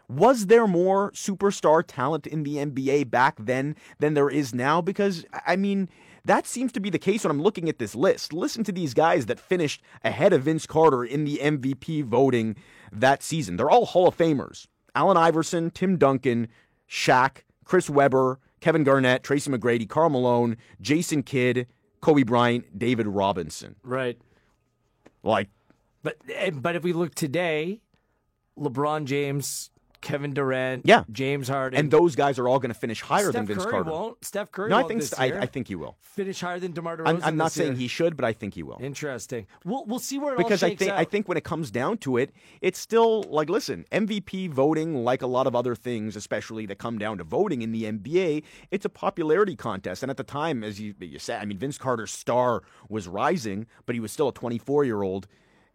Was 0.08 0.46
there 0.46 0.68
more 0.68 1.10
superstar 1.12 1.82
talent 1.84 2.28
in 2.28 2.44
the 2.44 2.56
NBA 2.56 3.10
back 3.10 3.36
then 3.40 3.74
than 3.98 4.14
there 4.14 4.30
is 4.30 4.54
now? 4.54 4.80
Because, 4.80 5.24
I 5.46 5.56
mean, 5.56 5.88
that 6.26 6.46
seems 6.46 6.72
to 6.72 6.80
be 6.80 6.90
the 6.90 6.98
case 6.98 7.24
when 7.24 7.30
I'm 7.30 7.42
looking 7.42 7.68
at 7.68 7.78
this 7.78 7.94
list. 7.94 8.32
Listen 8.32 8.64
to 8.64 8.72
these 8.72 8.94
guys 8.94 9.26
that 9.26 9.40
finished 9.40 9.82
ahead 10.04 10.32
of 10.32 10.42
Vince 10.42 10.66
Carter 10.66 11.04
in 11.04 11.24
the 11.24 11.38
MVP 11.38 12.04
voting 12.04 12.56
that 12.92 13.22
season. 13.22 13.56
They're 13.56 13.70
all 13.70 13.86
Hall 13.86 14.08
of 14.08 14.16
Famers. 14.16 14.66
Allen 14.94 15.16
Iverson, 15.16 15.70
Tim 15.70 15.96
Duncan, 15.98 16.48
Shaq, 16.88 17.42
Chris 17.64 17.88
Webber, 17.88 18.40
Kevin 18.60 18.82
Garnett, 18.82 19.22
Tracy 19.22 19.50
McGrady, 19.50 19.88
Karl 19.88 20.10
Malone, 20.10 20.56
Jason 20.80 21.22
Kidd, 21.22 21.66
Kobe 22.00 22.22
Bryant, 22.22 22.78
David 22.78 23.06
Robinson. 23.06 23.76
Right. 23.82 24.18
Like, 25.22 25.48
But 26.02 26.16
eh, 26.32 26.50
but 26.50 26.76
if 26.76 26.82
we 26.82 26.92
look 26.92 27.14
today, 27.14 27.82
LeBron 28.58 29.04
James, 29.04 29.70
Kevin 30.00 30.34
Durant, 30.34 30.82
Yeah. 30.86 31.04
James 31.10 31.48
Harden, 31.48 31.78
and 31.78 31.90
those 31.90 32.14
guys 32.16 32.38
are 32.38 32.48
all 32.48 32.58
going 32.58 32.72
to 32.72 32.78
finish 32.78 33.00
higher 33.02 33.24
Steph 33.30 33.32
than 33.34 33.46
Vince 33.46 33.62
Curry 33.64 33.70
Carter. 33.72 33.90
won't. 33.90 34.24
Steph 34.24 34.52
Curry 34.52 34.70
No, 34.70 34.76
I 34.78 34.82
think 34.84 35.02
I. 35.18 35.40
I 35.40 35.46
think 35.46 35.68
he 35.68 35.74
will. 35.74 35.96
finish 36.00 36.40
higher 36.40 36.58
than 36.58 36.72
DeMar 36.72 36.98
DeRozan. 36.98 37.06
I'm, 37.08 37.20
I'm 37.22 37.36
not 37.36 37.52
saying 37.52 37.72
year. 37.72 37.78
he 37.80 37.88
should, 37.88 38.16
but 38.16 38.24
I 38.24 38.32
think 38.32 38.54
he 38.54 38.62
will. 38.62 38.78
Interesting. 38.80 39.46
We'll 39.64 39.84
we'll 39.86 39.98
see 39.98 40.18
where 40.18 40.34
it 40.34 40.38
because 40.38 40.62
I 40.62 40.74
think 40.74 40.90
out. 40.92 40.98
I 40.98 41.04
think 41.04 41.28
when 41.28 41.36
it 41.36 41.44
comes 41.44 41.70
down 41.70 41.98
to 41.98 42.16
it, 42.16 42.32
it's 42.60 42.78
still 42.78 43.22
like 43.24 43.48
listen, 43.50 43.84
MVP 43.92 44.50
voting, 44.50 45.04
like 45.04 45.22
a 45.22 45.26
lot 45.26 45.46
of 45.46 45.54
other 45.56 45.74
things, 45.74 46.16
especially 46.16 46.66
that 46.66 46.78
come 46.78 46.98
down 46.98 47.18
to 47.18 47.24
voting 47.24 47.62
in 47.62 47.72
the 47.72 47.84
NBA, 47.84 48.42
it's 48.70 48.84
a 48.84 48.88
popularity 48.90 49.56
contest. 49.56 50.02
And 50.02 50.10
at 50.10 50.16
the 50.16 50.24
time, 50.24 50.62
as 50.64 50.80
you 50.80 50.94
you 51.00 51.18
said, 51.18 51.40
I 51.42 51.44
mean, 51.44 51.58
Vince 51.58 51.78
Carter's 51.78 52.10
star 52.12 52.62
was 52.88 53.08
rising, 53.08 53.66
but 53.86 53.94
he 53.94 54.00
was 54.00 54.12
still 54.12 54.28
a 54.28 54.32
24 54.32 54.84
year 54.84 55.02
old. 55.02 55.26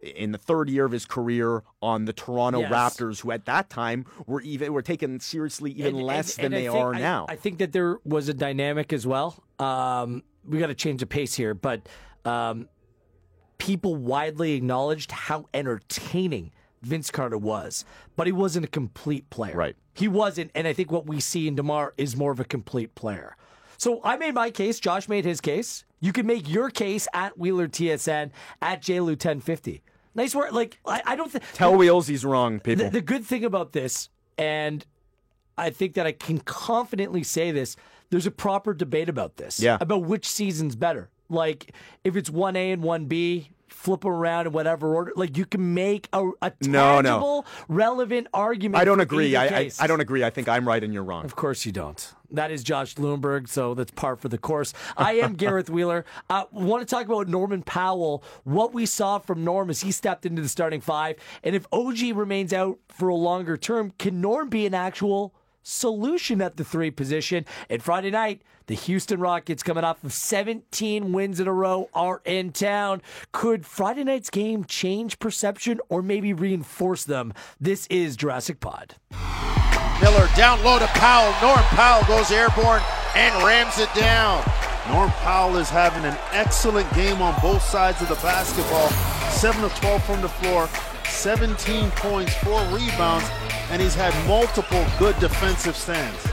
In 0.02 0.32
the 0.32 0.38
third 0.38 0.68
year 0.68 0.84
of 0.84 0.90
his 0.90 1.06
career 1.06 1.62
on 1.80 2.06
the 2.06 2.12
Toronto 2.12 2.60
Yes. 2.60 2.72
Raptors, 2.72 3.20
who 3.20 3.30
at 3.30 3.44
that 3.44 3.70
time 3.70 4.04
were 4.26 4.40
even 4.40 4.72
were 4.72 4.82
taken 4.82 5.20
seriously 5.20 5.70
even 5.72 5.94
And- 5.94 6.04
less 6.04 6.36
and- 6.36 6.46
than 6.46 6.52
and 6.52 6.54
I 6.54 6.58
they 6.58 6.66
think- 6.72 6.84
are 6.84 6.94
I- 6.94 6.98
now. 6.98 7.26
I 7.28 7.36
think 7.36 7.58
that 7.58 7.70
there 7.72 7.98
was 8.04 8.28
a 8.28 8.34
dynamic 8.34 8.92
as 8.92 9.06
well. 9.06 9.42
Um, 9.60 10.24
we 10.44 10.58
got 10.58 10.66
to 10.66 10.74
change 10.74 10.98
the 11.00 11.06
pace 11.06 11.34
here, 11.34 11.54
but 11.54 11.88
um, 12.24 12.68
people 13.58 13.94
widely 13.94 14.54
acknowledged 14.54 15.12
how 15.12 15.46
entertaining 15.54 16.50
Vince 16.82 17.12
Carter 17.12 17.38
was, 17.38 17.84
but 18.16 18.26
he 18.26 18.32
wasn't 18.32 18.64
a 18.64 18.68
complete 18.68 19.30
player. 19.30 19.54
Right. 19.56 19.76
He 19.94 20.08
wasn't, 20.08 20.50
and 20.56 20.66
I 20.66 20.72
think 20.72 20.90
what 20.90 21.06
we 21.06 21.20
see 21.20 21.46
in 21.46 21.54
DeMar 21.54 21.94
is 21.96 22.16
more 22.16 22.32
of 22.32 22.40
a 22.40 22.44
complete 22.44 22.96
player. 22.96 23.36
So 23.78 24.00
I 24.02 24.16
made 24.16 24.34
my 24.34 24.50
case. 24.50 24.80
Josh 24.80 25.08
made 25.08 25.24
his 25.24 25.40
case. 25.40 25.84
You 26.00 26.12
can 26.12 26.26
make 26.26 26.48
your 26.48 26.70
case 26.70 27.06
at 27.14 27.38
Wheeler 27.38 27.68
TSN 27.68 28.32
at 28.60 28.82
JLew1050. 28.82 29.82
Nice 30.14 30.34
work. 30.34 30.52
Like 30.52 30.78
I, 30.86 31.02
I 31.06 31.16
don't 31.16 31.30
think 31.30 31.44
Tell 31.54 31.76
Wheels 31.76 32.06
he's 32.06 32.24
wrong, 32.24 32.60
people. 32.60 32.84
the, 32.84 32.90
the 32.90 33.00
good 33.00 33.24
thing 33.24 33.44
about 33.44 33.72
this, 33.72 34.08
and 34.36 34.84
I 35.56 35.70
think 35.70 35.94
that 35.94 36.06
I 36.06 36.12
can 36.12 36.38
confidently 36.38 37.22
say 37.22 37.50
this, 37.50 37.76
there's 38.10 38.26
a 38.26 38.30
proper 38.30 38.74
debate 38.74 39.08
about 39.08 39.36
this. 39.36 39.60
Yeah. 39.60 39.78
About 39.80 40.02
which 40.02 40.28
season's 40.28 40.76
better. 40.76 41.10
Like, 41.28 41.74
if 42.04 42.14
it's 42.16 42.28
1A 42.28 42.74
and 42.74 42.82
1B, 42.82 43.48
flip 43.72 44.04
'em 44.04 44.10
around 44.12 44.46
in 44.46 44.52
whatever 44.52 44.94
order. 44.94 45.12
Like, 45.16 45.36
you 45.36 45.46
can 45.46 45.74
make 45.74 46.08
a, 46.12 46.30
a 46.40 46.52
No, 46.66 47.00
no. 47.00 47.44
relevant 47.68 48.28
argument. 48.34 48.80
I 48.80 48.84
don't 48.84 48.98
for 48.98 49.02
agree. 49.02 49.34
either 49.36 49.54
I, 49.54 49.58
I. 49.60 49.70
I 49.80 49.86
don't 49.86 50.00
agree. 50.00 50.22
I 50.24 50.30
think 50.30 50.48
I'm 50.48 50.66
right 50.66 50.82
and 50.82 50.92
you're 50.94 51.02
wrong. 51.04 51.24
Of 51.24 51.36
course 51.36 51.64
you 51.66 51.72
don't. 51.72 52.14
That 52.30 52.50
is 52.50 52.62
Josh 52.62 52.94
Bloomberg, 52.94 53.46
so 53.48 53.74
that's 53.74 53.90
par 53.90 54.16
for 54.16 54.28
the 54.28 54.38
course. 54.38 54.72
I 54.96 55.14
am 55.14 55.34
Gareth 55.34 55.68
Wheeler. 55.68 56.04
I 56.30 56.44
want 56.50 56.80
to 56.86 56.86
talk 56.86 57.04
about 57.06 57.28
Norman 57.28 57.62
Powell. 57.62 58.24
What 58.44 58.72
we 58.72 58.86
saw 58.86 59.18
from 59.18 59.44
Norm 59.44 59.68
as 59.68 59.82
he 59.82 59.92
stepped 59.92 60.24
into 60.24 60.40
the 60.40 60.48
starting 60.48 60.80
five, 60.80 61.16
and 61.44 61.54
if 61.54 61.66
OG 61.72 62.14
remains 62.16 62.52
out 62.54 62.78
for 62.88 63.08
a 63.08 63.14
longer 63.14 63.56
term, 63.58 63.92
can 63.98 64.20
Norm 64.22 64.48
be 64.48 64.64
an 64.64 64.72
actual 64.74 65.34
solution 65.62 66.40
at 66.40 66.56
the 66.56 66.64
three 66.64 66.90
position? 66.90 67.44
And 67.68 67.82
Friday 67.82 68.10
night, 68.10 68.42
the 68.72 68.76
Houston 68.76 69.20
Rockets, 69.20 69.62
coming 69.62 69.84
off 69.84 70.02
of 70.02 70.14
17 70.14 71.12
wins 71.12 71.40
in 71.40 71.46
a 71.46 71.52
row, 71.52 71.90
are 71.92 72.22
in 72.24 72.52
town. 72.52 73.02
Could 73.30 73.66
Friday 73.66 74.02
night's 74.02 74.30
game 74.30 74.64
change 74.64 75.18
perception 75.18 75.78
or 75.90 76.00
maybe 76.00 76.32
reinforce 76.32 77.04
them? 77.04 77.34
This 77.60 77.86
is 77.88 78.16
Jurassic 78.16 78.60
Pod. 78.60 78.94
Miller 80.00 80.26
down 80.34 80.64
low 80.64 80.78
to 80.78 80.86
Powell. 80.86 81.34
Norm 81.46 81.62
Powell 81.64 82.02
goes 82.06 82.30
airborne 82.30 82.80
and 83.14 83.44
rams 83.44 83.78
it 83.78 83.92
down. 83.94 84.42
Norm 84.88 85.10
Powell 85.10 85.58
is 85.58 85.68
having 85.68 86.06
an 86.06 86.16
excellent 86.32 86.90
game 86.94 87.20
on 87.20 87.38
both 87.42 87.60
sides 87.60 88.00
of 88.00 88.08
the 88.08 88.14
basketball. 88.16 88.88
7 89.32 89.62
of 89.62 89.74
12 89.80 90.02
from 90.02 90.22
the 90.22 90.30
floor, 90.30 90.66
17 91.04 91.90
points, 91.90 92.34
4 92.36 92.58
rebounds, 92.68 93.28
and 93.68 93.82
he's 93.82 93.94
had 93.94 94.14
multiple 94.26 94.86
good 94.98 95.18
defensive 95.18 95.76
stands. 95.76 96.26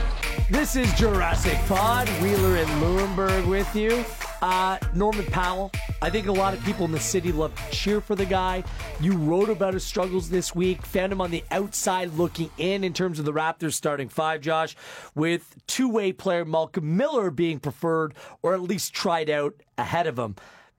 This 0.47 0.75
is 0.75 0.91
Jurassic 0.93 1.57
Pod. 1.67 2.07
Wheeler 2.21 2.57
and 2.57 2.69
Lewenberg 2.81 3.47
with 3.47 3.75
you. 3.75 4.03
Uh, 4.41 4.77
Norman 4.93 5.25
Powell. 5.25 5.71
I 6.01 6.09
think 6.09 6.27
a 6.27 6.31
lot 6.31 6.53
of 6.53 6.63
people 6.63 6.85
in 6.85 6.91
the 6.91 6.99
city 6.99 7.31
love 7.31 7.53
to 7.55 7.71
cheer 7.71 8.01
for 8.01 8.15
the 8.15 8.25
guy. 8.25 8.63
You 8.99 9.13
wrote 9.13 9.49
about 9.49 9.73
his 9.73 9.83
struggles 9.83 10.29
this 10.29 10.55
week. 10.55 10.85
Found 10.87 11.11
him 11.11 11.21
on 11.21 11.31
the 11.31 11.43
outside 11.51 12.13
looking 12.13 12.49
in 12.57 12.83
in 12.83 12.93
terms 12.93 13.19
of 13.19 13.25
the 13.25 13.33
Raptors 13.33 13.73
starting 13.73 14.09
five, 14.09 14.41
Josh, 14.41 14.75
with 15.15 15.55
two 15.67 15.89
way 15.89 16.11
player 16.11 16.45
Malcolm 16.45 16.97
Miller 16.97 17.31
being 17.31 17.59
preferred 17.59 18.13
or 18.41 18.53
at 18.53 18.61
least 18.61 18.93
tried 18.93 19.29
out 19.29 19.55
ahead 19.77 20.07
of 20.07 20.17
him. 20.17 20.35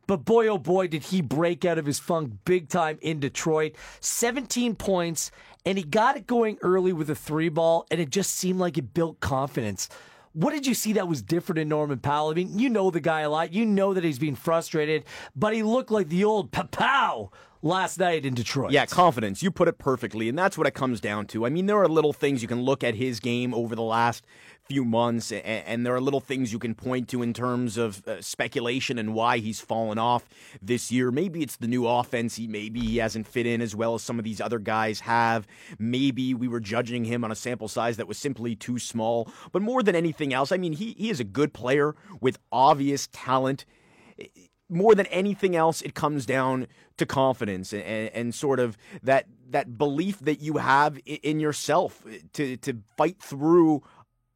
But 0.06 0.24
boy, 0.24 0.48
oh 0.48 0.58
boy, 0.58 0.88
did 0.88 1.04
he 1.04 1.20
break 1.20 1.64
out 1.64 1.78
of 1.78 1.86
his 1.86 2.00
funk 2.00 2.32
big 2.44 2.68
time 2.68 2.98
in 3.00 3.20
Detroit. 3.20 3.76
17 4.00 4.74
points, 4.74 5.30
and 5.64 5.78
he 5.78 5.84
got 5.84 6.16
it 6.16 6.26
going 6.26 6.58
early 6.62 6.92
with 6.92 7.10
a 7.10 7.14
three 7.14 7.48
ball, 7.48 7.86
and 7.90 8.00
it 8.00 8.10
just 8.10 8.34
seemed 8.34 8.58
like 8.60 8.78
it 8.78 8.94
built 8.94 9.20
confidence. 9.20 9.88
What 10.32 10.52
did 10.52 10.66
you 10.66 10.74
see 10.74 10.92
that 10.92 11.08
was 11.08 11.22
different 11.22 11.58
in 11.58 11.68
Norman 11.68 11.98
Powell? 11.98 12.30
I 12.30 12.34
mean, 12.34 12.56
you 12.58 12.68
know 12.68 12.90
the 12.90 13.00
guy 13.00 13.22
a 13.22 13.30
lot. 13.30 13.52
You 13.52 13.66
know 13.66 13.94
that 13.94 14.04
he's 14.04 14.18
being 14.18 14.36
frustrated, 14.36 15.04
but 15.34 15.54
he 15.54 15.62
looked 15.64 15.90
like 15.90 16.08
the 16.08 16.22
old 16.22 16.52
Papow 16.52 17.30
last 17.62 17.98
night 17.98 18.24
in 18.24 18.34
Detroit. 18.34 18.70
Yeah, 18.70 18.86
confidence. 18.86 19.42
You 19.42 19.50
put 19.50 19.66
it 19.66 19.78
perfectly, 19.78 20.28
and 20.28 20.38
that's 20.38 20.56
what 20.56 20.68
it 20.68 20.74
comes 20.74 21.00
down 21.00 21.26
to. 21.26 21.44
I 21.44 21.48
mean, 21.48 21.66
there 21.66 21.78
are 21.78 21.88
little 21.88 22.12
things 22.12 22.42
you 22.42 22.48
can 22.48 22.62
look 22.62 22.84
at 22.84 22.94
his 22.94 23.18
game 23.18 23.52
over 23.52 23.74
the 23.74 23.82
last 23.82 24.24
few 24.70 24.84
months, 24.84 25.32
and, 25.32 25.44
and 25.44 25.84
there 25.84 25.92
are 25.92 26.00
little 26.00 26.20
things 26.20 26.52
you 26.52 26.58
can 26.60 26.76
point 26.76 27.08
to 27.08 27.22
in 27.22 27.32
terms 27.34 27.76
of 27.76 28.06
uh, 28.06 28.22
speculation 28.22 29.00
and 29.00 29.14
why 29.14 29.38
he's 29.38 29.60
fallen 29.60 29.98
off 29.98 30.28
this 30.62 30.92
year. 30.92 31.10
Maybe 31.10 31.42
it's 31.42 31.56
the 31.56 31.66
new 31.66 31.88
offense. 31.88 32.36
He 32.36 32.46
maybe 32.46 32.78
he 32.78 32.98
hasn't 32.98 33.26
fit 33.26 33.46
in 33.46 33.60
as 33.60 33.74
well 33.74 33.96
as 33.96 34.02
some 34.04 34.20
of 34.20 34.24
these 34.24 34.40
other 34.40 34.60
guys 34.60 35.00
have. 35.00 35.44
Maybe 35.80 36.34
we 36.34 36.46
were 36.46 36.60
judging 36.60 37.04
him 37.04 37.24
on 37.24 37.32
a 37.32 37.34
sample 37.34 37.66
size 37.66 37.96
that 37.96 38.06
was 38.06 38.16
simply 38.16 38.54
too 38.54 38.78
small. 38.78 39.28
But 39.50 39.62
more 39.62 39.82
than 39.82 39.96
anything 39.96 40.32
else, 40.32 40.52
I 40.52 40.56
mean, 40.56 40.74
he 40.74 40.94
he 40.96 41.10
is 41.10 41.18
a 41.18 41.24
good 41.24 41.52
player 41.52 41.96
with 42.20 42.38
obvious 42.52 43.08
talent 43.10 43.64
more 44.70 44.94
than 44.94 45.06
anything 45.06 45.56
else, 45.56 45.82
it 45.82 45.94
comes 45.94 46.24
down 46.24 46.68
to 46.96 47.04
confidence 47.04 47.72
and, 47.72 47.82
and 47.82 48.34
sort 48.34 48.60
of 48.60 48.78
that 49.02 49.26
that 49.48 49.76
belief 49.76 50.20
that 50.20 50.40
you 50.40 50.58
have 50.58 50.98
in 51.06 51.40
yourself 51.40 52.04
to 52.34 52.56
to 52.58 52.78
fight 52.96 53.20
through 53.20 53.82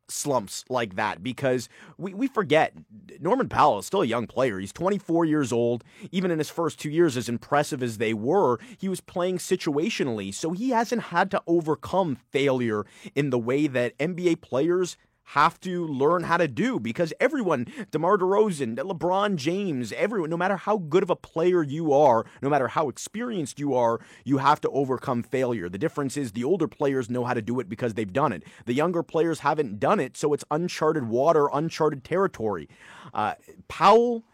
slumps 0.09 0.65
like 0.69 0.97
that 0.97 1.23
because 1.23 1.69
we, 1.99 2.15
we 2.15 2.27
forget 2.27 2.73
Norman 3.21 3.49
Powell 3.49 3.79
is 3.79 3.87
still 3.87 4.03
a 4.03 4.07
young 4.07 4.27
player. 4.27 4.59
He's 4.59 4.73
24 4.73 5.25
years 5.25 5.53
old. 5.53 5.85
Even 6.13 6.31
in 6.31 6.39
his 6.39 6.51
first 6.51 6.79
two 6.79 6.91
years, 6.91 7.17
as 7.17 7.29
impressive 7.29 7.83
as 7.83 7.99
they 7.99 8.15
were, 8.15 8.59
he 8.79 8.89
was 8.89 9.01
playing 9.01 9.39
situationally. 9.39 10.33
So 10.33 10.53
he 10.53 10.71
hasn't 10.71 11.03
had 11.05 11.31
to 11.33 11.43
overcome 11.47 12.17
failure 12.31 12.85
in 13.15 13.31
the 13.31 13.39
way 13.39 13.67
that 13.67 13.97
NBA 13.99 14.41
players 14.41 14.97
have 15.29 15.59
to 15.61 15.87
learn 15.87 16.25
how 16.25 16.37
to 16.37 16.47
do 16.47 16.79
because 16.79 17.13
everyone, 17.19 17.67
DeMar 17.91 18.19
DeRozan, 18.19 18.77
LeBron 18.77 19.37
James, 19.37 19.93
everyone, 19.93 20.31
no 20.31 20.37
matter 20.37 20.57
how 20.57 20.77
good 20.77 21.03
of 21.03 21.11
a 21.11 21.17
player 21.17 21.63
you 21.63 21.93
are, 21.93 22.27
no 22.43 22.49
matter 22.51 22.69
how 22.69 22.89
experienced 22.89 23.59
you 23.59 23.75
are, 23.75 24.01
you 24.25 24.39
have 24.39 24.61
to 24.61 24.71
overcome 24.71 25.23
failure. 25.23 25.69
The 25.69 25.79
difference 25.79 26.17
is 26.17 26.33
the 26.33 26.45
older 26.45 26.69
players 26.69 27.09
know 27.09 27.25
how 27.25 27.35
to 27.35 27.43
do 27.43 27.59
it 27.61 27.69
because 27.69 27.95
they've 27.95 28.13
done 28.13 28.33
it. 28.33 28.45
The 28.67 28.75
younger 28.75 29.03
players 29.03 29.41
haven't 29.41 29.81
done 29.81 29.99
it, 30.01 30.17
so 30.17 30.33
it's 30.33 30.45
uncharted 30.51 31.09
water, 31.09 31.49
uncharted 31.53 32.05
territory. 32.05 32.69
Uh, 33.13 33.35
Powell 33.69 34.25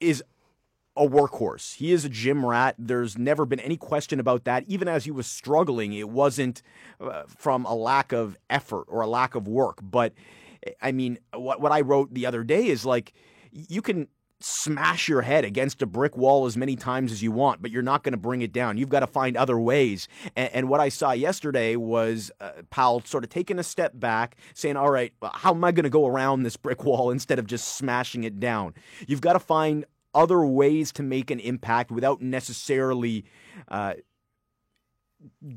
is 0.00 0.22
a 0.96 1.06
workhorse. 1.06 1.74
He 1.74 1.92
is 1.92 2.04
a 2.04 2.08
gym 2.08 2.46
rat. 2.46 2.76
There's 2.78 3.18
never 3.18 3.44
been 3.44 3.60
any 3.60 3.76
question 3.76 4.20
about 4.20 4.44
that. 4.44 4.64
Even 4.68 4.88
as 4.88 5.04
he 5.04 5.10
was 5.10 5.26
struggling, 5.26 5.92
it 5.92 6.08
wasn't 6.08 6.62
uh, 7.00 7.24
from 7.26 7.64
a 7.64 7.74
lack 7.74 8.12
of 8.12 8.36
effort 8.48 8.84
or 8.88 9.00
a 9.00 9.06
lack 9.06 9.34
of 9.34 9.48
work. 9.48 9.78
But 9.82 10.12
I 10.80 10.92
mean, 10.92 11.18
what 11.34 11.60
what 11.60 11.72
I 11.72 11.80
wrote 11.80 12.14
the 12.14 12.26
other 12.26 12.44
day 12.44 12.66
is 12.68 12.84
like 12.84 13.12
you 13.50 13.82
can 13.82 14.08
smash 14.40 15.08
your 15.08 15.22
head 15.22 15.44
against 15.44 15.80
a 15.80 15.86
brick 15.86 16.16
wall 16.16 16.44
as 16.44 16.56
many 16.56 16.76
times 16.76 17.10
as 17.10 17.22
you 17.22 17.32
want, 17.32 17.62
but 17.62 17.70
you're 17.70 17.82
not 17.82 18.02
going 18.02 18.12
to 18.12 18.18
bring 18.18 18.42
it 18.42 18.52
down. 18.52 18.76
You've 18.76 18.90
got 18.90 19.00
to 19.00 19.06
find 19.06 19.36
other 19.36 19.58
ways. 19.58 20.06
And, 20.36 20.50
and 20.52 20.68
what 20.68 20.80
I 20.80 20.90
saw 20.90 21.12
yesterday 21.12 21.76
was 21.76 22.30
uh, 22.40 22.50
Powell 22.68 23.00
sort 23.04 23.24
of 23.24 23.30
taking 23.30 23.58
a 23.58 23.62
step 23.62 23.92
back, 23.94 24.36
saying, 24.52 24.76
All 24.76 24.90
right, 24.90 25.12
how 25.32 25.54
am 25.54 25.64
I 25.64 25.72
going 25.72 25.84
to 25.84 25.90
go 25.90 26.06
around 26.06 26.42
this 26.42 26.56
brick 26.56 26.84
wall 26.84 27.10
instead 27.12 27.38
of 27.38 27.46
just 27.46 27.76
smashing 27.76 28.24
it 28.24 28.38
down? 28.38 28.74
You've 29.06 29.22
got 29.22 29.32
to 29.32 29.40
find 29.40 29.86
other 30.14 30.44
ways 30.44 30.92
to 30.92 31.02
make 31.02 31.30
an 31.30 31.40
impact 31.40 31.90
without 31.90 32.20
necessarily. 32.22 33.24
Uh, 33.68 33.94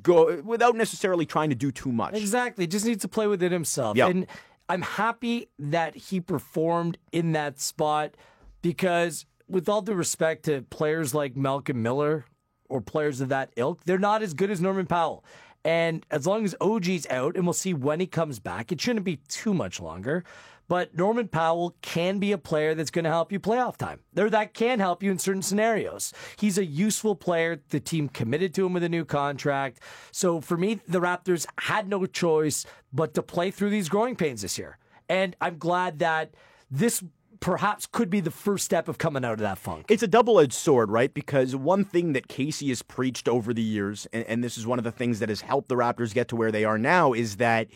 go 0.01 0.41
without 0.45 0.75
necessarily 0.75 1.25
trying 1.25 1.49
to 1.49 1.55
do 1.55 1.71
too 1.71 1.91
much. 1.91 2.15
Exactly. 2.15 2.67
Just 2.67 2.85
needs 2.85 3.01
to 3.01 3.07
play 3.07 3.27
within 3.27 3.51
himself. 3.51 3.97
Yep. 3.97 4.09
And 4.09 4.27
I'm 4.69 4.81
happy 4.81 5.49
that 5.59 5.95
he 5.95 6.19
performed 6.19 6.97
in 7.11 7.33
that 7.33 7.59
spot 7.59 8.15
because, 8.61 9.25
with 9.47 9.69
all 9.69 9.81
due 9.81 9.93
respect 9.93 10.45
to 10.45 10.61
players 10.63 11.13
like 11.13 11.35
Malcolm 11.35 11.81
Miller 11.81 12.25
or 12.69 12.81
players 12.81 13.21
of 13.21 13.29
that 13.29 13.51
ilk, 13.55 13.83
they're 13.85 13.97
not 13.97 14.21
as 14.21 14.33
good 14.33 14.51
as 14.51 14.61
Norman 14.61 14.85
Powell. 14.85 15.23
And 15.63 16.05
as 16.11 16.25
long 16.25 16.45
as 16.45 16.55
OG's 16.61 17.07
out, 17.09 17.35
and 17.35 17.45
we'll 17.45 17.53
see 17.53 17.73
when 17.73 17.99
he 17.99 18.07
comes 18.07 18.39
back, 18.39 18.71
it 18.71 18.79
shouldn't 18.79 19.05
be 19.05 19.17
too 19.27 19.53
much 19.53 19.79
longer. 19.81 20.23
But 20.67 20.95
Norman 20.95 21.27
Powell 21.27 21.75
can 21.81 22.19
be 22.19 22.31
a 22.31 22.37
player 22.37 22.75
that's 22.75 22.91
going 22.91 23.05
to 23.05 23.11
help 23.11 23.31
you 23.31 23.39
playoff 23.39 23.77
time. 23.77 23.99
There, 24.13 24.29
that 24.29 24.53
can 24.53 24.79
help 24.79 25.01
you 25.01 25.11
in 25.11 25.19
certain 25.19 25.41
scenarios. 25.41 26.13
He's 26.37 26.57
a 26.57 26.65
useful 26.65 27.15
player. 27.15 27.61
The 27.69 27.79
team 27.79 28.09
committed 28.09 28.53
to 28.55 28.65
him 28.65 28.73
with 28.73 28.83
a 28.83 28.89
new 28.89 29.05
contract. 29.05 29.79
So 30.11 30.41
for 30.41 30.57
me, 30.57 30.81
the 30.87 30.99
Raptors 30.99 31.45
had 31.59 31.87
no 31.87 32.05
choice 32.05 32.65
but 32.91 33.13
to 33.13 33.23
play 33.23 33.51
through 33.51 33.69
these 33.69 33.89
growing 33.89 34.15
pains 34.15 34.41
this 34.41 34.57
year. 34.57 34.77
And 35.09 35.35
I'm 35.39 35.57
glad 35.57 35.99
that 35.99 36.33
this 36.69 37.03
perhaps 37.39 37.85
could 37.85 38.09
be 38.09 38.19
the 38.19 38.31
first 38.31 38.65
step 38.65 38.87
of 38.87 38.97
coming 38.97 39.23
out 39.23 39.33
of 39.33 39.39
that 39.39 39.57
funk. 39.57 39.85
It's 39.89 40.03
a 40.03 40.07
double 40.07 40.39
edged 40.39 40.53
sword, 40.53 40.91
right? 40.91 41.13
Because 41.13 41.55
one 41.55 41.83
thing 41.83 42.13
that 42.13 42.27
Casey 42.27 42.69
has 42.69 42.81
preached 42.81 43.27
over 43.27 43.53
the 43.53 43.61
years, 43.61 44.07
and, 44.13 44.23
and, 44.25 44.43
this 44.43 44.57
is 44.57 44.67
one 44.67 44.77
of 44.77 44.85
the 44.85 44.91
things 44.91 45.19
that 45.19 45.29
has 45.29 45.41
helped 45.41 45.67
the 45.67 45.75
Raptors 45.75 46.13
get 46.13 46.27
to 46.29 46.35
where 46.35 46.51
they 46.51 46.63
are 46.63 46.77
now, 46.77 47.13
is 47.13 47.37
that 47.37 47.67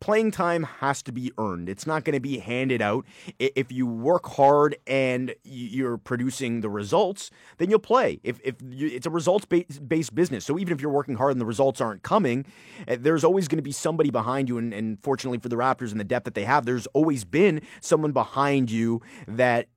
playing 0.00 0.30
time 0.30 0.62
has 0.64 1.02
to 1.02 1.12
be 1.12 1.32
earned. 1.38 1.68
It's 1.68 1.86
not 1.86 2.04
going 2.04 2.14
to 2.14 2.20
be 2.20 2.38
handed 2.38 2.80
out. 2.80 3.04
If 3.38 3.70
you 3.70 3.86
work 3.86 4.26
hard 4.26 4.76
and 4.86 5.34
you're 5.44 5.98
producing 5.98 6.60
the 6.60 6.70
results, 6.70 7.30
then 7.58 7.70
you'll 7.70 7.78
play. 7.78 8.20
If, 8.22 8.40
if 8.44 8.56
you, 8.62 8.88
it's 8.88 9.06
a 9.06 9.10
results 9.10 9.44
based 9.44 10.14
business, 10.14 10.44
so 10.44 10.58
even 10.58 10.72
if 10.72 10.80
you're 10.80 10.90
working 10.90 11.16
hard 11.16 11.32
and 11.32 11.40
the 11.40 11.46
results 11.46 11.80
aren't 11.80 12.02
coming, 12.02 12.46
eh, 12.88 12.96
there's 12.98 13.24
always 13.24 13.48
going 13.48 13.58
to 13.58 13.62
be 13.62 13.72
somebody 13.72 14.10
behind 14.10 14.48
you. 14.48 14.58
And, 14.58 14.72
and 14.72 15.02
fortunately 15.02 15.38
for 15.38 15.48
the 15.48 15.56
Raptors 15.56 15.90
and 15.90 16.00
the 16.00 16.04
depth 16.04 16.24
that 16.24 16.34
they 16.34 16.44
have, 16.44 16.66
there's 16.66 16.86
always 16.88 17.24
been 17.24 17.60
someone 17.80 18.12
behind 18.12 18.63
you 18.70 19.02
that 19.26 19.68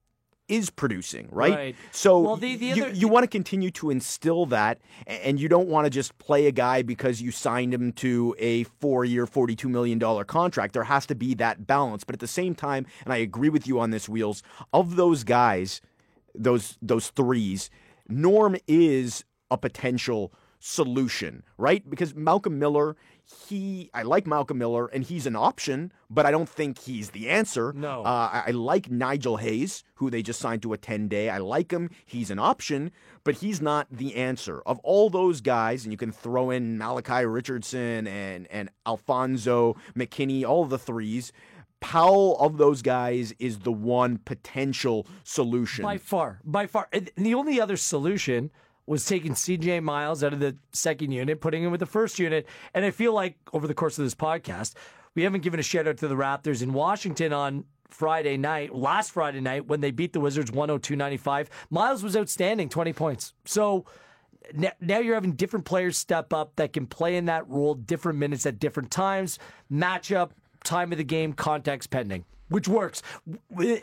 is 0.47 0.69
producing, 0.69 1.27
right? 1.31 1.53
right. 1.53 1.75
So 1.91 2.19
well, 2.19 2.35
the, 2.37 2.55
the 2.55 2.67
you, 2.67 2.85
other, 2.85 2.93
you 2.93 3.07
want 3.07 3.23
to 3.23 3.27
continue 3.27 3.69
to 3.71 3.89
instill 3.89 4.45
that, 4.47 4.79
and 5.05 5.39
you 5.39 5.49
don't 5.49 5.67
want 5.67 5.85
to 5.85 5.89
just 5.89 6.17
play 6.19 6.47
a 6.47 6.51
guy 6.51 6.81
because 6.81 7.21
you 7.21 7.31
signed 7.31 7.73
him 7.73 7.91
to 7.93 8.33
a 8.39 8.63
four-year, 8.63 9.25
forty-two 9.25 9.67
million 9.67 9.99
dollar 9.99 10.23
contract. 10.23 10.73
There 10.73 10.83
has 10.85 11.05
to 11.07 11.15
be 11.15 11.33
that 11.35 11.67
balance, 11.67 12.03
but 12.03 12.15
at 12.15 12.19
the 12.19 12.27
same 12.27 12.55
time, 12.55 12.85
and 13.03 13.13
I 13.13 13.17
agree 13.17 13.49
with 13.49 13.67
you 13.67 13.79
on 13.79 13.91
this, 13.91 14.07
wheels 14.07 14.41
of 14.71 14.95
those 14.95 15.23
guys, 15.23 15.81
those 16.33 16.77
those 16.81 17.09
threes. 17.09 17.69
Norm 18.07 18.55
is 18.67 19.25
a 19.51 19.57
potential 19.57 20.31
solution, 20.59 21.43
right? 21.57 21.87
Because 21.89 22.15
Malcolm 22.15 22.57
Miller, 22.57 22.95
he 23.27 23.89
I 23.93 24.03
like 24.03 24.25
Malcolm 24.25 24.57
Miller 24.57 24.87
and 24.87 25.03
he's 25.03 25.25
an 25.25 25.35
option, 25.35 25.91
but 26.09 26.25
I 26.25 26.31
don't 26.31 26.47
think 26.47 26.79
he's 26.79 27.09
the 27.09 27.29
answer. 27.29 27.73
No. 27.73 28.03
Uh, 28.03 28.29
I, 28.31 28.43
I, 28.47 28.51
like 28.51 28.89
Nigel 28.89 29.37
Hayes, 29.37 29.83
who 29.95 30.09
they 30.09 30.21
just 30.21 30.39
signed 30.39 30.61
to 30.61 30.73
a 30.73 30.77
10 30.77 31.09
day. 31.09 31.29
I 31.29 31.39
like 31.39 31.71
him. 31.71 31.89
He's 32.05 32.31
an 32.31 32.39
option, 32.39 32.91
but 33.25 33.35
he's 33.35 33.61
not 33.61 33.87
the 33.91 34.15
answer. 34.15 34.61
Of 34.65 34.79
all 34.79 35.09
those 35.09 35.41
guys, 35.41 35.83
and 35.83 35.91
you 35.91 35.97
can 35.97 36.11
throw 36.11 36.51
in 36.51 36.77
Malachi 36.77 37.25
Richardson 37.25 38.07
and, 38.07 38.47
and 38.49 38.69
Alfonzo 38.85 39.75
McKinnie, 39.95 40.45
all 40.45 40.65
the 40.65 40.79
threes. 40.79 41.33
Powell 41.79 42.37
of 42.39 42.57
those 42.57 42.81
guys 42.81 43.33
is 43.39 43.59
the 43.59 43.71
one 43.71 44.17
potential 44.17 45.05
solution. 45.23 45.83
By 45.83 45.97
far. 45.97 46.39
By 46.43 46.65
far. 46.65 46.87
And 46.91 47.11
the 47.15 47.35
only 47.35 47.59
other 47.59 47.77
solution 47.77 48.51
was 48.87 49.05
taking 49.05 49.33
CJ 49.33 49.83
Miles 49.83 50.23
out 50.23 50.33
of 50.33 50.39
the 50.39 50.55
second 50.71 51.11
unit, 51.11 51.41
putting 51.41 51.63
him 51.63 51.71
with 51.71 51.81
the 51.81 51.85
first 51.85 52.17
unit. 52.17 52.47
And 52.73 52.83
I 52.85 52.91
feel 52.91 53.13
like 53.13 53.35
over 53.53 53.67
the 53.67 53.73
course 53.73 53.99
of 53.99 54.05
this 54.05 54.15
podcast, 54.15 54.73
we 55.13 55.23
haven't 55.23 55.41
given 55.41 55.59
a 55.59 55.63
shout 55.63 55.87
out 55.87 55.97
to 55.97 56.07
the 56.07 56.15
Raptors 56.15 56.63
in 56.63 56.73
Washington 56.73 57.33
on 57.33 57.65
Friday 57.89 58.37
night, 58.37 58.73
last 58.73 59.11
Friday 59.11 59.41
night, 59.41 59.67
when 59.67 59.81
they 59.81 59.91
beat 59.91 60.13
the 60.13 60.19
Wizards 60.19 60.51
102 60.51 60.95
95. 60.95 61.49
Miles 61.69 62.01
was 62.01 62.15
outstanding, 62.15 62.69
20 62.69 62.93
points. 62.93 63.33
So 63.45 63.85
now 64.53 64.99
you're 64.99 65.15
having 65.15 65.33
different 65.33 65.65
players 65.65 65.97
step 65.97 66.33
up 66.33 66.55
that 66.55 66.73
can 66.73 66.87
play 66.87 67.17
in 67.17 67.25
that 67.25 67.47
role, 67.49 67.75
different 67.75 68.19
minutes 68.19 68.45
at 68.45 68.59
different 68.59 68.91
times, 68.91 69.39
matchup, 69.71 70.31
time 70.63 70.91
of 70.91 70.97
the 70.97 71.03
game, 71.03 71.33
context 71.33 71.89
pending, 71.89 72.25
which 72.49 72.67
works. 72.67 73.01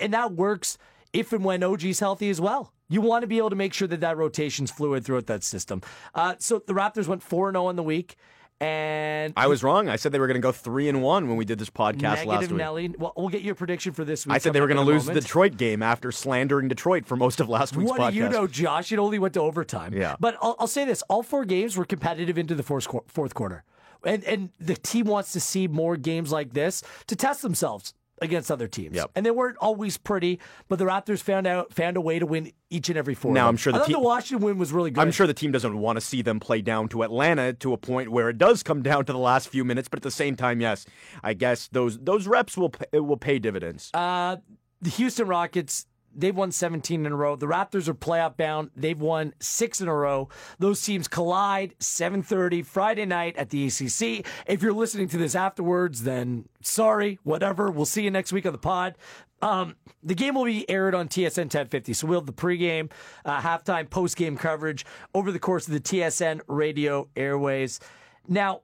And 0.00 0.14
that 0.14 0.32
works 0.32 0.78
if 1.12 1.32
and 1.32 1.44
when 1.44 1.62
OG's 1.62 2.00
healthy 2.00 2.30
as 2.30 2.40
well. 2.40 2.73
You 2.88 3.00
want 3.00 3.22
to 3.22 3.26
be 3.26 3.38
able 3.38 3.50
to 3.50 3.56
make 3.56 3.72
sure 3.72 3.88
that 3.88 4.00
that 4.00 4.16
rotation's 4.16 4.70
fluid 4.70 5.04
throughout 5.04 5.26
that 5.26 5.42
system. 5.42 5.82
Uh, 6.14 6.34
so 6.38 6.62
the 6.66 6.74
Raptors 6.74 7.06
went 7.06 7.22
4 7.22 7.52
0 7.52 7.68
in 7.68 7.76
the 7.76 7.82
week. 7.82 8.16
And 8.60 9.34
I 9.36 9.48
was 9.48 9.62
wrong. 9.62 9.88
I 9.88 9.96
said 9.96 10.12
they 10.12 10.20
were 10.20 10.28
going 10.28 10.36
to 10.36 10.40
go 10.40 10.52
three 10.52 10.88
and 10.88 11.02
one 11.02 11.28
when 11.28 11.36
we 11.36 11.44
did 11.44 11.58
this 11.58 11.70
podcast 11.70 12.24
last 12.24 12.48
week. 12.48 12.52
Nelly. 12.52 12.94
Well, 12.96 13.12
we'll 13.16 13.28
get 13.28 13.42
your 13.42 13.56
prediction 13.56 13.92
for 13.92 14.04
this 14.04 14.26
week. 14.26 14.34
I 14.34 14.38
said 14.38 14.52
they 14.52 14.60
were 14.60 14.68
going 14.68 14.78
to 14.78 14.84
lose 14.84 15.06
moment. 15.06 15.16
the 15.16 15.20
Detroit 15.22 15.56
game 15.56 15.82
after 15.82 16.12
slandering 16.12 16.68
Detroit 16.68 17.04
for 17.04 17.16
most 17.16 17.40
of 17.40 17.48
last 17.48 17.76
week's 17.76 17.90
what 17.90 18.00
podcast. 18.00 18.10
Do 18.12 18.16
you 18.16 18.28
know, 18.28 18.46
Josh? 18.46 18.92
It 18.92 18.98
only 18.98 19.18
went 19.18 19.34
to 19.34 19.40
overtime. 19.40 19.92
Yeah. 19.92 20.14
But 20.20 20.36
I'll, 20.40 20.54
I'll 20.60 20.66
say 20.68 20.84
this: 20.84 21.02
all 21.08 21.24
four 21.24 21.44
games 21.44 21.76
were 21.76 21.84
competitive 21.84 22.38
into 22.38 22.54
the 22.54 22.62
fourth 22.62 22.86
fourth 23.08 23.34
quarter, 23.34 23.64
and 24.04 24.22
and 24.24 24.50
the 24.60 24.76
team 24.76 25.06
wants 25.06 25.32
to 25.32 25.40
see 25.40 25.66
more 25.66 25.96
games 25.96 26.30
like 26.30 26.52
this 26.52 26.82
to 27.08 27.16
test 27.16 27.42
themselves 27.42 27.92
against 28.24 28.50
other 28.50 28.66
teams. 28.66 28.96
Yep. 28.96 29.10
And 29.14 29.24
they 29.24 29.30
weren't 29.30 29.56
always 29.58 29.96
pretty, 29.96 30.40
but 30.68 30.78
the 30.78 30.84
Raptors 30.84 31.20
found 31.20 31.46
out 31.46 31.72
found 31.72 31.96
a 31.96 32.00
way 32.00 32.18
to 32.18 32.26
win 32.26 32.52
each 32.70 32.88
and 32.88 32.98
every 32.98 33.14
four. 33.14 33.32
Now 33.32 33.48
I'm 33.48 33.56
sure 33.56 33.72
the, 33.72 33.82
I 33.82 33.86
team, 33.86 33.92
the 33.94 34.00
Washington 34.00 34.44
win 34.44 34.58
was 34.58 34.72
really 34.72 34.90
good. 34.90 35.00
I'm 35.00 35.10
sure 35.10 35.26
the 35.26 35.34
team 35.34 35.52
doesn't 35.52 35.78
want 35.78 35.96
to 35.96 36.00
see 36.00 36.22
them 36.22 36.40
play 36.40 36.60
down 36.60 36.88
to 36.88 37.02
Atlanta 37.02 37.52
to 37.54 37.72
a 37.72 37.76
point 37.76 38.10
where 38.10 38.28
it 38.28 38.38
does 38.38 38.62
come 38.62 38.82
down 38.82 39.04
to 39.04 39.12
the 39.12 39.18
last 39.18 39.48
few 39.48 39.64
minutes, 39.64 39.88
but 39.88 39.98
at 39.98 40.02
the 40.02 40.10
same 40.10 40.36
time, 40.36 40.60
yes, 40.60 40.86
I 41.22 41.34
guess 41.34 41.68
those 41.68 41.98
those 41.98 42.26
reps 42.26 42.56
will 42.56 42.70
pay, 42.70 42.98
will 42.98 43.16
pay 43.16 43.38
dividends. 43.38 43.90
Uh, 43.94 44.36
the 44.80 44.90
Houston 44.90 45.26
Rockets 45.26 45.86
They've 46.16 46.34
won 46.34 46.52
17 46.52 47.04
in 47.04 47.12
a 47.12 47.16
row. 47.16 47.36
The 47.36 47.46
Raptors 47.46 47.88
are 47.88 47.94
playoff 47.94 48.36
bound. 48.36 48.70
They've 48.76 49.00
won 49.00 49.34
six 49.40 49.80
in 49.80 49.88
a 49.88 49.94
row. 49.94 50.28
Those 50.58 50.82
teams 50.82 51.08
collide 51.08 51.74
7:30 51.78 52.62
Friday 52.64 53.06
night 53.06 53.36
at 53.36 53.50
the 53.50 53.66
ACC. 53.66 54.26
If 54.46 54.62
you're 54.62 54.72
listening 54.72 55.08
to 55.08 55.18
this 55.18 55.34
afterwards, 55.34 56.02
then 56.02 56.48
sorry, 56.60 57.18
whatever. 57.22 57.70
We'll 57.70 57.84
see 57.84 58.02
you 58.02 58.10
next 58.10 58.32
week 58.32 58.46
on 58.46 58.52
the 58.52 58.58
pod. 58.58 58.96
Um, 59.42 59.76
the 60.02 60.14
game 60.14 60.36
will 60.36 60.44
be 60.44 60.68
aired 60.70 60.94
on 60.94 61.08
TSN 61.08 61.44
1050, 61.44 61.92
so 61.92 62.06
we'll 62.06 62.20
have 62.20 62.26
the 62.26 62.32
pregame, 62.32 62.90
uh, 63.26 63.40
halftime, 63.40 63.88
postgame 63.88 64.38
coverage 64.38 64.86
over 65.14 65.30
the 65.30 65.38
course 65.38 65.66
of 65.66 65.74
the 65.74 65.80
TSN 65.80 66.40
radio 66.46 67.08
airways. 67.14 67.78
Now, 68.26 68.62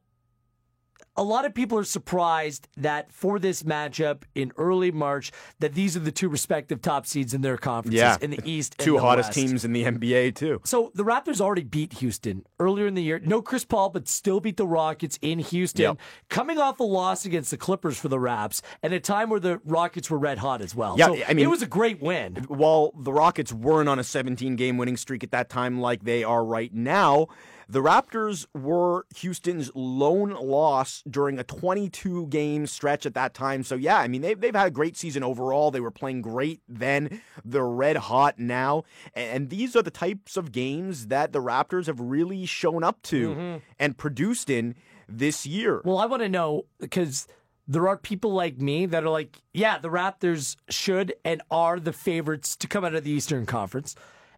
a 1.17 1.23
lot 1.23 1.45
of 1.45 1.55
people 1.55 1.79
are 1.79 1.85
surprised 1.85 2.69
that 2.77 3.13
for 3.13 3.39
this 3.39 3.63
matchup 3.63 4.23
in 4.35 4.53
early 4.57 4.91
March, 4.91 5.33
that 5.59 5.75
these 5.75 5.97
are 5.97 6.01
the 6.01 6.13
two 6.13 6.29
respective 6.29 6.81
top 6.81 7.07
seeds 7.07 7.35
in 7.35 7.41
their 7.41 7.57
conferences 7.57 8.01
yeah. 8.01 8.17
in 8.21 8.31
the 8.31 8.41
East. 8.45 8.77
two 8.79 8.95
the 8.95 9.01
hottest 9.01 9.29
West. 9.29 9.39
teams 9.39 9.65
in 9.65 9.73
the 9.73 9.85
NBA 9.85 10.35
too. 10.35 10.61
So 10.65 10.93
the 10.95 11.05
Raptors 11.05 11.41
already 11.41 11.65
beat 11.65 11.95
Houston 11.95 12.45
earlier 12.59 12.87
in 12.87 12.95
the 12.95 13.03
year. 13.03 13.19
No 13.19 13.43
Chris 13.43 13.65
Paul, 13.65 13.91
but 13.91 14.09
still 14.09 14.41
beat 14.41 14.57
the 14.57 14.67
Rockets 14.67 15.19
in 15.21 15.41
Houston, 15.41 15.83
yep. 15.83 15.99
coming 16.29 16.59
off 16.59 16.81
a 16.81 16.85
loss 16.85 17.25
against 17.25 17.51
the 17.51 17.57
Clippers 17.57 17.99
for 17.99 18.09
the 18.09 18.19
Raps, 18.19 18.63
and 18.83 18.93
a 18.93 19.01
time 19.01 19.31
where 19.31 19.41
the 19.41 19.61
Rockets 19.65 20.11
were 20.11 20.19
red 20.19 20.39
hot 20.39 20.63
as 20.63 20.75
well. 20.75 20.95
Yeah, 20.97 21.07
so 21.07 21.19
I 21.29 21.35
mean, 21.35 21.45
it 21.45 21.51
was 21.51 21.63
a 21.63 21.67
great 21.67 22.01
win. 22.01 22.37
While 22.49 22.93
the 22.97 23.13
Rockets 23.13 23.53
weren't 23.53 23.89
on 23.89 23.99
a 23.99 24.05
17 24.05 24.57
game 24.57 24.79
winning 24.79 24.97
streak 24.97 25.25
at 25.25 25.33
that 25.33 25.49
time 25.49 25.81
like 25.81 26.05
they 26.05 26.25
are 26.25 26.45
right 26.45 26.73
now. 26.73 27.29
The 27.71 27.81
Raptors 27.81 28.47
were 28.53 29.07
Houston's 29.19 29.71
lone 29.77 30.31
loss 30.31 31.05
during 31.09 31.39
a 31.39 31.45
22 31.45 32.27
game 32.27 32.67
stretch 32.67 33.07
at 33.07 33.15
that 33.15 33.33
time. 33.33 33.63
So, 33.63 33.77
yeah, 33.77 33.99
I 33.99 34.09
mean, 34.09 34.23
they've, 34.23 34.41
they've 34.41 34.53
had 34.53 34.67
a 34.67 34.73
great 34.73 34.97
season 34.97 35.23
overall. 35.23 35.71
They 35.71 35.79
were 35.79 35.93
playing 35.93 36.23
great 36.23 36.63
then. 36.69 37.21
They're 37.45 37.69
red 37.69 37.97
hot 37.97 38.41
now. 38.41 38.83
And 39.15 39.51
these 39.51 39.77
are 39.77 39.83
the 39.83 39.91
types 39.93 40.37
of 40.37 40.51
games 40.51 41.07
that 41.07 41.33
the 41.33 41.41
Raptors 41.41 41.87
have 41.87 42.01
really 42.01 42.45
shown 42.45 42.83
up 42.83 43.01
to 43.03 43.29
mm-hmm. 43.31 43.59
and 43.79 43.97
produced 43.97 44.51
in 44.51 44.75
this 45.09 45.47
year. 45.47 45.81
Well, 45.85 45.99
I 45.99 46.07
want 46.07 46.23
to 46.23 46.29
know 46.29 46.67
because 46.81 47.29
there 47.69 47.87
are 47.87 47.97
people 47.97 48.33
like 48.33 48.59
me 48.61 48.87
that 48.87 49.05
are 49.05 49.11
like, 49.11 49.41
yeah, 49.55 49.79
the 49.79 49.91
Raptors 49.91 50.57
should 50.71 51.15
and 51.25 51.41
are 51.53 51.79
the 51.79 51.93
favorites 51.93 52.57
to 52.57 52.67
come 52.67 52.85
out 52.85 52.97
of 52.97 53.05
the 53.05 53.13
Eastern 53.13 53.47
Conference. 53.47 53.95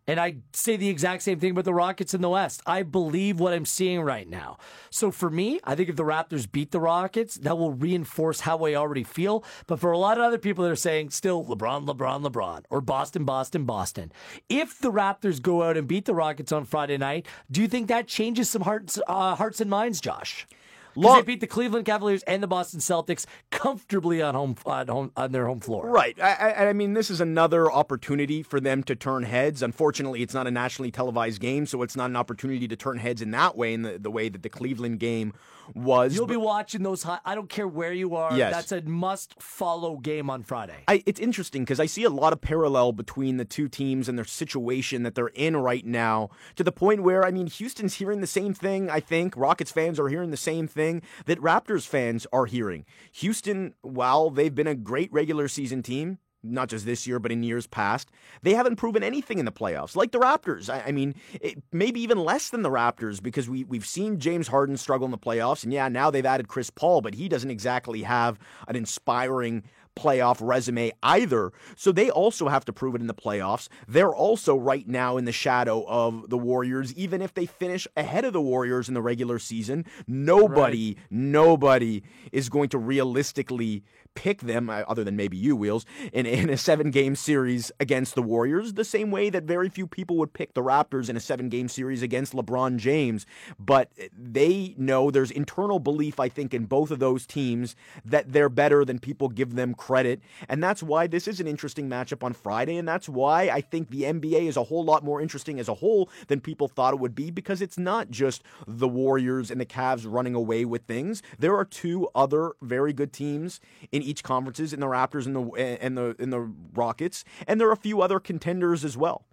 And 0.06 0.18
I 0.18 0.36
say 0.52 0.76
the 0.76 0.88
exact 0.88 1.22
same 1.22 1.38
thing 1.38 1.52
about 1.52 1.64
the 1.64 1.74
Rockets 1.74 2.12
in 2.12 2.22
the 2.22 2.28
West. 2.30 2.60
I 2.66 2.82
believe 2.82 3.38
what 3.38 3.52
I'm 3.52 3.64
seeing 3.64 4.00
right 4.00 4.28
now. 4.28 4.58
So 4.90 5.12
for 5.12 5.30
me, 5.30 5.60
I 5.62 5.76
think 5.76 5.88
if 5.88 5.96
the 5.96 6.02
Raptors 6.02 6.50
beat 6.50 6.72
the 6.72 6.80
Rockets, 6.80 7.36
that 7.36 7.56
will 7.56 7.72
reinforce 7.72 8.40
how 8.40 8.64
I 8.64 8.74
already 8.74 9.04
feel. 9.04 9.44
But 9.68 9.78
for 9.78 9.92
a 9.92 9.98
lot 9.98 10.18
of 10.18 10.24
other 10.24 10.38
people 10.38 10.64
that 10.64 10.70
are 10.70 10.76
saying 10.76 11.10
still 11.10 11.44
LeBron, 11.44 11.86
LeBron, 11.86 12.26
LeBron, 12.26 12.64
or 12.68 12.80
Boston, 12.80 13.24
Boston, 13.24 13.64
Boston, 13.64 14.12
if 14.48 14.78
the 14.80 14.90
Raptors 14.90 15.40
go 15.40 15.62
out 15.62 15.76
and 15.76 15.86
beat 15.86 16.06
the 16.06 16.14
Rockets 16.14 16.50
on 16.50 16.64
Friday 16.64 16.98
night, 16.98 17.26
do 17.50 17.60
you 17.60 17.68
think 17.68 17.86
that 17.88 18.08
changes 18.08 18.50
some 18.50 18.62
hearts, 18.62 18.98
uh, 19.06 19.36
hearts 19.36 19.60
and 19.60 19.70
minds, 19.70 20.00
Josh? 20.00 20.46
Long- 20.94 21.16
they 21.16 21.22
beat 21.22 21.40
the 21.40 21.46
Cleveland 21.46 21.86
Cavaliers 21.86 22.22
and 22.24 22.42
the 22.42 22.46
Boston 22.46 22.80
Celtics 22.80 23.26
comfortably 23.50 24.20
on 24.22 24.34
home 24.34 24.56
on, 24.66 24.88
home, 24.88 25.12
on 25.16 25.32
their 25.32 25.46
home 25.46 25.60
floor. 25.60 25.88
Right. 25.88 26.20
I, 26.20 26.34
I, 26.34 26.68
I 26.68 26.72
mean, 26.72 26.94
this 26.94 27.10
is 27.10 27.20
another 27.20 27.70
opportunity 27.70 28.42
for 28.42 28.60
them 28.60 28.82
to 28.84 28.94
turn 28.94 29.24
heads. 29.24 29.62
Unfortunately, 29.62 30.22
it's 30.22 30.34
not 30.34 30.46
a 30.46 30.50
nationally 30.50 30.90
televised 30.90 31.40
game, 31.40 31.66
so 31.66 31.82
it's 31.82 31.96
not 31.96 32.10
an 32.10 32.16
opportunity 32.16 32.68
to 32.68 32.76
turn 32.76 32.98
heads 32.98 33.22
in 33.22 33.30
that 33.32 33.56
way, 33.56 33.74
in 33.74 33.82
the, 33.82 33.98
the 33.98 34.10
way 34.10 34.28
that 34.28 34.42
the 34.42 34.48
Cleveland 34.48 35.00
game 35.00 35.32
was. 35.74 36.14
You'll 36.14 36.26
be 36.26 36.36
watching 36.36 36.82
those. 36.82 37.02
High, 37.02 37.20
I 37.24 37.34
don't 37.34 37.48
care 37.48 37.68
where 37.68 37.92
you 37.92 38.16
are. 38.16 38.36
Yes. 38.36 38.52
That's 38.52 38.72
a 38.72 38.82
must-follow 38.82 39.98
game 39.98 40.30
on 40.30 40.42
Friday. 40.42 40.84
I, 40.88 41.02
it's 41.06 41.20
interesting 41.20 41.62
because 41.62 41.80
I 41.80 41.86
see 41.86 42.04
a 42.04 42.10
lot 42.10 42.32
of 42.32 42.40
parallel 42.40 42.92
between 42.92 43.36
the 43.36 43.44
two 43.44 43.68
teams 43.68 44.08
and 44.08 44.18
their 44.18 44.24
situation 44.24 45.02
that 45.02 45.14
they're 45.14 45.28
in 45.28 45.56
right 45.56 45.84
now 45.84 46.30
to 46.56 46.64
the 46.64 46.72
point 46.72 47.02
where, 47.02 47.24
I 47.24 47.30
mean, 47.30 47.46
Houston's 47.46 47.94
hearing 47.94 48.20
the 48.20 48.26
same 48.26 48.54
thing, 48.54 48.90
I 48.90 49.00
think. 49.00 49.36
Rockets 49.36 49.70
fans 49.70 49.98
are 49.98 50.08
hearing 50.08 50.30
the 50.30 50.36
same 50.36 50.68
thing 50.68 51.02
that 51.26 51.40
Raptors 51.40 51.86
fans 51.86 52.26
are 52.32 52.46
hearing. 52.46 52.84
Houston, 53.12 53.74
while 53.82 54.30
they've 54.30 54.54
been 54.54 54.66
a 54.66 54.74
great 54.74 55.12
regular 55.12 55.48
season 55.48 55.82
team, 55.82 56.18
not 56.42 56.68
just 56.68 56.86
this 56.86 57.06
year, 57.06 57.18
but 57.18 57.32
in 57.32 57.42
years 57.42 57.66
past, 57.66 58.10
they 58.42 58.54
haven't 58.54 58.76
proven 58.76 59.02
anything 59.02 59.38
in 59.38 59.44
the 59.44 59.52
playoffs. 59.52 59.96
Like 59.96 60.12
the 60.12 60.18
Raptors, 60.18 60.68
I, 60.68 60.88
I 60.88 60.92
mean, 60.92 61.14
it, 61.40 61.62
maybe 61.72 62.00
even 62.00 62.18
less 62.18 62.50
than 62.50 62.62
the 62.62 62.70
Raptors 62.70 63.22
because 63.22 63.48
we 63.48 63.64
we've 63.64 63.86
seen 63.86 64.18
James 64.18 64.48
Harden 64.48 64.76
struggle 64.76 65.04
in 65.04 65.10
the 65.10 65.18
playoffs, 65.18 65.64
and 65.64 65.72
yeah, 65.72 65.88
now 65.88 66.10
they've 66.10 66.26
added 66.26 66.48
Chris 66.48 66.70
Paul, 66.70 67.00
but 67.00 67.14
he 67.14 67.28
doesn't 67.28 67.50
exactly 67.50 68.02
have 68.02 68.38
an 68.68 68.76
inspiring 68.76 69.64
playoff 69.96 70.38
resume 70.40 70.92
either. 71.02 71.52
So 71.76 71.92
they 71.92 72.10
also 72.10 72.48
have 72.48 72.64
to 72.66 72.72
prove 72.72 72.94
it 72.94 73.00
in 73.00 73.06
the 73.06 73.14
playoffs. 73.14 73.68
They're 73.86 74.14
also 74.14 74.56
right 74.56 74.86
now 74.86 75.16
in 75.16 75.24
the 75.24 75.32
shadow 75.32 75.84
of 75.86 76.30
the 76.30 76.38
Warriors, 76.38 76.94
even 76.94 77.22
if 77.22 77.34
they 77.34 77.46
finish 77.46 77.86
ahead 77.96 78.24
of 78.24 78.32
the 78.32 78.40
Warriors 78.40 78.88
in 78.88 78.94
the 78.94 79.02
regular 79.02 79.38
season. 79.38 79.84
Nobody, 80.06 80.96
nobody 81.10 82.02
is 82.32 82.48
going 82.48 82.70
to 82.70 82.78
realistically 82.78 83.84
pick 84.14 84.40
them, 84.40 84.70
uh, 84.70 84.82
other 84.88 85.04
than 85.04 85.16
maybe 85.16 85.36
you, 85.36 85.56
Wheels, 85.56 85.86
in, 86.12 86.26
in 86.26 86.50
a 86.50 86.56
seven 86.56 86.90
game 86.90 87.16
series 87.16 87.72
against 87.80 88.14
the 88.14 88.22
Warriors, 88.22 88.74
the 88.74 88.84
same 88.84 89.10
way 89.10 89.30
that 89.30 89.44
very 89.44 89.68
few 89.68 89.86
people 89.86 90.16
would 90.16 90.32
pick 90.32 90.54
the 90.54 90.62
Raptors 90.62 91.08
in 91.08 91.16
a 91.16 91.20
seven 91.20 91.48
game 91.48 91.68
series 91.68 92.02
against 92.02 92.32
LeBron 92.32 92.76
James. 92.76 93.26
But 93.58 93.90
they 94.16 94.74
know 94.76 95.10
there's 95.10 95.30
internal 95.30 95.78
belief, 95.78 96.20
I 96.20 96.28
think, 96.28 96.54
in 96.54 96.64
both 96.66 96.90
of 96.90 96.98
those 96.98 97.26
teams 97.26 97.76
that 98.04 98.32
they're 98.32 98.48
better 98.48 98.84
than 98.84 98.98
people 98.98 99.28
give 99.28 99.54
them 99.54 99.74
credit. 99.74 100.20
And 100.48 100.62
that's 100.62 100.82
why 100.82 101.06
this 101.06 101.26
is 101.26 101.40
an 101.40 101.46
interesting 101.46 101.88
matchup 101.88 102.22
on 102.22 102.32
Friday. 102.32 102.76
And 102.76 102.86
that's 102.86 103.08
why 103.08 103.48
I 103.48 103.60
think 103.60 103.90
the 103.90 104.02
NBA 104.02 104.48
is 104.48 104.56
a 104.56 104.64
whole 104.64 104.84
lot 104.84 105.04
more 105.04 105.20
interesting 105.20 105.58
as 105.58 105.68
a 105.68 105.74
whole 105.74 106.10
than 106.28 106.40
people 106.40 106.68
thought 106.68 106.94
it 106.94 107.00
would 107.00 107.14
be 107.14 107.30
because 107.30 107.62
it's 107.62 107.78
not 107.78 108.10
just 108.10 108.42
the 108.66 108.88
Warriors 108.88 109.50
and 109.50 109.60
the 109.60 109.66
Cavs 109.66 110.04
running 110.08 110.34
away 110.34 110.64
with 110.64 110.82
things. 110.82 111.22
There 111.38 111.56
are 111.56 111.64
two 111.64 112.08
other 112.14 112.52
very 112.60 112.92
good 112.92 113.12
teams 113.12 113.60
in 113.90 114.01
each 114.02 114.22
conferences 114.22 114.72
in 114.72 114.80
the 114.80 114.86
Raptors 114.86 115.26
and 115.26 115.34
the 115.36 115.78
and 115.80 115.96
the 115.96 116.16
and 116.18 116.32
the 116.32 116.52
Rockets, 116.74 117.24
and 117.46 117.60
there 117.60 117.68
are 117.68 117.72
a 117.72 117.76
few 117.76 118.02
other 118.02 118.20
contenders 118.20 118.84
as 118.84 118.96
well. 118.96 119.24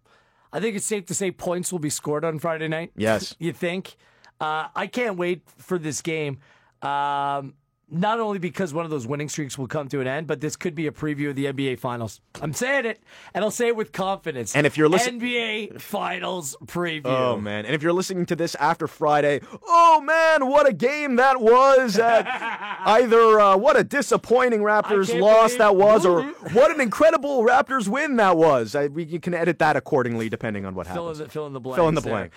I 0.51 0.59
think 0.59 0.75
it's 0.75 0.85
safe 0.85 1.05
to 1.07 1.13
say 1.13 1.31
points 1.31 1.71
will 1.71 1.79
be 1.79 1.89
scored 1.89 2.25
on 2.25 2.39
Friday 2.39 2.67
night. 2.67 2.91
Yes. 2.95 3.35
you 3.39 3.53
think? 3.53 3.95
Uh, 4.41 4.67
I 4.75 4.87
can't 4.87 5.17
wait 5.17 5.43
for 5.57 5.77
this 5.77 6.01
game. 6.01 6.39
Um, 6.81 7.53
not 7.91 8.19
only 8.19 8.39
because 8.39 8.73
one 8.73 8.85
of 8.85 8.91
those 8.91 9.07
winning 9.07 9.29
streaks 9.29 9.57
will 9.57 9.67
come 9.67 9.87
to 9.89 10.01
an 10.01 10.07
end, 10.07 10.27
but 10.27 10.41
this 10.41 10.55
could 10.55 10.75
be 10.75 10.87
a 10.87 10.91
preview 10.91 11.29
of 11.29 11.35
the 11.35 11.45
NBA 11.45 11.79
Finals. 11.79 12.21
I'm 12.41 12.53
saying 12.53 12.85
it, 12.85 13.01
and 13.33 13.43
I'll 13.43 13.51
say 13.51 13.67
it 13.67 13.75
with 13.75 13.91
confidence. 13.91 14.55
And 14.55 14.65
if 14.67 14.77
you're 14.77 14.89
listen- 14.89 15.19
NBA 15.19 15.81
Finals 15.81 16.55
preview. 16.65 17.05
Oh 17.05 17.37
man! 17.37 17.65
And 17.65 17.75
if 17.75 17.81
you're 17.83 17.93
listening 17.93 18.25
to 18.27 18.35
this 18.35 18.55
after 18.55 18.87
Friday, 18.87 19.41
oh 19.67 20.01
man, 20.01 20.47
what 20.47 20.67
a 20.67 20.73
game 20.73 21.15
that 21.17 21.41
was! 21.41 21.97
Uh, 21.97 22.23
either 22.85 23.39
uh, 23.39 23.57
what 23.57 23.77
a 23.77 23.83
disappointing 23.83 24.61
Raptors 24.61 25.17
loss 25.19 25.51
believe- 25.51 25.57
that 25.59 25.75
was, 25.75 26.05
or 26.05 26.23
what 26.53 26.71
an 26.71 26.81
incredible 26.81 27.43
Raptors 27.43 27.87
win 27.87 28.15
that 28.17 28.37
was. 28.37 28.75
I, 28.75 28.87
we, 28.87 29.03
you 29.03 29.19
can 29.19 29.33
edit 29.33 29.59
that 29.59 29.75
accordingly 29.75 30.29
depending 30.29 30.65
on 30.65 30.75
what 30.75 30.87
fill 30.87 31.09
in 31.09 31.15
happens. 31.15 31.17
the 31.19 31.29
fill 31.29 31.47
in 31.47 31.53
the 31.53 31.59
blank. 31.59 31.75
Fill 31.77 31.87
in 31.89 31.95
the 31.95 32.01
blank. 32.01 32.31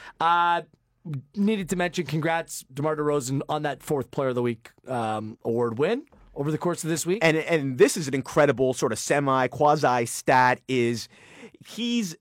Uh, 1.06 1.18
needed 1.36 1.68
to 1.70 1.76
mention 1.76 2.06
congrats, 2.06 2.64
DeMar 2.72 2.96
DeRozan, 2.96 3.42
on 3.48 3.62
that 3.62 3.82
fourth 3.82 4.10
Player 4.10 4.30
of 4.30 4.34
the 4.34 4.42
Week 4.42 4.70
um, 4.86 5.38
award 5.44 5.78
win 5.78 6.04
over 6.34 6.50
the 6.50 6.58
course 6.58 6.82
of 6.84 6.90
this 6.90 7.04
week. 7.04 7.18
and 7.22 7.36
and 7.36 7.78
this 7.78 7.96
is 7.96 8.08
an 8.08 8.14
incredible 8.14 8.72
sort 8.74 8.92
of 8.92 8.98
semi 8.98 9.48
quasi 9.48 10.06
stat 10.06 10.60
is 10.68 11.08
he's 11.66 12.16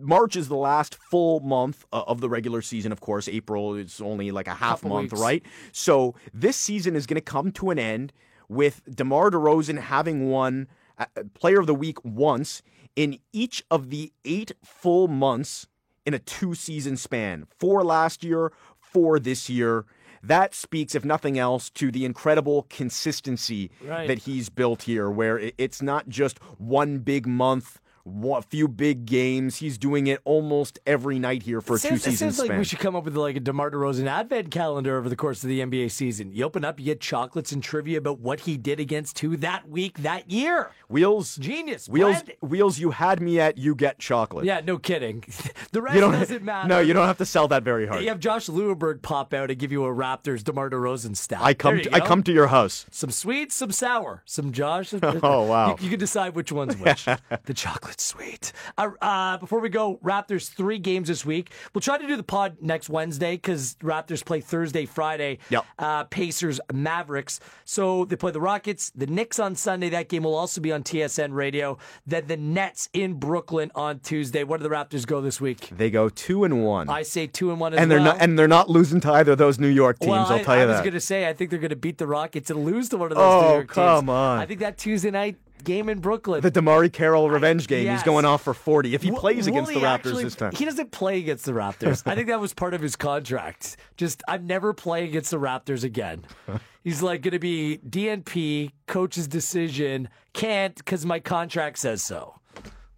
March 0.00 0.36
is 0.36 0.48
the 0.48 0.56
last 0.56 0.96
full 1.10 1.40
month 1.40 1.84
uh, 1.92 2.02
of 2.06 2.20
the 2.20 2.28
regular 2.28 2.60
season. 2.60 2.92
Of 2.92 3.00
course, 3.00 3.26
April 3.26 3.74
is 3.74 4.00
only 4.00 4.30
like 4.30 4.46
a 4.48 4.54
half 4.54 4.80
Couple 4.82 4.90
month, 4.96 5.12
weeks. 5.12 5.20
right? 5.22 5.42
So 5.72 6.14
this 6.34 6.56
season 6.56 6.94
is 6.94 7.06
going 7.06 7.14
to 7.16 7.22
come 7.22 7.50
to 7.52 7.70
an 7.70 7.78
end 7.78 8.12
with 8.48 8.82
DeMar 8.94 9.30
DeRozan 9.30 9.78
having 9.78 10.28
won 10.28 10.68
uh, 10.98 11.06
Player 11.32 11.58
of 11.60 11.66
the 11.66 11.74
Week 11.74 11.96
once 12.04 12.62
in 12.96 13.18
each 13.32 13.64
of 13.70 13.88
the 13.90 14.12
eight 14.26 14.52
full 14.62 15.08
months 15.08 15.66
in 16.06 16.14
a 16.14 16.18
two 16.18 16.54
season 16.54 16.96
span. 16.96 17.46
Four 17.58 17.82
last 17.82 18.24
year, 18.24 18.52
four 18.80 19.18
this 19.18 19.48
year. 19.48 19.84
That 20.22 20.54
speaks, 20.54 20.94
if 20.94 21.04
nothing 21.04 21.38
else, 21.38 21.68
to 21.70 21.90
the 21.90 22.04
incredible 22.06 22.66
consistency 22.70 23.70
Right. 23.82 24.08
that 24.08 24.20
he's 24.20 24.48
built 24.48 24.82
here, 24.84 25.10
where 25.10 25.50
it's 25.58 25.82
not 25.82 26.08
just 26.08 26.38
one 26.58 26.98
big 27.00 27.26
month, 27.26 27.78
a 28.06 28.42
few 28.42 28.68
big 28.68 29.06
games. 29.06 29.56
He's 29.56 29.78
doing 29.78 30.06
it 30.06 30.20
almost 30.24 30.78
every 30.86 31.18
night 31.18 31.42
here 31.44 31.60
for 31.60 31.76
a 31.76 31.78
two 31.78 31.88
Sounds- 31.88 32.06
it 32.06 32.16
sounds 32.18 32.38
like 32.38 32.46
span. 32.46 32.58
we 32.58 32.64
should 32.64 32.78
come 32.78 32.94
up 32.94 33.04
with 33.04 33.16
like 33.16 33.36
a 33.36 33.40
DeMar 33.40 33.70
DeRozan 33.70 34.06
advent 34.06 34.50
calendar 34.50 34.98
over 34.98 35.08
the 35.08 35.16
course 35.16 35.42
of 35.42 35.48
the 35.48 35.60
NBA 35.60 35.90
season. 35.90 36.30
You 36.32 36.44
open 36.44 36.64
up, 36.64 36.78
you 36.78 36.84
get 36.86 37.00
chocolates 37.00 37.52
and 37.52 37.62
trivia 37.62 37.98
about 37.98 38.20
what 38.20 38.40
he 38.40 38.56
did 38.58 38.78
against 38.78 39.18
who 39.20 39.36
that 39.38 39.68
week, 39.68 39.98
that 39.98 40.30
year. 40.30 40.70
Wheels, 40.88 41.36
Genius. 41.36 41.88
Wheels. 41.88 42.22
Wheels. 42.40 42.78
You 42.78 42.90
had 42.90 43.20
me 43.20 43.40
at 43.40 43.56
you 43.56 43.74
get 43.74 43.98
chocolate. 43.98 44.44
Yeah, 44.44 44.60
no 44.60 44.76
kidding. 44.78 45.24
the 45.72 45.80
rest 45.80 45.98
doesn't 45.98 46.42
matter. 46.44 46.68
No, 46.68 46.80
you 46.80 46.92
don't 46.92 47.06
have 47.06 47.18
to 47.18 47.26
sell 47.26 47.48
that 47.48 47.62
very 47.62 47.86
hard. 47.86 48.02
You 48.02 48.08
have 48.10 48.20
Josh 48.20 48.46
Lewenberg 48.46 49.00
pop 49.02 49.32
out 49.32 49.50
and 49.50 49.58
give 49.58 49.72
you 49.72 49.84
a 49.84 49.88
Raptors 49.88 50.44
DeMar 50.44 50.68
DeRozan 50.70 51.16
stat. 51.16 51.40
I 51.40 51.54
come. 51.54 51.80
To, 51.80 51.94
I 51.94 52.00
come 52.00 52.22
to 52.24 52.32
your 52.32 52.48
house. 52.48 52.84
Some 52.90 53.10
sweet, 53.10 53.50
some 53.52 53.72
sour, 53.72 54.22
some 54.26 54.52
Josh. 54.52 54.92
Oh, 55.22 55.44
wow. 55.44 55.76
You, 55.78 55.84
you 55.84 55.90
can 55.90 55.98
decide 55.98 56.34
which 56.34 56.50
one's 56.52 56.76
which. 56.76 57.04
the 57.44 57.54
sweet. 58.00 58.52
Uh, 58.78 58.90
uh, 59.00 59.38
before 59.38 59.60
we 59.60 59.68
go, 59.68 59.98
Raptors 60.04 60.48
three 60.52 60.78
games 60.78 61.08
this 61.08 61.24
week. 61.24 61.52
We'll 61.72 61.80
try 61.82 61.98
to 61.98 62.06
do 62.06 62.16
the 62.16 62.22
pod 62.22 62.56
next 62.60 62.88
Wednesday 62.88 63.36
because 63.36 63.76
Raptors 63.82 64.24
play 64.24 64.40
Thursday, 64.40 64.86
Friday. 64.86 65.38
Yep. 65.50 65.64
Uh, 65.78 66.04
Pacers, 66.04 66.60
Mavericks. 66.72 67.40
So 67.64 68.04
they 68.04 68.16
play 68.16 68.30
the 68.32 68.40
Rockets, 68.40 68.90
the 68.94 69.06
Knicks 69.06 69.38
on 69.38 69.54
Sunday. 69.54 69.88
That 69.90 70.08
game 70.08 70.24
will 70.24 70.34
also 70.34 70.60
be 70.60 70.72
on 70.72 70.82
TSN 70.82 71.32
Radio. 71.32 71.78
Then 72.06 72.26
the 72.26 72.36
Nets 72.36 72.88
in 72.92 73.14
Brooklyn 73.14 73.70
on 73.74 74.00
Tuesday. 74.00 74.44
Where 74.44 74.58
do 74.58 74.62
the 74.62 74.70
Raptors 74.70 75.06
go 75.06 75.20
this 75.20 75.40
week? 75.40 75.70
They 75.76 75.90
go 75.90 76.08
two 76.08 76.44
and 76.44 76.64
one, 76.64 76.88
I 76.88 77.02
say 77.02 77.26
two 77.26 77.50
and 77.50 77.60
one 77.60 77.74
as 77.74 77.80
and 77.80 77.90
they're 77.90 77.98
well. 77.98 78.12
not. 78.14 78.20
And 78.20 78.38
they're 78.38 78.48
not 78.48 78.68
losing 78.70 79.00
to 79.02 79.12
either 79.12 79.32
of 79.32 79.38
those 79.38 79.58
New 79.58 79.68
York 79.68 79.98
teams. 79.98 80.10
Well, 80.10 80.26
I'll 80.26 80.32
I, 80.34 80.42
tell 80.42 80.56
you 80.56 80.66
that. 80.66 80.70
I 80.70 80.72
was 80.72 80.80
going 80.80 80.92
to 80.94 81.00
say, 81.00 81.28
I 81.28 81.32
think 81.32 81.50
they're 81.50 81.58
going 81.58 81.70
to 81.70 81.76
beat 81.76 81.98
the 81.98 82.06
Rockets 82.06 82.50
and 82.50 82.64
lose 82.64 82.88
to 82.90 82.96
one 82.96 83.10
of 83.12 83.16
those 83.18 83.24
Oh, 83.24 83.40
New 83.48 83.54
York 83.54 83.66
teams. 83.68 83.74
come 83.74 84.08
on. 84.08 84.38
I 84.38 84.46
think 84.46 84.60
that 84.60 84.78
Tuesday 84.78 85.10
night 85.10 85.36
game 85.64 85.88
in 85.88 85.98
Brooklyn. 86.00 86.40
the 86.42 86.50
DeMarre 86.50 86.92
Carroll 86.92 87.30
revenge 87.30 87.66
game. 87.66 87.84
yes. 87.86 88.00
He's 88.00 88.04
going 88.04 88.24
off 88.24 88.42
for 88.42 88.54
forty 88.54 88.94
if 88.94 89.02
he 89.02 89.10
Will- 89.10 89.18
plays 89.20 89.46
against 89.46 89.72
the 89.72 89.80
Raptors 89.80 89.86
actually- 89.94 90.24
this 90.24 90.34
time. 90.36 90.52
He 90.54 90.64
doesn't 90.64 90.90
play 90.92 91.18
against 91.18 91.44
the 91.44 91.52
Raptors. 91.52 92.02
I 92.06 92.14
think 92.14 92.28
that 92.28 92.40
was 92.40 92.54
part 92.54 92.74
of 92.74 92.80
his 92.80 92.96
contract. 92.96 93.76
Just, 93.96 94.22
I'm 94.28 94.46
never 94.46 94.72
playing 94.72 95.08
against 95.08 95.30
the 95.30 95.38
Raptors 95.40 95.82
again. 95.84 96.24
He's 96.84 97.02
like 97.02 97.22
going 97.22 97.32
to 97.32 97.38
be 97.38 97.78
DNP, 97.88 98.70
coach's 98.86 99.26
decision, 99.26 100.08
can't 100.34 100.74
because 100.76 101.06
my 101.06 101.18
contract 101.18 101.78
says 101.78 102.02
so. 102.02 102.40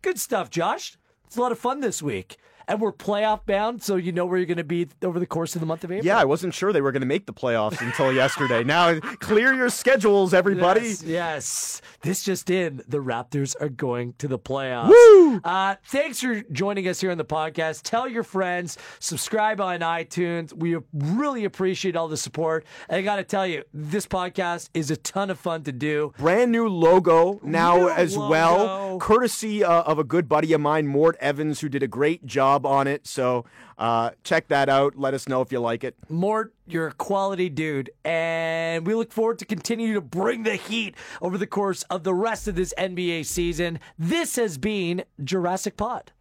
Good 0.02 0.18
stuff, 0.18 0.50
Josh. 0.50 0.96
It's 1.26 1.36
a 1.36 1.40
lot 1.40 1.52
of 1.52 1.58
fun 1.58 1.80
this 1.80 2.02
week. 2.02 2.36
And 2.68 2.80
we're 2.80 2.92
playoff 2.92 3.46
bound, 3.46 3.82
so 3.82 3.96
you 3.96 4.12
know 4.12 4.26
where 4.26 4.38
you're 4.38 4.46
going 4.46 4.56
to 4.58 4.64
be 4.64 4.88
over 5.02 5.18
the 5.20 5.26
course 5.26 5.54
of 5.54 5.60
the 5.60 5.66
month 5.66 5.84
of 5.84 5.92
April. 5.92 6.04
Yeah, 6.04 6.18
I 6.18 6.24
wasn't 6.24 6.54
sure 6.54 6.72
they 6.72 6.80
were 6.80 6.92
going 6.92 7.00
to 7.00 7.06
make 7.06 7.26
the 7.26 7.32
playoffs 7.32 7.80
until 7.80 8.12
yesterday. 8.12 8.64
Now, 8.64 8.98
clear 9.00 9.54
your 9.54 9.68
schedules, 9.68 10.34
everybody. 10.34 10.80
Yes, 10.88 11.02
yes. 11.04 11.82
This 12.02 12.24
just 12.24 12.50
in: 12.50 12.82
the 12.88 12.98
Raptors 12.98 13.54
are 13.60 13.68
going 13.68 14.14
to 14.18 14.28
the 14.28 14.38
playoffs. 14.38 14.88
Woo! 14.88 15.40
Uh, 15.44 15.76
thanks 15.86 16.20
for 16.20 16.42
joining 16.52 16.88
us 16.88 17.00
here 17.00 17.10
on 17.10 17.18
the 17.18 17.24
podcast. 17.24 17.82
Tell 17.82 18.08
your 18.08 18.22
friends, 18.22 18.78
subscribe 18.98 19.60
on 19.60 19.80
iTunes. 19.80 20.52
We 20.52 20.76
really 20.92 21.44
appreciate 21.44 21.96
all 21.96 22.08
the 22.08 22.16
support. 22.16 22.64
And 22.88 22.98
I 22.98 23.02
got 23.02 23.16
to 23.16 23.24
tell 23.24 23.46
you, 23.46 23.62
this 23.72 24.06
podcast 24.06 24.70
is 24.74 24.90
a 24.90 24.96
ton 24.96 25.30
of 25.30 25.38
fun 25.38 25.62
to 25.64 25.72
do. 25.72 26.12
Brand 26.18 26.52
new 26.52 26.68
logo 26.68 27.40
now 27.42 27.76
New 27.76 27.90
as 27.90 28.16
logo. 28.16 28.30
well, 28.30 28.98
courtesy 28.98 29.62
uh, 29.64 29.82
of 29.82 29.98
a 29.98 30.04
good 30.04 30.28
buddy 30.28 30.52
of 30.52 30.60
mine, 30.60 30.86
Mort 30.86 31.16
Evans, 31.20 31.60
who 31.60 31.68
did 31.68 31.82
a 31.82 31.88
great 31.88 32.26
job 32.56 32.66
on 32.66 32.86
it. 32.86 33.06
So 33.06 33.44
uh, 33.78 34.10
check 34.24 34.48
that 34.48 34.68
out. 34.68 34.96
Let 34.96 35.14
us 35.14 35.28
know 35.28 35.42
if 35.42 35.52
you 35.52 35.60
like 35.60 35.84
it. 35.84 35.94
Mort, 36.08 36.54
you're 36.66 36.88
a 36.88 36.92
quality 36.92 37.48
dude, 37.48 37.90
and 38.04 38.86
we 38.86 38.94
look 38.94 39.12
forward 39.12 39.38
to 39.40 39.44
continue 39.44 39.94
to 39.94 40.00
bring 40.00 40.42
the 40.42 40.56
heat 40.56 40.94
over 41.20 41.36
the 41.38 41.46
course 41.46 41.82
of 41.84 42.04
the 42.04 42.14
rest 42.14 42.48
of 42.48 42.54
this 42.54 42.72
NBA 42.78 43.26
season. 43.26 43.78
This 43.98 44.36
has 44.36 44.58
been 44.58 45.04
Jurassic 45.22 45.76
Pod. 45.76 46.12